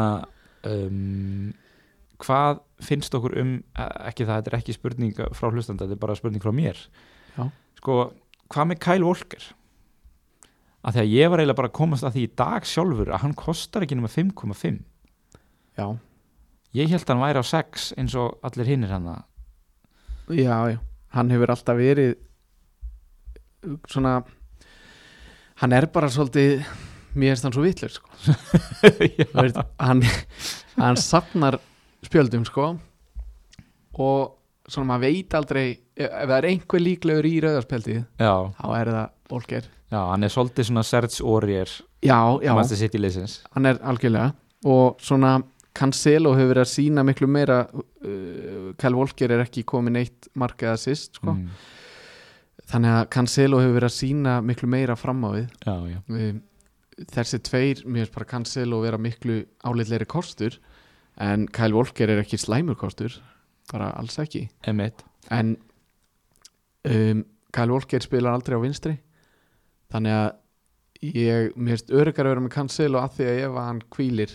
um, 0.62 1.52
hvað 2.22 2.60
finnst 2.80 3.14
okkur 3.14 3.36
um 3.40 3.52
eh, 3.74 4.08
ekki 4.10 4.26
það, 4.26 4.36
þetta 4.38 4.50
er 4.52 4.58
ekki 4.60 4.76
spurning 4.76 5.14
frá 5.34 5.50
hlustanda, 5.50 5.84
þetta 5.84 5.98
er 5.98 6.02
bara 6.06 6.18
spurning 6.18 6.42
frá 6.42 6.52
mér. 6.54 6.78
Já. 7.36 7.50
sko, 7.78 8.12
hvað 8.48 8.70
með 8.70 8.78
Kyle 8.86 9.06
Walker? 9.06 9.44
Að 10.86 10.94
því 10.94 11.00
að 11.00 11.14
ég 11.14 11.30
var 11.30 11.40
eiginlega 11.40 11.58
bara 11.58 11.68
að 11.68 11.78
komast 11.78 12.06
að 12.06 12.14
því 12.14 12.22
í 12.22 12.34
dag 12.38 12.66
sjálfur 12.66 13.10
að 13.10 13.22
hann 13.24 13.34
kostar 13.34 13.82
ekki 13.82 13.98
nema 13.98 14.08
5,5 14.08 14.78
já, 15.78 15.98
ég 16.76 16.90
held 16.92 17.04
að 17.04 17.14
hann 17.14 17.24
væri 17.24 17.42
á 17.42 17.46
6 17.48 17.92
eins 17.98 18.16
og 18.18 18.38
allir 18.44 18.68
hinnir 18.68 18.92
hann 18.92 19.08
já, 20.28 20.56
já. 20.74 20.78
Hann 21.16 21.30
hefur 21.32 21.50
alltaf 21.54 21.78
verið 21.78 22.16
svona 23.88 24.18
hann 25.62 25.72
er 25.74 25.88
bara 25.92 26.10
svolítið 26.12 26.60
mér 27.18 27.32
finnst 27.34 27.46
hann 27.48 27.54
svo 27.56 27.64
vittlur 27.64 27.90
sko. 27.90 28.10
Hann, 29.82 30.02
hann 30.76 30.98
safnar 31.00 31.58
spjöldum 32.06 32.44
sko 32.46 32.74
og 33.98 34.68
svona 34.68 34.92
maður 34.92 35.08
veit 35.08 35.34
aldrei 35.34 35.64
ef, 35.96 36.06
ef 36.06 36.28
það 36.28 36.36
er 36.36 36.48
einhver 36.52 36.84
líklegur 36.84 37.26
í 37.28 37.34
rauðarspjaldið 37.42 37.98
já, 38.20 38.34
þá 38.60 38.66
er 38.78 38.92
það 38.94 39.06
Volker. 39.28 39.66
Já, 39.88 39.98
hann 40.12 40.24
er 40.24 40.32
svolítið 40.32 40.68
svona 40.68 40.84
Serge 40.86 41.24
Aurier 41.24 41.72
já, 42.04 42.18
já, 42.44 42.52
hann 43.56 43.68
er 43.68 43.80
algjörlega 43.82 44.30
og 44.68 45.00
svona 45.02 45.38
Cancelo 45.78 46.34
hefur 46.34 46.52
verið 46.52 46.64
að 46.64 46.72
sína 46.72 47.04
miklu 47.06 47.28
meira 47.30 47.58
uh, 47.70 48.70
Kyle 48.80 48.96
Walker 48.98 49.34
er 49.34 49.44
ekki 49.44 49.64
komin 49.68 49.98
eitt 50.00 50.30
markað 50.38 50.74
assist 50.74 51.20
sko. 51.20 51.34
mm. 51.34 51.48
þannig 52.72 52.96
að 52.96 53.08
Cancelo 53.14 53.62
hefur 53.62 53.78
verið 53.78 53.90
að 53.92 53.96
sína 53.98 54.38
miklu 54.44 54.70
meira 54.70 54.98
fram 54.98 55.22
á 55.24 55.30
við. 55.36 55.48
Já, 55.64 55.76
já, 55.92 56.00
um, 56.18 56.42
þessi 57.14 57.42
tveir, 57.46 57.84
mér 57.86 58.06
finnst 58.06 58.16
bara 58.18 58.30
Cancelo 58.34 58.82
vera 58.82 59.00
miklu 59.00 59.40
álitleiri 59.62 60.08
kostur 60.10 60.58
en 61.22 61.46
Kyle 61.54 61.74
Walker 61.74 62.10
er 62.10 62.22
ekki 62.22 62.40
slæmur 62.40 62.78
kostur 62.78 63.14
bara 63.72 63.92
alls 64.00 64.18
ekki. 64.22 64.48
Emitt 64.66 65.04
en 65.30 65.56
um, 66.88 67.24
Kyle 67.54 67.72
Walker 67.72 68.02
spilar 68.04 68.36
aldrei 68.36 68.58
á 68.58 68.64
vinstri. 68.64 68.98
Þannig 69.92 70.14
að 70.14 70.28
ég, 71.14 71.54
mér 71.56 71.76
finnst 71.76 71.94
öryggar 71.94 72.26
að 72.26 72.34
vera 72.34 72.44
með 72.44 72.54
Cancelo 72.56 73.00
að 73.00 73.18
því 73.18 73.28
að 73.28 73.40
ef 73.46 73.58
hann 73.62 73.82
kvílir 73.94 74.34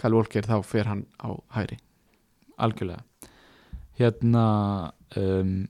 Kyle 0.00 0.18
Walker 0.18 0.46
þá 0.46 0.56
fer 0.66 0.90
hann 0.90 1.04
á 1.22 1.30
hæri 1.56 1.78
algjörlega. 2.58 3.02
Hérna 3.98 4.46
um, 5.18 5.68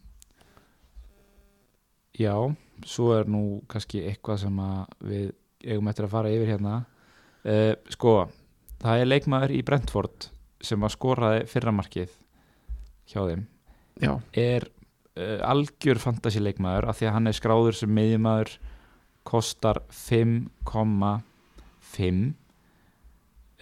já 2.17 2.35
svo 2.85 3.13
er 3.17 3.29
nú 3.31 3.63
kannski 3.71 4.03
eitthvað 4.09 4.41
sem 4.45 4.61
við 5.05 5.33
eigum 5.65 5.89
eftir 5.91 6.07
að 6.07 6.15
fara 6.15 6.33
yfir 6.33 6.53
hérna. 6.55 6.75
Uh, 7.45 7.75
sko 7.93 8.13
það 8.83 9.01
er 9.01 9.11
leikmaður 9.11 9.57
í 9.57 9.65
Brentford 9.67 10.19
sem 10.65 10.85
að 10.85 10.95
skoraði 10.97 11.41
fyrramarkið 11.51 12.13
hjá 13.13 13.21
þeim. 13.21 13.45
Já, 14.01 14.13
er 14.33 14.69
uh, 15.19 15.41
algjör 15.47 15.99
fantasy 16.03 16.41
leikmaður 16.43 16.89
af 16.91 16.97
því 16.99 17.07
að 17.11 17.15
hann 17.19 17.31
er 17.31 17.37
skráður 17.37 17.77
sem 17.79 17.91
miðjumaður 17.95 18.51
kostar 19.25 19.79
5,5 19.93 22.35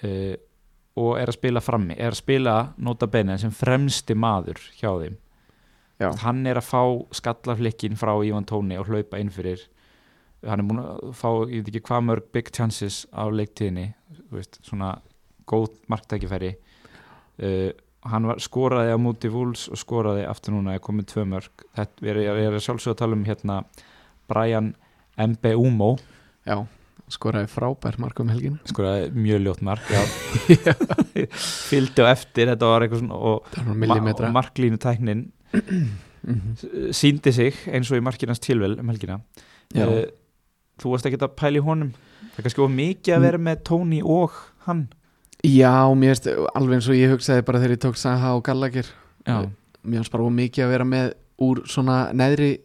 uh, 0.02 0.34
og 1.00 1.14
er 1.20 1.30
að 1.30 1.38
spila 1.38 1.62
frammi 1.64 1.96
er 1.96 2.12
að 2.12 2.20
spila 2.20 2.56
nota 2.76 3.08
bene 3.10 3.38
sem 3.40 3.52
fremsti 3.54 4.16
maður 4.18 4.60
hjá 4.76 4.90
þeim. 5.00 5.18
Já, 6.02 6.08
hann 6.24 6.42
er 6.50 6.58
að 6.58 6.66
fá 6.66 6.82
skallaflikkin 7.14 7.96
frá 7.96 8.12
Ivan 8.26 8.46
Tóni 8.48 8.78
og 8.80 8.90
hlaupa 8.90 9.20
inn 9.22 9.30
fyrir. 9.32 9.62
Hann 10.42 10.64
er 10.64 10.66
búin 10.66 10.82
að 10.82 11.12
fá, 11.14 11.28
ég 11.46 11.62
veit 11.62 11.70
ekki 11.70 11.84
hvað 11.86 12.04
mörg 12.08 12.28
big 12.34 12.50
chances 12.50 13.04
á 13.14 13.30
leiktíðinni 13.30 13.92
veist, 14.34 14.58
svona 14.66 14.96
góð 15.48 15.76
marktækifæri. 15.92 16.56
Uh, 17.38 17.70
hann 18.10 18.26
var, 18.26 18.42
skoraði 18.42 18.96
á 18.96 18.98
múti 18.98 19.30
Vúls 19.32 19.68
og 19.70 19.78
skoraði 19.78 20.26
aftur 20.26 20.56
núna 20.56 20.74
er 20.74 20.82
komið 20.82 21.12
tvö 21.14 21.26
mörg. 21.36 21.66
Þetta, 21.78 22.08
ég 22.08 22.22
er, 22.26 22.42
er 22.50 22.60
sjálfsög 22.66 22.96
að 22.96 23.00
tala 23.04 23.18
um 23.18 23.26
hérna 23.28 23.62
Brian 24.28 24.74
Mbeumo. 25.16 25.94
Já 26.48 26.64
skoraði 27.12 27.50
frábær 27.52 27.98
mark 28.02 28.22
um 28.24 28.30
helgin 28.32 28.56
skoraði 28.68 29.10
mjög 29.14 29.44
ljótt 29.46 29.66
mark 29.68 29.92
fylgdi 31.70 32.04
á 32.04 32.06
eftir 32.12 32.52
þetta 32.54 32.72
var 32.72 32.86
eitthvað 32.86 33.04
svona 33.04 33.20
og, 33.20 33.52
var 33.52 34.24
og 34.28 34.34
marklínu 34.38 34.80
tæknin 34.82 35.28
mm 35.52 35.84
síndi 36.94 37.32
sig 37.34 37.54
eins 37.70 37.90
og 37.90 37.98
í 37.98 38.04
markinans 38.04 38.42
tilvel 38.42 38.78
um 38.80 38.90
helgina. 38.92 39.20
Uh, 39.74 40.04
þú 40.80 40.94
varst 40.94 41.08
ekki 41.08 41.20
að 41.20 41.36
pæla 41.38 41.60
í 41.60 41.64
honum. 41.66 41.92
Það 42.32 42.38
er 42.38 42.46
kannski 42.46 42.64
of 42.64 42.74
mikið 42.74 43.16
að 43.16 43.24
vera 43.26 43.40
með 43.42 43.64
Tony 43.68 44.02
og 44.02 44.36
hann. 44.66 44.86
Já, 45.42 45.90
mér 45.98 46.14
finnst 46.14 46.28
alveg 46.54 46.78
eins 46.78 46.90
og 46.90 46.98
ég 46.98 47.12
hugsaði 47.12 47.46
bara 47.46 47.62
þegar 47.62 47.74
ég 47.76 47.82
tók 47.82 47.98
Saha 47.98 48.36
og 48.36 48.44
Gallagher. 48.46 48.86
Já, 49.26 49.48
mér 49.82 50.02
finnst 50.02 50.14
bara 50.14 50.26
of 50.28 50.36
mikið 50.36 50.66
að 50.66 50.74
vera 50.76 50.86
með 50.86 51.14
úr 51.42 51.64
svona 51.66 51.96
neðri 52.14 52.52
eh, 52.54 52.62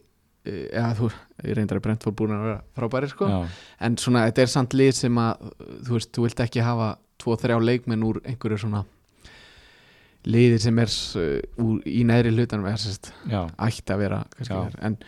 eða 0.48 0.90
þú, 0.98 1.08
ég 1.44 1.56
reyndar 1.58 1.80
að 1.80 1.86
Brentford 1.86 2.16
búin 2.18 2.34
að 2.36 2.44
vera 2.46 2.58
frábæri 2.78 3.10
sko, 3.12 3.30
já, 3.30 3.38
en 3.86 3.98
svona 4.00 4.26
þetta 4.28 4.44
er 4.44 4.52
samt 4.52 4.76
lið 4.78 4.92
sem 4.98 5.22
að, 5.22 5.48
þú 5.86 5.96
veist, 5.96 6.12
þú 6.16 6.26
vilt 6.26 6.44
ekki 6.44 6.64
hafa 6.66 6.92
tvo, 7.18 7.38
þrjá 7.40 7.58
leikmenn 7.64 8.06
úr 8.08 8.20
einhverju 8.24 8.60
svona 8.64 8.84
liði 10.28 10.60
sem 10.60 10.78
er 10.82 10.92
uh, 11.22 11.74
í 11.88 12.04
neðri 12.08 12.34
hlutanum 12.34 12.68
er 12.68 12.78
ætti 13.68 13.94
að 13.94 14.02
vera 14.02 14.22
þar, 14.40 14.78
en 14.84 14.98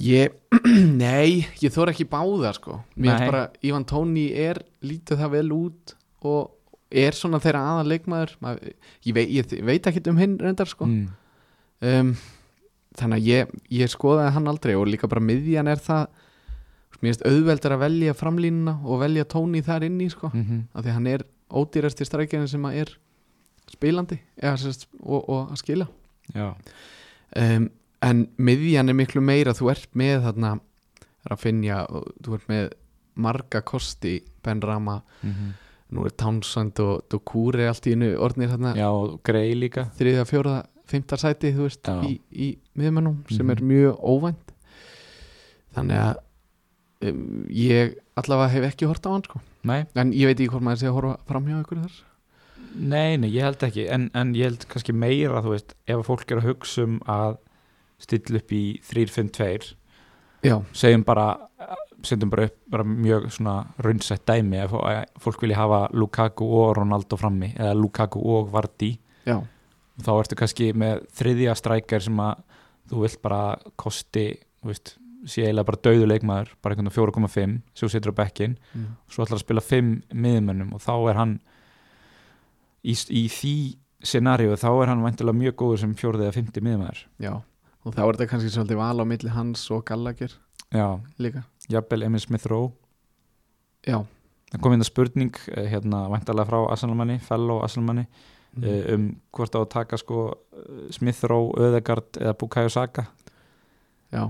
ég 0.00 0.34
nei, 1.04 1.44
ég 1.62 1.74
þóra 1.74 1.94
ekki 1.94 2.08
báða 2.10 2.54
sko, 2.56 2.80
mér 2.96 3.14
finnst 3.14 3.32
bara 3.32 3.46
Ivan 3.62 3.86
Tóni 3.88 4.30
er 4.32 4.64
lítið 4.84 5.22
það 5.22 5.36
vel 5.38 5.48
út 5.54 5.96
og 6.24 6.54
er 6.94 7.16
svona 7.16 7.40
þeirra 7.42 7.62
aðal 7.72 7.90
leikmaður. 7.92 8.34
Maður, 8.44 8.72
ég, 9.04 9.16
veit, 9.16 9.34
ég 9.34 9.66
veit 9.66 9.88
ekki 9.90 10.02
um 10.10 10.20
hinn 10.20 10.36
reyndar 10.40 10.70
sko. 10.70 10.88
Mm, 10.88 11.06
um, 11.90 12.12
þannig 12.98 13.20
að 13.20 13.28
ég, 13.28 13.54
ég 13.74 13.90
skoðaði 13.92 14.34
hann 14.36 14.50
aldrei 14.50 14.74
og 14.78 14.88
líka 14.90 15.10
bara 15.10 15.24
miðjan 15.24 15.70
er 15.70 15.82
það 15.82 16.06
mér 17.04 17.10
finnst 17.10 17.24
auðveldar 17.28 17.74
að 17.76 17.82
velja 17.84 18.16
framlínuna 18.16 18.74
og 18.84 19.00
velja 19.02 19.26
tóni 19.28 19.60
þar 19.64 19.88
inn 19.88 20.00
í 20.00 20.10
sko 20.12 20.30
mm 20.32 20.60
af 20.72 20.84
því 20.84 20.90
að 20.90 20.98
hann 20.98 21.08
er 21.12 21.24
ódýrasti 21.54 22.06
strækjarinn 22.08 22.50
sem 22.50 22.64
að 22.64 22.78
er 22.82 22.92
spilandi 23.70 24.18
eða, 24.36 24.56
sérst, 24.60 24.86
og, 25.02 25.28
og 25.28 25.50
að 25.52 25.60
skila. 25.60 25.86
Um, 26.34 27.68
en 28.04 28.22
miðjan 28.36 28.88
er 28.92 28.96
miklu 28.96 29.22
meira 29.24 29.54
þú 29.56 29.70
ert 29.72 29.90
með 29.98 30.24
þarna 30.28 30.54
Rafinha 31.30 31.84
og 31.88 32.08
þú 32.24 32.38
ert 32.38 32.48
með 32.52 32.72
marga 33.14 33.62
kosti 33.64 34.18
Ben 34.44 34.62
Rama 34.62 35.00
mm 35.22 35.52
nú 35.94 36.06
er 36.08 36.14
Townsend 36.18 36.80
og 36.82 37.04
Dokure 37.12 37.68
allt 37.70 37.86
í 37.86 37.92
einu 37.94 38.08
orðnir 38.18 38.50
þarna 38.50 38.72
já 38.74 38.86
og 38.88 39.18
Grey 39.22 39.52
líka. 39.54 39.84
þriðja, 39.98 40.24
fjóraða, 40.26 40.62
fymta 40.90 41.16
sæti 41.20 41.52
þú 41.56 41.66
veist, 41.68 41.82
Já. 41.82 42.02
í, 42.08 42.20
í 42.32 42.48
miðmennum 42.76 43.22
sem 43.30 43.50
er 43.50 43.60
Mhm. 43.62 43.68
mjög 43.70 44.00
óvænt. 44.00 44.52
Þannig 45.74 45.98
að 45.98 46.16
um, 47.10 47.46
ég 47.50 47.94
allavega 48.16 48.50
hef 48.54 48.66
ekki 48.72 48.86
hort 48.90 49.06
á 49.06 49.10
hann 49.12 49.24
sko. 49.26 49.40
nei, 49.64 49.84
en 49.96 50.12
ég 50.12 50.26
veit 50.28 50.38
ekki 50.40 50.50
hvort 50.52 50.62
maður 50.62 50.82
sé 50.82 50.88
að 50.90 50.94
horfa 50.98 51.16
fram 51.26 51.46
hjá 51.48 51.60
ykkur 51.62 51.80
þar. 51.84 51.96
Nei, 52.76 53.16
nei, 53.16 53.30
ég 53.30 53.42
held 53.46 53.62
ekki. 53.62 53.88
En, 53.90 54.10
en 54.14 54.32
ég 54.34 54.44
held 54.48 54.64
kannski 54.68 54.92
meira, 54.94 55.42
þú 55.42 55.52
veist 55.54 55.74
ef 55.86 56.04
fólk 56.06 56.30
er 56.30 56.40
að 56.42 56.48
hugsa 56.50 56.82
um 56.84 57.00
að 57.06 57.36
stilla 58.02 58.40
upp 58.42 58.50
í 58.52 58.62
3-5-2 58.82 59.74
já, 60.44 60.56
segjum 60.76 61.04
bara 61.06 61.28
setjum 62.04 62.28
bara 62.30 62.44
upp 62.50 62.56
bara 62.68 62.84
mjög 62.84 63.30
svona 63.32 63.54
raunsætt 63.80 64.26
dæmi 64.28 64.58
ef 64.60 64.74
fólk 65.22 65.40
vilja 65.40 65.56
hafa 65.56 65.88
Lukaku 65.94 66.44
og 66.44 66.74
Ronaldo 66.76 67.16
frammi 67.16 67.54
eða 67.56 67.72
Lukaku 67.78 68.20
og 68.20 68.50
Vardy. 68.52 68.98
Já, 69.24 69.38
þá 70.02 70.10
ertu 70.16 70.38
kannski 70.38 70.72
með 70.74 71.04
þriðja 71.14 71.54
strækjar 71.60 72.04
sem 72.08 72.20
að 72.24 72.42
þú 72.90 73.04
vilt 73.04 73.22
bara 73.24 73.40
kosti 73.80 74.26
þú 74.60 74.70
veist, 74.72 74.94
sé 75.24 75.46
eiginlega 75.46 75.68
bara 75.70 75.82
dauðu 75.86 76.10
leikmaður 76.10 76.52
bara 76.60 76.74
einhvern 76.74 76.90
veginn 76.90 77.28
4,5 77.28 77.34
sem 77.78 77.86
þú 77.86 77.92
setur 77.92 78.14
á 78.16 78.20
bekkin 78.20 78.58
mm. 78.74 78.90
svo 79.08 79.24
ætlar 79.24 79.40
að 79.40 79.46
spila 79.46 79.64
5 79.64 79.94
miðmönnum 80.12 80.74
og 80.76 80.84
þá 80.84 80.94
er 80.98 81.20
hann 81.20 81.34
í, 82.82 82.92
í 82.92 83.24
því 83.32 83.56
scenaríu 84.04 84.58
þá 84.60 84.70
er 84.72 84.92
hann 84.92 85.04
væntilega 85.04 85.40
mjög 85.40 85.58
góður 85.62 85.84
sem 85.84 85.94
fjórði 85.96 86.26
eða 86.26 86.36
50 86.40 86.66
miðmæður 86.66 87.04
já 87.24 87.32
og 87.84 87.92
þá 87.92 88.02
er 88.04 88.16
þetta 88.16 88.28
kannski 88.32 88.52
svolítið 88.52 88.80
val 88.80 89.04
á 89.04 89.04
milli 89.08 89.32
hans 89.32 89.64
og 89.72 89.84
Gallagher 89.88 90.32
já, 90.72 91.00
líka. 91.20 91.44
Jafnvel 91.68 92.02
Emil 92.02 92.20
Smith 92.20 92.48
Rowe. 92.50 92.72
Já, 93.84 94.00
það 94.50 94.62
kom 94.64 94.74
inn 94.74 94.84
að 94.84 94.88
spurning 94.88 95.40
eh, 95.52 95.68
hérna 95.72 96.06
væntalega 96.12 96.48
frá 96.48 96.58
Arsenalmanni, 96.72 97.18
fellow 97.24 97.60
Arsenalmanni 97.64 98.06
mm. 98.56 98.94
um 98.94 99.04
hvort 99.34 99.54
á 99.56 99.60
að 99.64 99.70
taka 99.74 99.98
sko 100.00 100.22
Smith 100.94 101.24
Rowe, 101.30 101.52
Öðegard 101.58 102.20
eða 102.20 102.36
Bukayo 102.38 102.70
Saka. 102.72 103.08
Já 104.14 104.28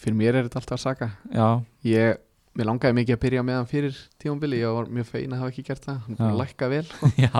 fyrir 0.00 0.16
mér 0.18 0.36
er 0.38 0.46
þetta 0.46 0.60
alltaf 0.62 0.80
saka. 0.82 1.08
Já, 1.32 1.46
ég, 1.86 2.18
mér 2.56 2.68
langaði 2.70 2.96
mikið 2.98 3.16
að 3.16 3.22
byrja 3.22 3.44
með 3.46 3.58
hann 3.60 3.68
fyrir 3.70 4.00
tímambili, 4.22 4.60
ég 4.60 4.74
var 4.76 4.90
mjög 4.92 5.08
fein 5.10 5.32
að 5.34 5.42
hafa 5.42 5.52
ekki 5.54 5.64
gert 5.70 5.86
það 5.86 5.98
hann 6.04 6.16
er 6.16 6.20
búin 6.20 6.32
að 6.34 6.40
lækka 6.42 6.68
vel 6.72 6.84
já. 7.26 7.32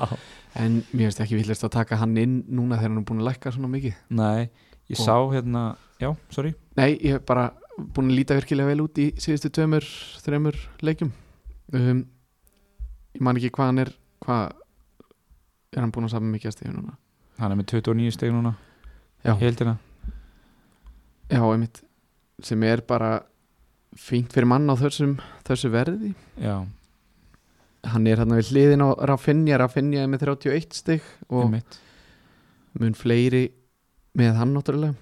En 0.57 0.79
mér 0.93 1.11
finnst 1.11 1.23
ekki 1.27 1.39
villist 1.41 1.67
að 1.69 1.75
taka 1.77 2.01
hann 2.01 2.17
inn 2.21 2.39
núna 2.49 2.79
þegar 2.81 2.93
hann 2.95 3.03
er 3.03 3.07
búin 3.11 3.23
að 3.23 3.31
lækka 3.31 3.53
svona 3.57 3.73
mikið. 3.73 4.01
Nei, 4.17 4.49
ég 4.93 4.99
Og- 4.99 5.05
sá 5.05 5.17
hérna 5.35 5.65
já, 6.03 6.11
sorry. 6.33 6.55
Nei, 6.81 6.91
ég 6.97 7.17
hef 7.19 7.25
bara 7.29 7.49
búin 7.77 8.13
að 8.13 8.21
líta 8.21 8.37
virkilega 8.39 8.73
vel 8.73 8.85
út 8.87 9.01
í 9.03 9.11
síðustu 9.21 9.53
tveimur, 9.53 9.89
þreimur 10.25 10.61
leikjum. 10.85 11.13
Um, 11.77 12.05
Ég 13.17 13.23
man 13.25 13.39
ekki 13.39 13.49
hvað 13.49 13.69
hann 13.71 13.79
er 13.81 13.91
hvað 14.21 14.51
er 15.77 15.85
hann 15.85 15.93
búin 15.95 16.09
að 16.09 16.15
saman 16.17 16.33
mikið 16.35 16.51
að 16.51 16.57
stíðu 16.57 16.75
núna. 16.79 16.97
Hann 17.39 17.53
er 17.53 17.59
með 17.61 17.67
29 17.77 18.15
steg 18.17 18.33
núna 18.33 18.55
Já, 19.27 19.35
heldina 19.41 19.77
já 21.31 21.41
einmitt 21.43 21.81
sem 22.47 22.63
er 22.69 22.83
bara 22.87 23.11
fínt 23.97 24.33
fyrir 24.35 24.47
mann 24.49 24.69
á 24.71 24.75
þessum, 24.79 25.17
þessu 25.47 25.71
verði. 25.73 26.13
Já, 26.41 26.61
Hann 27.87 28.07
er 28.11 28.19
hann 28.19 28.33
við 28.35 28.49
hliðin 28.51 28.83
á 28.83 28.89
Rafinha 29.09 29.59
Rafinha 29.63 30.01
er 30.03 30.09
með 30.11 30.25
31 30.27 30.75
stig 30.75 31.05
og 31.31 31.45
einmitt. 31.47 31.77
mun 32.81 32.97
fleiri 32.99 33.45
með 34.19 34.35
hann 34.41 34.55
náttúrulega. 34.57 34.97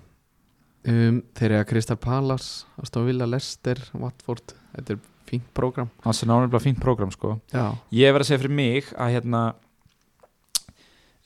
Um, 0.84 1.22
Þeir 1.32 1.46
eru 1.54 1.60
að 1.62 1.68
Kristal 1.70 1.96
Palace 1.96 2.66
Astovilla, 2.82 3.24
Leicester, 3.24 3.78
Watford 3.96 4.52
Þetta 4.74 4.92
er 4.92 4.98
fínt 5.30 5.46
prógram. 5.56 5.88
Hans 6.04 6.20
er 6.22 6.28
náttúrulega 6.28 6.60
fínt 6.60 6.80
prógram 6.82 7.10
sko. 7.14 7.38
Já, 7.54 7.70
Ég 7.90 8.12
verð 8.12 8.26
að 8.26 8.28
segja 8.28 8.42
fyrir 8.44 8.56
mig 8.58 8.90
að 9.00 9.14
hérna 9.16 9.42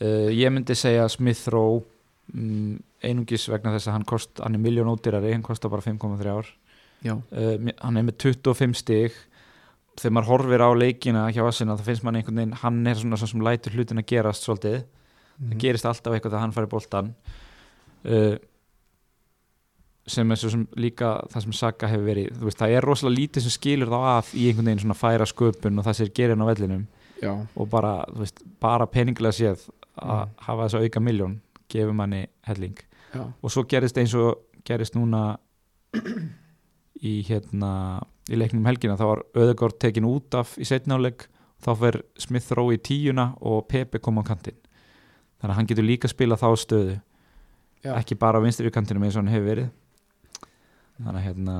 uh, 0.04 0.28
ég 0.34 0.52
myndi 0.54 0.76
segja 0.78 1.08
Smith 1.12 1.48
Rowe 1.52 1.82
um, 2.34 2.76
einungis 3.04 3.48
vegna 3.50 3.74
þess 3.76 3.90
að 3.90 3.98
hann 3.98 4.06
kost 4.08 4.42
hann 4.42 4.58
er 4.58 4.62
miljón 4.62 4.90
ódýrari, 4.92 5.32
hann 5.34 5.46
kostar 5.46 5.72
bara 5.72 5.84
5,3 5.84 6.34
ár 6.34 6.52
uh, 7.30 7.72
hann 7.82 7.96
er 8.00 8.06
með 8.06 8.18
25 8.26 8.78
stig. 8.80 9.16
Þegar 9.98 10.14
maður 10.14 10.30
horfir 10.30 10.62
á 10.62 10.70
leikina 10.78 11.24
hjá 11.34 11.42
Assina 11.46 11.74
þá 11.78 11.88
finnst 11.88 12.04
mann 12.06 12.18
einhvern 12.20 12.38
veginn 12.38 12.58
hann 12.60 12.86
er 12.86 13.00
svona 13.00 13.18
svo 13.18 13.26
sem 13.32 13.42
lætur 13.42 13.74
hlutin 13.74 13.98
að 13.98 14.10
gerast 14.12 14.46
svolítið. 14.46 14.84
Mhm. 15.38 15.52
það 15.52 15.60
gerist 15.62 15.86
alltaf 15.86 16.14
eitthvað 16.14 16.32
þegar 16.32 16.42
hann 16.42 16.54
fari 16.54 16.70
boltan 16.70 17.10
uh, 18.10 18.36
sem 20.08 20.32
er 20.32 20.40
svo 20.40 20.50
sem 20.50 20.64
líka 20.80 21.12
það 21.30 21.44
sem 21.44 21.56
Saka 21.58 21.90
hefur 21.90 22.06
verið 22.08 22.40
veist, 22.42 22.58
það 22.58 22.74
er 22.74 22.86
rosalega 22.88 23.20
lítið 23.20 23.44
sem 23.44 23.54
skilur 23.54 23.92
þá 23.92 23.98
að 24.00 24.32
í 24.34 24.48
einhvern 24.48 24.70
veginn 24.70 24.82
svona 24.82 24.98
færa 24.98 25.28
sköpun 25.28 25.78
og 25.78 25.86
það 25.86 25.98
sér 26.00 26.14
gerin 26.16 26.42
á 26.42 26.50
vellinum 26.50 26.86
Já, 27.22 27.32
og 27.56 27.68
bara, 27.70 28.04
þú 28.12 28.18
veist, 28.22 28.42
bara 28.60 28.86
peningilega 28.86 29.32
séð 29.34 29.68
að 29.98 30.28
Mm. 30.28 30.34
hafa 30.46 30.62
þess 30.68 30.74
að 30.78 30.84
auka 30.86 31.00
miljón 31.00 31.40
gefur 31.68 31.92
manni 31.94 32.26
helling. 32.46 32.76
Já, 33.14 33.24
og 33.42 33.50
svo 33.50 33.64
gerist 33.66 33.96
eins 33.98 34.14
og 34.14 34.38
gerist 34.64 34.94
núna 34.94 35.38
í 37.02 37.22
hérna 37.26 38.02
í 38.28 38.36
leiknum 38.36 38.60
um 38.62 38.68
helgina, 38.68 38.96
þá 38.98 39.06
var 39.08 39.22
Öðegård 39.34 39.78
tekin 39.80 40.04
út 40.08 40.34
af 40.38 40.56
í 40.60 40.66
setnáleik 40.68 41.26
þá 41.64 41.72
fer 41.78 42.02
Smith 42.18 42.52
Rowe 42.52 42.76
í 42.76 42.78
tíuna 42.78 43.32
og 43.40 43.66
Pepe 43.68 43.98
kom 43.98 44.18
á 44.18 44.22
kantinn. 44.26 44.58
Þannig 45.40 45.50
að 45.52 45.56
hann 45.56 45.66
getur 45.70 45.86
líka 45.86 46.08
spila 46.10 46.36
þá 46.36 46.48
stöðu. 46.56 47.00
Já. 47.84 47.94
ekki 47.94 48.16
bara 48.18 48.38
á 48.38 48.42
vinstri 48.42 48.70
kantinum 48.74 49.04
eins 49.06 49.14
og 49.16 49.22
hann 49.22 49.30
hefur 49.32 49.46
verið. 49.54 49.68
Þannig 50.98 51.20
að 51.20 51.26
hérna 51.28 51.56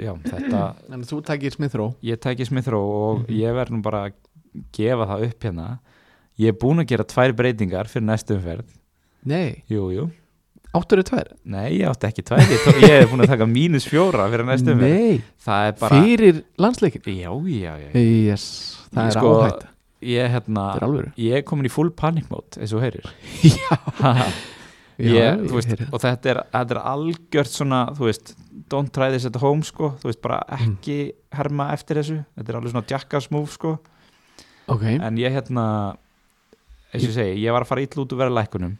já, 0.00 0.12
þetta, 0.24 0.60
En 0.94 1.02
þú 1.04 1.18
takir 1.28 1.52
Smith-Row 1.52 1.94
ég 2.02 2.16
tæki 2.24 2.46
Smith 2.48 2.68
Rowe 2.72 2.88
og 2.88 3.18
Mhm. 3.28 3.36
ég 3.36 3.52
verð 3.52 3.70
nú 3.76 3.82
bara 3.82 4.08
að 4.08 4.12
gefa 4.74 5.06
það 5.10 5.26
upp 5.28 5.46
hérna. 5.48 5.68
Ég 6.38 6.52
er 6.52 6.58
búin 6.62 6.82
að 6.82 6.90
gera 6.92 7.06
tvær 7.08 7.34
breytingar 7.38 7.90
fyrir 7.90 8.06
næstu 8.06 8.36
umferð. 8.38 8.68
Nei, 9.28 9.62
jú, 9.70 9.88
jú, 9.92 10.04
áttur 10.78 11.00
er 11.02 11.06
tvær? 11.08 11.32
Nei, 11.50 11.66
ég 11.80 11.88
átti 11.90 12.06
ekki 12.10 12.22
tvær. 12.28 12.44
Ég, 12.44 12.60
tó, 12.62 12.74
ég 12.84 12.94
er 13.00 13.08
búin 13.10 13.24
að 13.24 13.32
taka 13.32 13.48
mínus 13.50 13.88
fjóra 13.88 14.28
fyrir 14.30 14.46
næstu 14.46 14.74
umferð. 14.74 14.94
Nei, 14.94 15.24
það 15.48 15.70
er 15.70 15.74
bara 15.80 16.02
fyrir 16.04 16.38
landsleikin 16.62 17.08
já, 17.18 17.32
já, 17.56 17.74
já, 17.82 17.90
Yes, 17.98 18.46
það 18.92 19.02
Ég 19.02 19.10
er 19.10 19.18
sko- 19.18 19.34
áhætt 19.42 19.66
ég 19.98 20.30
hérna 20.30 20.64
ég 21.18 21.34
er 21.40 21.42
komin 21.42 21.66
í 21.66 21.72
full 21.74 21.90
panic 21.90 22.28
mode 22.30 22.60
eins 22.62 22.70
og 22.76 22.84
heyrir. 22.84 23.08
Já, 24.98 25.36
þú 25.38 25.54
veist, 25.54 25.70
heyri. 25.70 25.86
og 25.94 26.00
þetta 26.02 26.30
er, 26.32 26.38
þetta 26.50 26.74
er 26.74 26.78
algjört 26.90 27.52
svona, 27.54 27.80
þú 27.94 28.08
veist 28.08 28.32
don't 28.72 28.90
try 28.94 29.12
this 29.12 29.26
at 29.28 29.36
home, 29.38 29.62
sko, 29.62 29.92
þú 30.00 30.08
veist, 30.10 30.20
bara 30.24 30.40
ekki 30.58 30.96
herma 31.38 31.68
eftir 31.74 32.00
þessu, 32.00 32.16
þetta 32.34 32.50
er 32.50 32.58
alveg 32.58 32.72
svona 32.74 32.90
jackass 32.90 33.30
move, 33.30 33.46
sko, 33.52 33.76
Ok, 34.68 34.84
en 34.84 35.20
ég 35.20 35.32
hérna 35.32 35.64
eins 36.92 37.02
og 37.02 37.08
ég 37.10 37.16
segi, 37.16 37.40
ég 37.44 37.54
var 37.54 37.64
að 37.64 37.70
fara 37.70 37.84
ítl 37.84 38.02
út 38.02 38.12
úr 38.12 38.20
vera 38.22 38.32
lækunum 38.32 38.76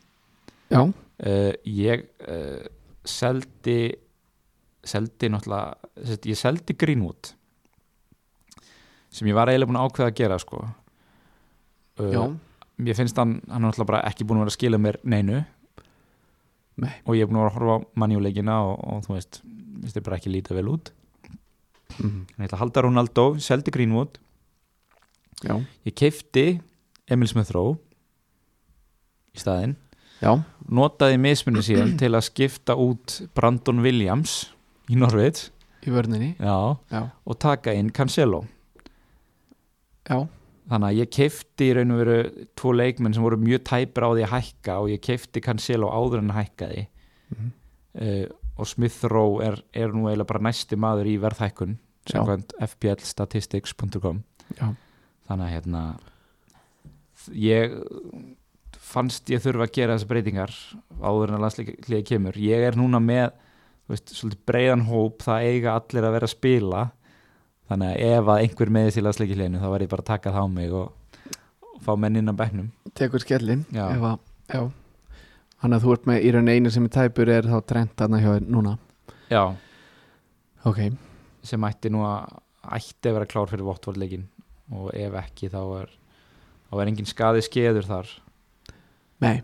já, 0.73 0.83
uh, 0.85 1.53
ég 1.65 2.05
uh, 2.29 2.69
seldi 3.09 3.81
seldi 4.89 5.31
náttúrulega 5.33 6.21
ég 6.29 6.39
seldi 6.39 6.77
Greenwood 6.79 7.33
sem 9.13 9.29
ég 9.29 9.37
var 9.37 9.51
eiginlega 9.51 9.71
búin 9.71 9.81
að 9.81 9.89
ákveða 9.89 10.11
að 10.11 10.19
gera, 10.21 10.37
sko. 10.43 10.63
Uh, 11.99 12.11
já. 12.13 12.23
mér 12.79 12.99
finnst 12.99 13.19
hann, 13.19 13.39
hann 13.49 13.63
er 13.63 13.71
náttúrulega 13.71 13.91
bara 13.93 14.03
ekki 14.11 14.27
búin 14.29 14.39
að 14.39 14.47
vera 14.47 14.53
að 14.53 14.59
skila 14.59 14.83
mér 14.83 15.01
neinu. 15.03 15.45
Nei. 16.79 16.93
og 17.11 17.17
ég 17.19 17.25
er 17.25 17.31
búin 17.31 17.41
að 17.41 17.49
vera 17.49 17.51
að 17.51 17.57
horfa 17.59 17.75
á 17.75 17.87
mannjuleikina 17.99 18.57
og, 18.69 18.77
og 18.87 19.01
þú 19.09 19.17
veist, 19.17 19.41
finnst 19.43 19.97
þið 19.97 20.05
bara 20.07 20.19
ekki 20.21 20.31
lítið 20.31 20.61
vel 20.61 20.69
út. 20.77 20.93
Mhm. 21.99 22.19
en 22.37 22.45
ég 22.45 22.47
ætla 22.47 22.59
að 22.59 22.63
halda 22.63 22.85
Ronaldo, 22.85 23.25
seldi 23.43 23.73
Greenwood 23.75 24.21
Já, 25.45 25.55
ég 25.87 25.95
keifti 25.95 26.61
Emil 27.09 27.29
Smith 27.31 27.53
Rowe 27.55 27.77
í 29.35 29.39
staðinn. 29.43 29.77
Já, 30.19 30.33
notaði 30.67 31.15
mismunni 31.23 31.63
síðan 31.63 31.93
til 32.01 32.11
að 32.19 32.25
skipta 32.27 32.75
út 32.75 33.21
Brandon 33.39 33.79
Williams 33.85 34.49
í 34.91 34.97
Norvits 34.99 35.53
í 35.87 35.91
vörninni? 35.95 36.33
Já, 36.43 36.57
Já, 36.91 37.03
og 37.25 37.39
taka 37.39 37.71
inn 37.79 37.93
Cancelo. 37.95 38.41
Já, 40.09 40.25
þannig 40.69 40.89
að 40.91 40.99
ég 40.99 41.11
keifti 41.15 41.69
í 41.71 41.75
raun 41.79 41.93
og 41.95 41.99
veru 42.03 42.19
tvo 42.59 42.73
leikmenn 42.75 43.15
sem 43.15 43.23
voru 43.23 43.39
mjög 43.41 43.63
tæpir 43.71 44.05
á 44.05 44.11
því 44.11 44.23
að 44.27 44.33
hækka 44.35 44.75
og 44.83 44.91
ég 44.91 45.01
keifti 45.07 45.41
Cancelo 45.45 45.87
áður 45.93 46.19
en 46.25 46.31
að 46.35 46.41
hækkaði 46.43 46.83
Mhm. 47.29 47.49
uh, 48.01 48.27
og 48.59 48.67
Smith 48.67 49.05
Rowe 49.05 49.45
er, 49.45 49.59
er 49.77 49.89
nú 49.93 50.09
eiginlega 50.09 50.27
bara 50.27 50.41
næsti 50.49 50.77
maður 50.81 51.07
í 51.13 51.19
verðhækkun 51.23 51.77
fplstatistics.com 52.09 54.23
já 54.59 54.67
þannig 55.29 55.47
að 55.47 55.55
hérna 55.55 55.83
ég 57.37 57.75
fannst 58.89 59.29
ég 59.33 59.43
þurfa 59.45 59.67
að 59.67 59.75
gera 59.77 59.97
þessar 59.97 60.11
breytingar 60.13 60.55
áður 61.03 61.33
en 61.33 61.39
að 61.39 61.45
landsliðið 61.45 62.05
kemur. 62.09 62.39
Ég 62.41 62.65
er 62.69 62.79
núna 62.79 63.01
með 63.03 63.27
veist, 63.91 64.15
breiðan 64.49 64.87
hóp 64.89 65.25
það 65.27 65.49
eiga 65.51 65.75
allir 65.77 66.09
að 66.09 66.17
vera 66.17 66.29
að 66.29 66.35
spila. 66.35 66.83
Þannig 67.69 67.93
að 67.93 68.03
ef 68.09 68.33
að 68.33 68.43
einhver 68.45 68.73
meðist 68.73 69.01
í 69.01 69.05
landsliðið 69.05 69.59
þá 69.61 69.69
verð 69.69 69.85
ég 69.85 69.93
bara 69.93 70.05
að 70.05 70.11
taka 70.15 70.33
það 70.33 70.49
á 70.49 70.55
mig 70.57 70.77
og, 70.79 71.17
og 71.69 71.81
fá 71.85 71.93
menn 72.01 72.21
inn 72.21 72.33
á 72.33 72.41
bekknum. 72.41 72.71
Tekur 72.97 73.25
skellin 73.25 73.67
að, 73.77 74.71
Þannig 75.59 75.77
að 75.77 75.85
þú 75.85 75.95
ert 75.97 76.09
með 76.09 76.25
í 76.25 76.33
raun 76.33 76.49
einu 76.55 76.71
sem 76.73 76.85
er 76.87 76.95
tæpur 76.95 77.33
er 77.35 77.49
þá 77.51 77.57
trend 77.67 77.97
þarna 77.99 78.21
hjá 78.23 78.31
þér 78.31 78.53
núna. 78.55 78.77
Já, 79.29 79.43
Ok, 80.67 80.81
sem 81.47 81.65
ætti 81.69 81.91
nú 81.93 82.03
að 82.07 82.39
ætti 82.77 83.09
að 83.11 83.15
vera 83.19 83.29
klár 83.31 83.51
fyrir 83.51 83.67
vottvordleikin 83.69 84.25
og 84.75 84.91
ef 84.97 85.17
ekki 85.23 85.51
þá 85.53 85.61
er 85.83 85.93
þá 86.69 86.81
er 86.83 86.91
engin 86.91 87.09
skaði 87.09 87.45
skeður 87.47 87.89
þar. 87.89 88.13
Nei. 89.25 89.37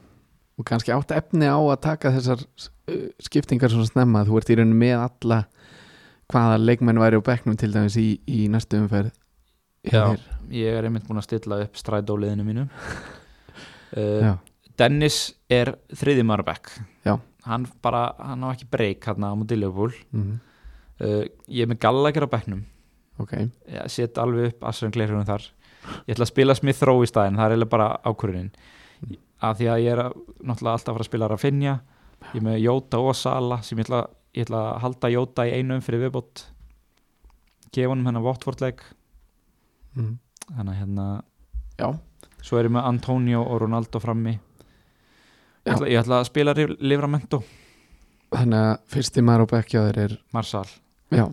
Og 0.55 0.67
kannski 0.69 0.93
átt 0.95 1.11
efni 1.17 1.49
á 1.51 1.59
að 1.59 1.81
taka 1.83 2.13
þessar 2.15 2.45
uh, 2.45 3.09
skiptingar 3.27 3.73
svona 3.73 3.89
snemma. 3.89 4.23
Þú 4.29 4.39
ert 4.39 4.53
í 4.55 4.59
raun 4.61 4.75
með 4.79 4.97
alla 5.01 5.41
hvaða 6.31 6.61
leikmenn 6.63 7.01
væri 7.03 7.19
á 7.19 7.27
bekknum 7.27 7.59
til 7.59 7.73
dæmis 7.75 7.97
í, 8.01 8.09
í 8.31 8.47
næstu 8.53 8.79
umferð. 8.83 9.13
Já. 9.85 10.15
ég 10.49 10.73
er 10.79 10.87
einmitt 10.87 11.05
búin 11.05 11.21
að 11.21 11.27
stilla 11.27 11.59
upp 11.67 11.77
strædóliðinu 11.81 12.47
mínu. 12.47 12.69
Uh, 13.95 14.33
Dennis 14.75 15.37
er 15.53 15.69
þriði 15.95 16.25
Marbekk 16.27 16.73
Já. 17.07 17.13
hann 17.47 17.69
bara, 17.85 18.09
hann 18.19 18.43
á 18.43 18.51
ekki 18.51 18.67
breyk 18.73 19.07
hann 19.07 19.23
á 19.23 19.31
mútið 19.39 19.61
Liverpool. 19.61 19.93
Mhm, 20.11 20.41
uh, 20.99 21.21
ég 21.47 21.63
er 21.63 21.71
með 21.71 21.79
Gallagher 21.85 22.27
á 22.27 22.33
bekknum 22.33 22.65
ok. 23.23 23.35
Ég 23.71 23.93
set 23.93 24.19
alveg 24.19 24.53
upp 24.53 24.65
Asran 24.71 24.95
Gleirhjóðum 24.95 25.29
þar. 25.29 25.51
Ég 26.09 26.15
ætla 26.15 26.25
að 26.25 26.33
spila 26.33 26.57
Smith 26.57 26.87
Rowe 26.89 27.05
í 27.05 27.11
staðinn 27.11 27.37
það 27.37 27.45
er 27.47 27.55
eiginlega 27.55 27.75
bara 27.77 27.91
ákvörðin 28.09 28.51
Mm. 29.05 29.19
af 29.43 29.59
því 29.59 29.69
að 29.71 29.83
ég 29.83 29.93
er 29.93 30.01
að, 30.05 30.17
náttúrulega 30.41 30.79
alltaf 30.79 30.91
að 30.91 30.97
fara 30.97 31.05
að 31.05 31.11
spila 31.11 31.29
Rafinha 31.29 31.75
ég 32.31 32.39
er 32.39 32.45
með 32.47 32.59
Jóta 32.63 33.01
og 33.03 33.17
Sala 33.19 33.61
sem 33.67 33.79
ég 33.79 33.89
ætla, 33.89 34.01
ég 34.37 34.47
ætla 34.47 34.61
að 34.71 34.81
halda 34.85 35.11
Jóta 35.13 35.47
í 35.49 35.55
einu 35.59 35.79
umfyrir 35.79 36.05
viðbót 36.07 36.45
gefa 37.75 37.91
honum 37.91 38.09
hennar 38.09 38.25
Watford-leik 38.25 38.85
mm. 39.99 40.15
þannig 40.47 40.73
að 40.73 40.81
hérna 40.81 41.07
Já, 41.75 41.89
svo 42.41 42.61
er 42.61 42.69
ég 42.69 42.75
með 42.77 42.89
Antonio 42.93 43.41
og 43.43 43.57
Ronaldo 43.65 43.99
frammi. 43.99 44.37
Ég 45.65 45.73
ætla, 45.75 45.89
ég 45.91 45.99
ætla 45.99 46.21
að 46.21 46.29
spila 46.29 46.53
Livramento. 46.55 47.41
Þannig 48.31 48.61
að 48.69 48.75
fyrsti 48.95 49.25
maður 49.27 49.49
á 49.51 49.59
þér 49.75 49.99
er 50.05 50.15
Marsal. 50.37 50.69
Já 51.11 51.27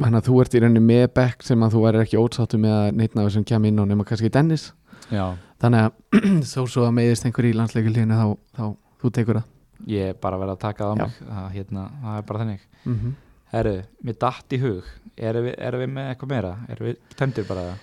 Þannig 0.00 0.18
að 0.22 0.28
þú 0.28 0.36
ert 0.40 0.54
í 0.54 0.60
rauninni 0.62 0.80
með 0.82 1.08
bekk 1.14 1.42
sem 1.44 1.62
að 1.62 1.74
þú 1.74 1.80
væri 1.82 1.98
ekki 2.02 2.20
ótsáttu 2.20 2.58
með 2.58 2.76
að 2.78 2.86
neitt 2.96 3.16
náður 3.16 3.34
sem 3.36 3.44
kem 3.44 3.64
inn 3.68 3.82
á 3.82 3.84
nema 3.84 4.06
kannski 4.08 4.30
Dennis. 4.32 4.70
Já, 5.12 5.36
Þannig 5.62 5.84
að 5.86 6.22
þó 6.52 6.62
svo 6.66 6.86
að 6.88 6.94
meiðist 6.96 7.26
einhver 7.28 7.46
í 7.46 7.52
landsleikilínu 7.54 8.18
þá, 8.18 8.30
þá 8.56 8.64
þú 9.02 9.10
tekur 9.14 9.38
það. 9.38 9.50
Ég 9.92 10.12
er 10.12 10.18
bara 10.22 10.38
vera 10.40 10.56
að 10.56 10.62
taka 10.62 10.88
það 10.88 10.92
á 10.92 10.96
mig. 10.98 11.16
Það, 11.20 11.48
hérna, 11.56 11.84
það 12.02 12.18
er 12.18 12.26
bara 12.28 12.42
þannig. 12.42 12.64
Mm 12.82 12.96
-hmm. 12.98 13.16
herru, 13.52 13.74
mér 14.02 14.18
datt 14.24 14.56
í 14.56 14.60
hug. 14.62 14.92
Erum 15.16 15.46
við, 15.46 15.56
erum 15.58 15.82
við 15.84 15.90
með 15.94 16.08
eitthvað 16.10 16.32
meira? 16.34 16.52
Erum 16.68 16.88
við 16.88 16.96
tæmdur 17.18 17.46
bara 17.46 17.66
það 17.66 17.76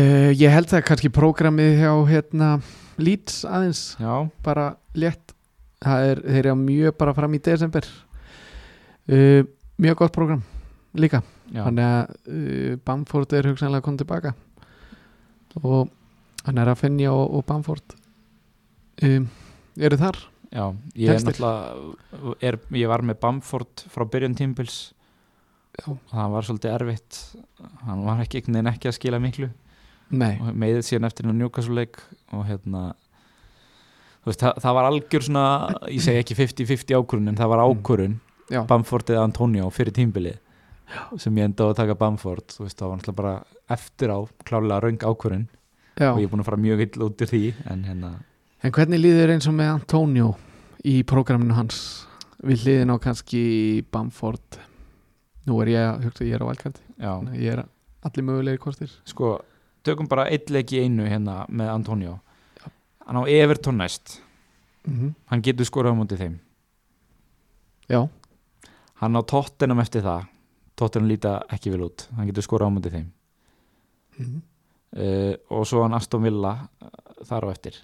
uh, 0.00 0.30
Ég 0.42 0.50
held 0.50 0.68
það 0.72 0.86
kannski 0.88 1.12
prógramið 1.14 1.78
hjá 1.80 1.92
hérna 2.10 2.48
Leeds 2.98 3.44
aðeins. 3.44 3.96
Já, 4.00 4.28
bara 4.42 4.74
létt. 4.94 5.32
Það 5.84 6.08
er, 6.10 6.20
þeir 6.24 6.46
eru 6.46 6.56
mjög 6.56 6.96
bara 6.98 7.14
fram 7.14 7.34
í 7.34 7.40
desember. 7.40 7.88
Uh, 9.08 9.44
mjög 9.78 9.96
gott 9.96 10.12
prógram 10.12 10.44
líka 10.94 11.22
já, 11.52 11.60
þannig 11.66 11.84
að 11.84 12.14
uh, 12.28 12.76
Bamford 12.86 13.32
er 13.36 13.48
hugsanlega 13.50 13.84
koma 13.84 14.00
tilbaka. 14.00 14.34
Og 15.62 15.90
hann 16.46 16.58
er 16.58 16.70
að 16.72 16.80
finja 16.82 17.12
og, 17.14 17.34
og 17.38 17.44
Bamford 17.48 17.94
um, 19.06 19.28
eru 19.78 19.98
þar. 20.00 20.18
Já 20.54 20.64
ég 20.94 21.10
er 21.10 21.18
Textir. 21.18 21.42
náttúrulega 21.42 22.36
er, 22.46 22.58
ég 22.78 22.90
var 22.90 23.02
með 23.02 23.18
Bamford 23.22 23.84
frá 23.90 24.04
byrjun 24.06 24.36
tímpils 24.38 24.92
og 25.90 25.96
það 26.12 26.34
var 26.36 26.46
svolítið 26.46 26.74
erfitt. 26.76 27.20
Hann 27.86 28.04
var 28.06 28.20
ekki 28.22 28.38
einhvern 28.38 28.60
veginn 28.60 28.70
ekki 28.72 28.90
að 28.92 28.96
skila 29.00 29.18
miklu. 29.22 29.48
Nei, 30.14 30.36
og 30.38 30.52
meiðið 30.54 30.84
síðan 30.86 31.08
eftir 31.08 31.26
njúkasuleik 31.26 31.96
og 32.36 32.44
hérna 32.46 32.82
veist, 34.24 34.38
það, 34.44 34.60
það 34.62 34.76
var 34.76 34.86
algjör 34.90 35.24
svona 35.26 35.44
ég 35.90 36.02
segi 36.04 36.20
ekki 36.20 36.36
50-50 36.38 36.94
ákvörun 37.00 37.32
en 37.32 37.38
það 37.40 37.50
var 37.54 37.62
Mm. 37.64 37.72
ákvörun 37.80 38.14
já, 38.52 38.60
Bamford 38.68 39.10
eða 39.10 39.24
Antonio 39.26 39.70
fyrir 39.74 39.94
tímbilið 39.96 40.36
sem 41.18 41.36
ég 41.38 41.48
enda 41.48 41.66
á 41.66 41.72
að 41.72 41.78
taka 41.80 41.96
Bamford 41.98 42.54
þú 42.54 42.66
veist, 42.66 42.78
það 42.78 42.90
var 42.90 42.98
náttúrulega 42.98 43.20
bara 43.20 43.34
eftir 43.76 44.12
á 44.12 44.18
klárlega 44.44 44.80
raung 44.84 45.00
ákvörun 45.00 45.46
já. 45.96 46.10
og 46.12 46.20
ég 46.20 46.26
er 46.26 46.32
búin 46.32 46.44
að 46.44 46.48
fara 46.50 46.64
mjög 46.64 46.84
ill 46.84 47.06
út 47.06 47.24
úr 47.24 47.30
því 47.30 47.44
en 47.70 47.84
hérna, 47.88 48.10
En 48.64 48.72
hvernig 48.72 49.00
líður 49.00 49.34
eins 49.34 49.46
og 49.48 49.56
með 49.58 49.70
Antonio 49.74 50.28
í 50.88 51.02
prógraminu 51.04 51.52
hans? 51.52 52.06
Við 52.44 52.62
hliðin 52.64 52.92
á 52.92 52.96
kannski 53.00 53.84
Bamford. 53.92 54.58
Nú 55.44 55.58
er 55.60 55.70
ég 55.74 56.04
hugsa, 56.06 56.24
ég 56.24 56.36
er 56.36 56.44
á 56.44 56.48
valkvæmt 56.48 56.80
já, 56.96 57.12
ég 57.36 57.52
er 57.52 57.64
allir 58.04 58.24
mögulegi 58.24 58.60
kostir. 58.60 58.92
Sko, 59.04 59.36
tökum 59.84 60.08
bara 60.08 60.30
eitt 60.32 60.48
leik 60.48 60.72
í 60.72 60.80
einu 60.80 61.04
hérna 61.08 61.44
með 61.48 61.72
Antonio. 61.74 62.18
Hann 63.04 63.20
á 63.20 63.22
Everton 63.28 63.80
næst. 63.80 64.20
Mm 64.88 65.14
hann 65.28 65.40
getur 65.44 65.64
skorað 65.68 65.96
á 65.96 66.00
mútið 66.00 66.20
þeim. 66.24 66.34
Já, 67.88 68.08
hann 69.00 69.16
á 69.16 69.22
Tottenham 69.24 69.80
eftir 69.80 70.04
það 70.04 70.24
Tottenham 70.74 71.10
líta 71.10 71.38
ekki 71.54 71.72
vel 71.74 71.86
út. 71.86 72.08
Hann 72.16 72.28
getur 72.30 72.46
skorað 72.46 72.70
á 72.70 72.74
mútið 72.74 72.98
þeim. 72.98 73.06
Mm 74.18 74.42
uh, 74.96 75.34
og 75.54 75.66
svo 75.68 75.84
hann 75.84 75.96
Aston 75.96 76.24
Villa 76.24 76.54
uh, 76.64 76.94
þar 77.26 77.48
á 77.50 77.54
eftir. 77.54 77.78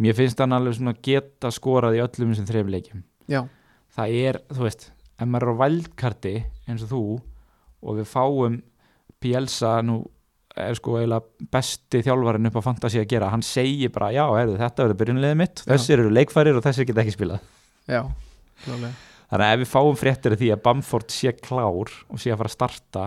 Mér 0.00 0.16
finnst 0.18 0.40
hann 0.42 0.56
alveg 0.56 0.76
svona 0.76 0.96
geta 1.04 1.50
skorað 1.54 1.98
í 1.98 2.02
öllum 2.04 2.34
þessum 2.34 2.48
þreim 2.50 2.72
leikjum. 2.74 3.04
Já, 3.32 3.40
það 3.96 4.18
er, 4.20 4.40
þú 4.52 4.66
veist, 4.66 4.90
ef 5.16 5.30
maður 5.30 5.48
er 5.48 5.56
á 5.56 5.60
vældkarti 5.62 6.34
eins 6.68 6.84
og 6.84 6.92
þú 6.92 7.02
og 7.86 7.98
við 8.00 8.10
fáum 8.10 8.60
Bielsa 9.22 9.78
nú 9.84 10.02
er 10.56 10.76
sko 10.76 10.94
eiginlega 10.96 11.48
besti 11.52 12.00
þjálfarinn 12.04 12.48
upp 12.48 12.60
á 12.60 12.66
fantasi 12.68 13.00
að 13.00 13.10
gera, 13.10 13.32
hann 13.32 13.44
segir 13.44 13.92
bara 13.92 14.12
já, 14.14 14.24
heyrðu, 14.24 14.56
þetta 14.60 14.86
verður 14.86 15.00
byrjunliðið 15.02 15.40
mitt, 15.40 15.64
þessir 15.68 16.00
eru 16.00 16.12
leikfærir 16.12 16.56
og 16.56 16.64
þessir 16.64 16.88
geta 16.88 17.02
ekki 17.04 17.16
spilað. 17.16 17.50
Já 17.88 18.00
klálega. 18.64 18.94
Þannig 19.30 19.46
að 19.46 19.52
ef 19.54 19.60
við 19.62 19.70
fáum 19.72 19.96
fréttir 20.00 20.36
því 20.40 20.50
að 20.54 20.62
Bamford 20.62 21.10
sé 21.10 21.32
klár 21.32 21.90
og 22.10 22.18
sé 22.22 22.30
að 22.32 22.38
fara 22.42 22.50
að 22.52 22.56
starta 22.58 23.06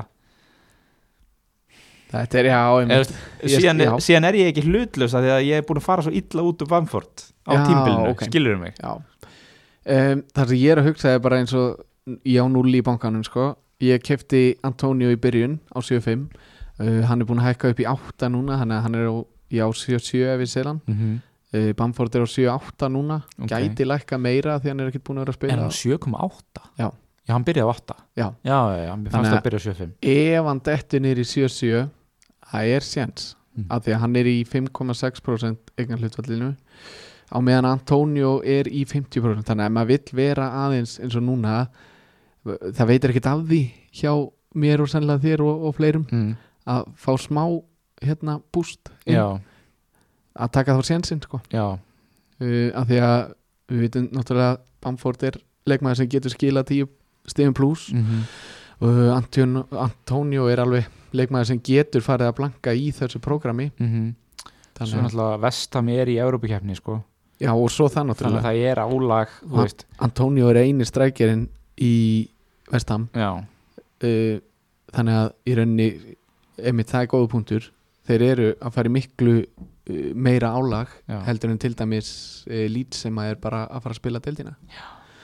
Þetta 2.10 2.40
er, 2.40 2.48
já, 2.50 2.62
Ég- 2.90 3.12
síðan, 3.54 3.82
já. 3.86 3.92
síðan 4.02 4.26
er 4.26 4.34
ég 4.40 4.48
ekki 4.50 4.64
hlutlaus 4.66 5.14
af 5.14 5.22
því 5.22 5.30
að 5.36 5.44
ég 5.46 5.60
er 5.62 5.66
búin 5.68 5.78
að 5.78 5.86
fara 5.86 6.02
svo 6.02 6.12
illa 6.18 6.42
út 6.42 6.64
úr 6.66 6.70
Bamford 6.72 7.26
á 7.46 7.52
Já, 7.54 7.60
tímbilinu, 7.68 8.10
ok. 8.16 8.24
skilur 8.26 8.58
mig 8.58 8.74
Já 8.82 8.92
um, 8.98 10.24
Það 10.34 10.48
sem 10.50 10.58
ég 10.58 10.72
er 10.74 10.82
að 10.82 10.88
hugsa 10.90 11.12
er 11.14 11.20
bara 11.22 11.38
eins 11.38 11.54
og 11.54 11.84
ég 12.26 12.42
á 12.42 12.46
null 12.50 12.74
í 12.74 12.82
bankanum 12.82 13.22
sko 13.24 13.52
Ég 13.86 14.02
kefti 14.02 14.58
Antonio 14.66 15.12
í 15.14 15.20
byrjun 15.22 15.60
á 15.70 15.78
7.5 15.86 16.26
uh, 16.82 17.06
Hann 17.06 17.22
er 17.22 17.30
búin 17.30 17.44
að 17.44 17.52
hækka 17.52 17.70
upp 17.76 17.84
í 17.86 17.88
8 17.94 18.32
núna 18.34 18.58
Þannig 18.58 18.80
að 18.80 18.84
hann 18.88 18.98
er 18.98 19.06
á, 19.06 19.16
ég 19.54 19.62
á 19.62 19.70
7.7 19.70 20.26
ef 20.34 20.50
sér 20.50 20.66
hann 20.72 20.82
mm 20.90 20.96
-hmm. 20.98 21.16
Uh, 21.54 21.72
Bamford 21.78 22.16
er 22.16 22.26
á 22.26 22.30
7.8 22.30 22.90
núna 22.94 23.22
Ok. 23.40 23.50
Gæti 23.54 23.86
lækka 23.88 24.18
meira 24.22 24.60
því 24.60 24.70
hann 24.74 24.80
er 24.86 24.92
ekkert 24.92 25.04
búin 25.10 25.18
að 25.22 25.26
vera 25.28 25.34
að 25.36 25.40
spila 25.40 25.58
hann 25.58 25.76
7,8? 25.80 26.64
Já. 26.80 26.88
já, 27.28 27.34
hann 27.34 27.46
byrjaði 27.48 27.66
á 27.66 27.74
8 27.74 27.98
Já. 28.18 28.28
já, 28.44 28.60
já, 28.86 28.94
mér 28.96 29.12
fannst 29.16 29.34
að- 29.34 29.44
byrja 29.48 29.60
á 29.60 29.66
7,5 29.70 29.92
Ef 30.14 30.46
hann 30.52 30.64
dettur 30.70 31.00
niður 31.06 31.20
í 31.24 31.28
7.7 31.34 31.90
Það 32.50 32.74
er 32.76 32.82
séns 32.82 33.36
Mm. 33.60 33.66
af 33.74 33.84
því 33.84 33.92
að 33.96 34.00
hann 34.00 34.16
er 34.16 34.28
í 34.30 34.38
5,6% 34.46 35.72
eignan 35.78 36.00
hlutvallinu 36.00 36.50
á 37.34 37.38
meðan 37.42 37.66
Antonio 37.66 38.42
er 38.46 38.70
í 38.70 38.86
50% 38.88 39.44
þannig 39.44 39.66
að 39.66 39.66
ef 39.66 39.74
maður 39.76 39.90
vill 39.90 40.14
vera 40.16 40.46
aðeins 40.64 40.94
eins 41.02 41.16
og 41.18 41.24
núna 41.26 41.56
það 42.46 42.88
veitir 42.92 43.10
ekkert 43.14 43.30
af 43.34 43.42
því 43.50 43.60
hjá 44.00 44.14
mér 44.56 44.84
og 44.86 44.90
sennilega 44.92 45.24
þér 45.26 45.44
og, 45.46 45.66
og 45.70 45.76
fleirum 45.78 46.06
mm. 46.12 46.30
að 46.70 46.88
fá 46.96 47.12
smá 47.20 47.44
hérna 48.06 48.38
búst 48.54 48.94
inn, 49.06 49.18
já, 49.18 49.26
að 50.36 50.52
taka 50.52 50.78
þá 50.78 50.82
sénsinn 50.86 51.22
sko. 51.24 51.42
já, 51.54 51.66
uh, 51.66 52.70
af 52.76 52.88
því 52.88 53.02
að 53.08 53.20
við 53.70 53.84
veitum 53.86 54.08
náttúrulega 54.14 54.56
að 54.56 54.64
Bamford 54.80 55.24
er 55.28 55.42
leikmaður 55.70 56.02
sem 56.02 56.10
getur 56.10 56.34
skila 56.34 56.64
10 56.64 56.88
stegum 57.30 57.54
pluss 57.54 57.92
mm 57.94 58.06
-hmm. 58.06 58.24
og 58.88 59.00
Antonio, 59.16 59.66
Antonio 59.72 60.48
er 60.48 60.60
alveg 60.60 60.90
leikmaður 61.14 61.46
sem 61.46 61.62
getur 61.62 62.02
farið 62.02 62.28
að 62.28 62.36
blanka 62.36 62.74
í 62.74 62.92
þessu 62.92 63.20
prógrami. 63.20 63.72
Svo 64.80 64.86
þannig 64.86 64.96
að, 64.96 65.04
náttúrulega 65.04 65.42
Vestam 65.42 65.90
er 65.90 66.08
í 66.08 66.18
Európikeppni 66.18 66.76
sko. 66.76 67.04
já 67.40 67.54
og 67.54 67.72
svo 67.72 67.88
það 67.88 68.16
þannig 68.16 68.38
að 68.38 68.44
það 68.44 68.56
er 68.56 68.80
álag 68.80 69.30
veist, 69.44 69.86
Antonio 70.00 70.50
er 70.50 70.56
eini 70.56 70.86
strækjarinn 70.86 71.48
í 71.80 72.28
Vestham 72.72 73.08
já, 73.16 73.44
uh, 74.04 74.40
þannig 74.92 75.14
að 75.14 75.32
í 75.46 75.56
rauninni 75.56 76.16
einmitt 76.60 76.90
það 76.90 77.02
er 77.02 77.08
góða 77.08 77.32
punktur. 77.32 77.72
Þeir 78.10 78.22
eru 78.22 78.48
að 78.60 78.74
fara 78.74 78.90
í 78.90 78.92
miklu 78.92 79.36
uh, 79.40 79.46
meira 80.16 80.52
álag 80.54 80.92
já. 81.10 81.20
heldur 81.26 81.50
en 81.54 81.60
til 81.62 81.74
dæmis 81.78 82.10
uh, 82.50 82.66
lít 82.70 82.94
sem 82.98 83.16
að 83.22 83.32
er 83.34 83.40
bara 83.42 83.64
að 83.68 83.84
fara 83.86 83.96
að 83.96 84.02
spila 84.02 84.22
deildina. 84.24 84.56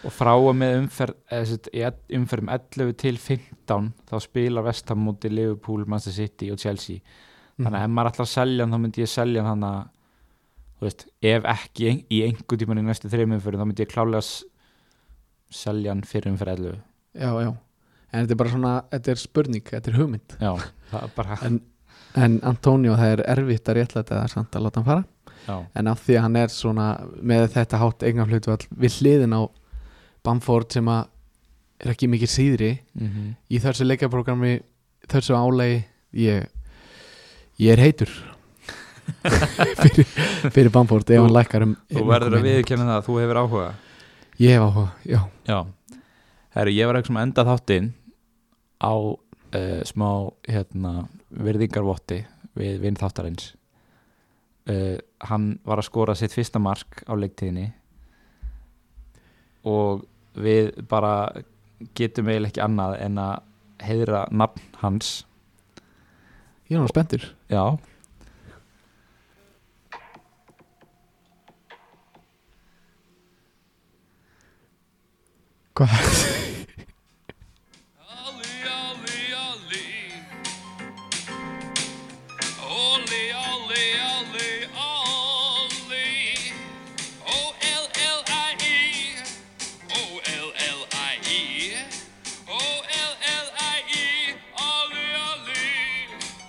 Og 0.06 0.14
frá 0.14 0.34
og 0.38 0.52
með 0.58 0.76
umferð 0.84 1.16
ell- 1.34 2.18
umferðum 2.20 2.50
11 2.54 2.94
til 3.02 3.18
15 3.18 3.92
þá 4.10 4.16
spilar 4.22 4.66
Vestam 4.68 5.00
múti 5.06 5.32
Liverpool, 5.34 5.86
Manchester 5.90 6.14
City 6.28 6.52
og 6.54 6.60
Chelsea. 6.62 7.00
Þannig 7.58 7.80
að 7.80 7.86
ef 7.88 7.94
maður 7.96 8.12
ætlar 8.12 8.28
að 8.28 8.34
selja 8.36 8.66
hann 8.66 8.76
þá 8.76 8.82
myndi 8.84 9.02
ég 9.06 9.10
selja 9.14 9.44
hann 9.48 9.64
að 9.66 9.80
veist, 10.86 11.06
ef 11.24 11.46
ekki 11.54 11.94
í 12.12 12.20
einhver 12.28 12.60
tíman 12.62 12.82
í 12.82 12.86
næstu 12.86 13.10
þreim 13.10 13.32
umferðum 13.38 13.64
þá 13.64 13.70
myndi 13.72 13.86
ég 13.86 13.94
klálega 13.94 14.22
s- 14.22 14.44
selja 15.50 15.94
hann 15.94 16.04
fyrir 16.06 16.34
umferð 16.34 16.60
11 16.60 16.76
já, 17.16 17.30
já, 17.46 17.52
en 18.12 18.26
þetta 18.26 18.36
er 18.36 18.40
bara 18.42 18.52
svona 18.52 18.74
þetta 18.92 19.14
er 19.16 19.22
spurning, 19.22 19.64
þetta 19.72 19.92
er 19.94 19.98
hugmynd. 20.02 20.36
Já, 20.42 20.52
það 20.92 21.06
er 21.08 21.14
bara 21.16 21.38
en, 21.48 21.62
en 22.16 22.38
Antonio 22.48 22.96
það 23.00 23.12
er 23.16 23.24
erfitt 23.36 23.70
að 23.70 23.80
réttlæta 23.80 24.20
það 24.22 24.32
samt 24.34 24.56
að 24.56 24.66
láta 24.66 24.82
hann 24.82 24.88
fara. 24.90 25.04
Já, 25.46 25.58
en 25.78 25.90
af 25.92 26.00
því 26.02 26.16
að 26.18 26.24
hann 26.26 26.38
er 26.42 26.54
svona 26.54 26.86
með 27.22 27.48
þetta 27.54 27.82
hátt 27.82 28.06
eignan 28.08 28.32
hlutvall 28.32 28.62
við 28.82 28.96
hliðin 29.00 29.36
á 29.38 29.42
Bamford 30.26 30.74
sem 30.74 30.88
að 30.90 31.04
er 31.84 31.92
ekki 31.92 32.08
mikið 32.10 32.32
síðri 32.32 32.72
mm 32.96 33.34
í 33.52 33.60
þessu 33.62 33.86
leikaprógrami 33.86 34.56
þessu 35.12 35.36
álegi 35.38 35.84
ég, 36.18 36.48
ég 37.62 37.76
er 37.76 37.84
heitur. 37.84 38.10
Fyrir, 39.84 40.08
fyrir 40.50 40.72
Bamford 40.74 41.10
ef 41.14 41.22
hann 41.22 41.34
lækkar 41.34 41.62
um 41.68 41.76
þú 41.94 42.06
verður 42.10 42.40
að 42.40 42.48
viðkjanna 42.48 42.88
það 42.88 42.96
að 42.96 43.04
þú 43.06 43.18
hefur 43.22 43.40
áhuga. 43.42 43.68
Ég 44.42 44.56
hef 44.56 44.64
áhuga, 44.66 44.88
já. 45.06 45.20
Já, 45.46 45.60
herru, 46.58 46.74
ég 46.74 46.90
var 46.90 46.98
ekki 47.00 47.12
sem 47.12 47.20
enda 47.22 47.46
þáttinn 47.46 47.92
á 48.82 48.94
uh, 49.56 49.82
smá 49.88 50.10
hérna, 50.50 51.06
virðingarvotti 51.30 52.22
við 52.60 52.82
vinn 52.84 53.00
þáttarins. 53.00 53.54
Uh, 54.66 54.98
hann 55.30 55.56
var 55.66 55.82
að 55.82 55.90
skora 55.90 56.16
sitt 56.18 56.34
fyrsta 56.34 56.62
mark 56.62 57.04
á 57.06 57.14
leiktíðinni 57.14 57.68
og 59.70 60.06
við 60.38 60.72
bara 60.90 61.30
getum 61.98 62.30
eiginlega 62.30 62.52
ekki 62.54 62.64
annað 62.66 62.96
en 63.06 63.20
að 63.22 63.36
heiðra 63.86 64.24
nafn 64.32 64.80
hans. 64.82 65.18
Ég 66.70 66.78
er 66.78 66.82
hann 66.82 66.94
spenntur. 66.94 67.28
Já, 67.52 67.78
hvað 75.76 76.35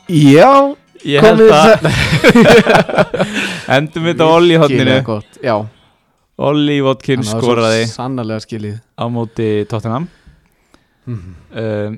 já, 0.09 0.51
ég 1.07 1.23
held 1.25 1.41
komið 1.41 1.55
að 1.57 1.87
endum 3.77 4.07
við 4.07 4.13
þetta 4.15 4.29
Olli 4.37 4.55
í 4.55 4.61
hodninu 4.61 4.85
Virkilega 4.85 5.07
gott, 5.07 5.39
já. 5.43 5.57
Olli 6.47 6.77
Watkins 6.85 7.31
skoraði. 7.33 7.87
sannarlega 7.89 8.45
skilið. 8.45 8.75
Á 9.01 9.05
móti 9.09 9.47
Tottenham. 9.71 10.09
Mm. 11.07 11.35
um, 11.57 11.97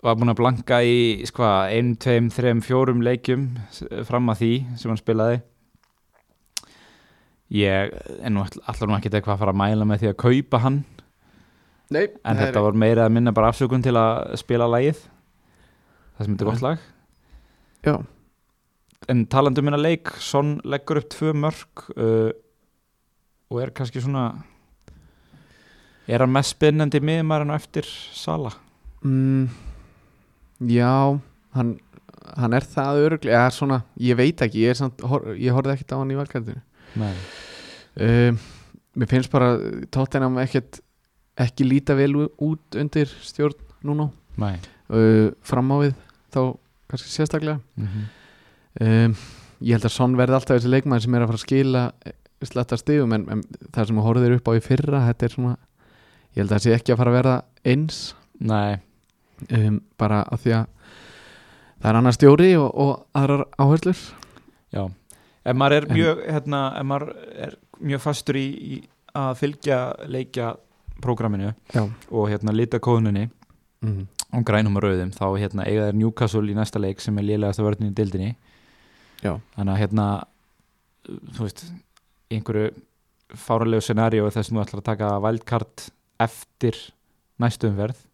var 0.00 0.16
búinn 0.16 0.32
að 0.32 0.38
blanka 0.40 0.78
í 0.82 0.96
sko, 1.28 1.44
1, 1.68 1.90
2, 2.00 2.30
3, 2.32 2.54
4 2.64 2.94
leikjum 3.04 3.42
fram 4.08 4.30
að 4.32 4.40
því 4.42 4.52
sem 4.80 4.90
hann 4.90 4.98
spilaði. 5.00 5.42
Ég 7.52 7.92
er 8.22 8.30
nú 8.32 8.40
all- 8.44 8.62
allar 8.70 8.88
nú 8.88 8.96
ekki 8.96 9.10
eitthvað 9.10 9.34
að 9.36 9.42
fara 9.44 9.52
að 9.54 9.60
mæla 9.60 9.86
með 9.90 10.02
því 10.04 10.10
að 10.12 10.18
kaupa 10.24 10.60
hann. 10.64 10.80
Nei, 11.90 12.06
en 12.24 12.38
þetta 12.38 12.62
var 12.62 12.78
meira 12.78 13.04
að 13.08 13.12
minna 13.16 13.32
bara 13.34 13.50
afsökun 13.50 13.82
til 13.82 13.92
að 13.98 14.36
spila 14.40 14.68
lagið. 14.70 15.00
Það 16.16 16.24
sem 16.26 16.34
þetta 16.36 16.46
er 16.46 16.50
gott 16.52 16.64
lag 16.66 16.88
já, 17.84 17.96
en 19.08 19.26
talandi 19.26 19.62
um 19.62 19.68
minna 19.68 19.80
leik 19.80 20.12
Son 20.20 20.58
leggur 20.64 21.00
upp 21.00 21.10
tvö 21.12 21.32
mörg 21.32 21.84
uh, 21.96 22.30
og 23.50 23.62
er 23.62 23.72
kannski 23.74 24.02
svona 24.02 24.30
er 26.10 26.24
hann 26.24 26.32
mest 26.34 26.56
spennandi 26.56 27.00
miðmærin 27.02 27.54
eftir 27.54 27.86
Sala 27.86 28.52
mm, 29.02 29.48
já 30.70 31.18
hann, 31.56 31.74
hann 32.36 32.56
er 32.56 32.66
það 32.66 33.02
öruglega 33.06 33.44
eða 33.44 33.56
svona, 33.56 33.82
ég 33.98 34.18
veit 34.18 34.42
ekki 34.44 34.64
ég, 34.66 34.78
samt, 34.78 35.02
hor, 35.06 35.32
ég 35.36 35.54
horfði 35.54 35.76
ekkert 35.76 35.96
á 35.96 36.00
hann 36.00 36.14
í 36.14 36.18
valkvæðinu 36.18 36.62
Nei. 37.00 37.14
um, 38.06 38.40
mér 38.98 39.10
finnst 39.10 39.32
bara 39.32 39.54
Tottenham 39.94 40.38
ekkert 40.42 40.82
ekki 41.40 41.66
líta 41.66 41.96
vel 41.98 42.26
út 42.26 42.78
undir 42.78 43.10
stjórn 43.24 43.58
núna 43.86 44.10
Nei. 44.40 44.56
uh, 44.92 45.30
fram 45.46 45.70
á 45.72 45.76
við 45.86 45.94
þá 46.34 46.42
kannski 46.90 47.12
sérstaklega. 47.12 47.60
Mm 47.76 47.88
-hmm. 47.88 48.04
um, 48.86 49.16
ég 49.60 49.76
held 49.76 49.84
að 49.84 49.96
Son 49.96 50.16
verði 50.16 50.34
alltaf 50.34 50.56
þessi 50.56 50.72
leikmaður 50.74 51.02
sem 51.02 51.14
er 51.14 51.22
að 51.22 51.30
fara 51.30 51.40
að 51.40 51.46
skila 51.46 51.84
sletta 52.48 52.76
stigum 52.80 53.12
en, 53.12 53.26
en 53.30 53.42
það 53.72 53.86
sem 53.86 53.96
horfður 53.96 54.36
upp 54.38 54.48
á 54.48 54.52
í 54.56 54.62
fyrra 54.64 55.06
þetta 55.08 55.26
er 55.26 55.34
svona 55.34 55.56
ég 56.30 56.42
held 56.42 56.50
að 56.50 56.54
það 56.54 56.62
sé 56.64 56.74
ekki 56.74 56.92
að 56.92 57.00
fara 57.00 57.10
að 57.10 57.18
verða 57.18 57.42
eins. 57.64 58.14
Um, 59.50 59.80
bara 59.98 60.22
af 60.28 60.42
því 60.44 60.52
að 60.52 60.66
það 61.80 61.90
er 61.90 61.98
annar 61.98 62.16
stjóri 62.16 62.48
og, 62.60 62.70
og 62.74 63.06
aðrar 63.16 63.46
áherslur. 63.56 64.00
Já, 64.70 64.82
ef 65.44 65.56
maður 65.56 65.76
er 65.76 65.86
En- 65.88 65.96
mjög 65.96 66.24
hérna, 66.26 66.60
ef 66.78 66.84
maður 66.84 67.14
er 67.46 67.54
mjög 67.80 68.00
fastur 68.04 68.36
í, 68.36 68.46
í 68.46 68.82
að 69.16 69.32
fylgja 69.40 69.78
leikja 70.06 70.54
prógraminu 71.00 71.52
og 72.10 72.28
hérna 72.30 72.52
lita 72.54 72.78
kóðuninni 72.78 73.30
mm. 73.82 74.02
Og 74.36 74.44
grænum 74.46 74.76
og 74.78 74.84
rauðum 74.84 75.14
þá 75.14 75.26
hérna 75.40 75.66
eiga 75.66 75.88
þeir 75.88 75.98
Newcastle 76.00 76.50
í 76.52 76.56
næsta 76.56 76.82
leik 76.82 77.02
sem 77.02 77.18
er 77.18 77.26
lélegasta 77.26 77.64
vörðin 77.66 77.90
í 77.90 77.96
dildinni 77.96 78.34
Já. 79.20 79.38
þannig 79.56 79.72
að 79.74 79.80
hérna 79.82 80.06
þú 81.34 81.46
veist, 81.46 81.64
einhverju 82.30 82.70
fáralegu 83.38 83.84
scenaríu 83.84 84.28
þess 84.30 84.50
að 84.50 84.54
þú 84.54 84.62
ætlar 84.64 84.82
að 84.82 84.88
taka 84.90 85.10
wildcard 85.24 85.90
eftir 86.20 86.78
næstu 87.40 87.70
umferð 87.70 88.06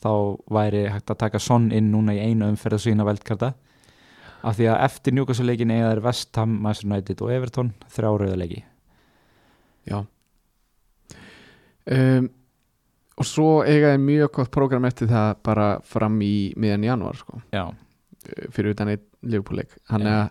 þá 0.00 0.12
væri 0.52 0.86
hægt 0.88 1.12
að 1.12 1.20
taka 1.24 1.40
Son 1.42 1.68
inn 1.76 1.90
núna 1.92 2.14
í 2.16 2.22
einu 2.30 2.48
umferð 2.48 2.78
og 2.78 2.84
sína 2.84 3.06
wildcarda. 3.08 3.52
Af 4.40 4.56
því 4.56 4.70
að 4.72 4.84
eftir 4.86 5.14
Newcastle 5.16 5.48
leikin 5.50 5.72
eiga 5.74 5.90
þeir 5.90 6.02
West 6.06 6.38
Ham, 6.40 6.54
Manchester 6.64 6.88
United 6.88 7.24
og 7.24 7.32
Everton 7.34 7.72
þrjá 7.92 8.08
rauða 8.08 8.38
leiki. 8.40 8.62
Já. 9.90 9.98
Um, 11.90 12.30
og 13.20 13.26
svo 13.28 13.48
eiga 13.68 13.92
er 13.94 14.00
mjög 14.02 14.30
gott 14.38 14.50
prógram 14.54 14.86
eftir 14.88 15.10
það 15.10 15.34
bara 15.44 15.66
fram 15.84 16.16
í 16.24 16.52
miðan 16.56 16.86
janúar 16.88 17.18
sko, 17.20 17.40
Já, 17.52 17.66
eh, 18.24 18.46
fyrir 18.54 18.72
utan 18.74 18.88
eitt 18.94 19.04
liðbúleik 19.22 19.74
hann 19.92 20.06
er 20.08 20.16
að 20.16 20.30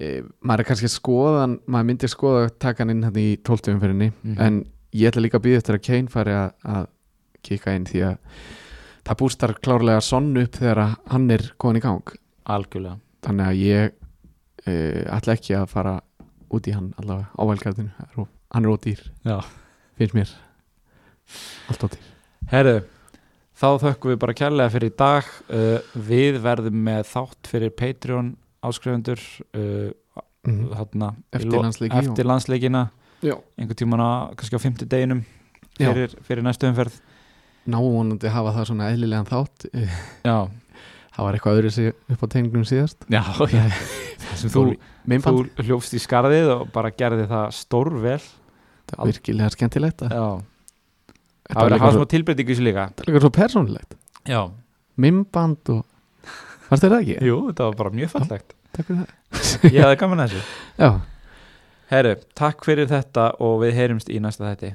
e, 0.00 0.22
maður 0.46 0.62
er 0.62 0.68
kannski 0.70 0.86
að 0.88 0.94
skoða 0.94 1.44
maður 1.66 1.88
myndir 1.90 2.12
skoða 2.12 2.44
að 2.46 2.54
taka 2.62 2.84
hann 2.84 2.94
inn 2.94 3.02
hann 3.08 3.18
í 3.20 3.28
tóltumferinni 3.42 4.12
Mhm. 4.22 4.38
en 4.40 4.60
ég 4.94 5.10
ætla 5.10 5.22
líka 5.26 5.38
að 5.40 5.46
býða 5.48 5.60
eftir 5.62 5.74
að 5.78 5.86
Kane 5.86 6.08
fari 6.08 6.30
að, 6.32 6.52
að 6.64 6.86
kika 7.42 7.74
inn 7.74 7.84
því 7.90 8.00
að 8.06 8.16
það 9.04 9.18
bústar 9.24 9.54
klárlega 9.60 10.00
sonn 10.04 10.36
upp 10.38 10.52
þegar 10.60 10.96
hann 11.10 11.30
er 11.30 11.50
komin 11.58 11.78
í 11.80 11.82
gang. 11.82 12.02
Algjörlega. 12.46 12.98
Þannig 13.22 13.46
að 13.46 13.60
ég 13.64 13.92
e, 14.66 14.74
ætla 15.10 15.34
ekki 15.36 15.54
að 15.56 15.66
fara 15.72 15.94
út 16.50 16.66
í 16.68 16.74
hann 16.74 16.92
allavega 17.00 17.28
á 17.34 17.42
velgardinu 17.48 17.90
hann 18.50 18.64
er 18.64 18.70
ódýr, 18.70 19.00
finnst 19.98 20.14
mér 20.14 20.30
allt 21.70 21.84
ódýr 21.88 22.06
Herru, 22.50 22.76
þá 23.54 23.66
þökkum 23.84 24.10
við 24.14 24.20
bara 24.24 24.34
kærlega 24.34 24.72
fyrir 24.74 24.90
í 24.90 24.94
dag. 24.98 25.26
Uh, 25.46 25.98
Við 26.10 26.40
verðum 26.42 26.80
með 26.88 27.04
þátt 27.12 27.50
fyrir 27.52 27.74
Patreon 27.78 28.32
áskrifundur 28.66 29.20
uh, 29.54 29.92
mm. 30.48 30.64
þarna, 30.74 31.12
í 31.14 31.36
eftir 31.38 31.52
lo- 31.52 31.62
landsleiki 31.66 32.00
eftir 32.00 32.28
landsleikina. 32.28 32.82
Tímann 33.20 34.02
á, 34.02 34.10
kannski 34.34 34.56
á 34.58 34.64
fimmti 34.64 34.88
deginum 34.88 35.22
fyrir, 35.76 36.16
fyrir 36.26 36.44
næstu 36.44 36.66
umferð. 36.70 36.96
Að 37.70 38.28
hafa 38.32 38.54
það 38.56 38.68
svona 38.72 38.90
eðlilegan 38.90 39.28
þátt. 39.28 39.68
Já, 40.28 40.48
það 41.14 41.26
var 41.26 41.36
eitthvað 41.36 41.58
öðru 41.60 41.72
sig 41.76 41.90
upp 41.92 42.24
á 42.24 42.26
tegningum 42.32 42.64
síðast. 42.66 43.04
Já, 43.12 43.22
já. 43.52 43.66
Þú, 44.40 44.64
þú 45.20 45.66
hljófst 45.66 45.94
í 45.94 46.00
skarðið 46.00 46.54
og 46.56 46.70
bara 46.74 46.90
gerði 46.96 47.26
það 47.30 47.52
stórvel. 47.60 48.20
Það 48.90 48.96
var 48.98 49.10
virkilega 49.12 49.52
skemmtilegt 49.54 50.04
að- 50.06 50.16
Já, 50.16 50.24
það 51.50 51.62
verður 51.66 51.76
að 51.76 51.84
hafa 51.84 51.92
smá 51.98 52.10
tilbreytingu 52.14 52.56
sér 52.58 52.66
líka. 52.68 52.86
Þetta 52.90 53.04
var 53.06 53.12
líka 53.12 53.22
svo 53.24 53.32
persónulegt. 53.36 53.96
Já, 54.30 54.40
minnband 55.00 55.72
og 55.74 55.80
varst 56.70 56.84
þér 56.84 56.94
það 56.96 57.00
ekki? 57.00 57.16
jú, 57.30 57.38
þetta 57.50 57.68
var 57.70 57.78
bara 57.80 57.94
mjög 58.00 58.12
fallegt. 58.16 58.54
Takk 58.76 58.90
fyrir 58.90 59.00
það. 59.00 59.72
Ég 59.74 59.80
hafði 59.84 60.00
gaman 60.04 60.22
að 60.24 60.34
þessu. 60.34 60.44
Já, 60.78 60.90
Herru, 61.90 62.14
takk 62.38 62.62
fyrir 62.66 62.86
þetta 62.90 63.24
og 63.42 63.56
við 63.64 63.74
heyrumst 63.80 64.10
í 64.14 64.20
næsta 64.22 64.46
þætti 64.46 64.74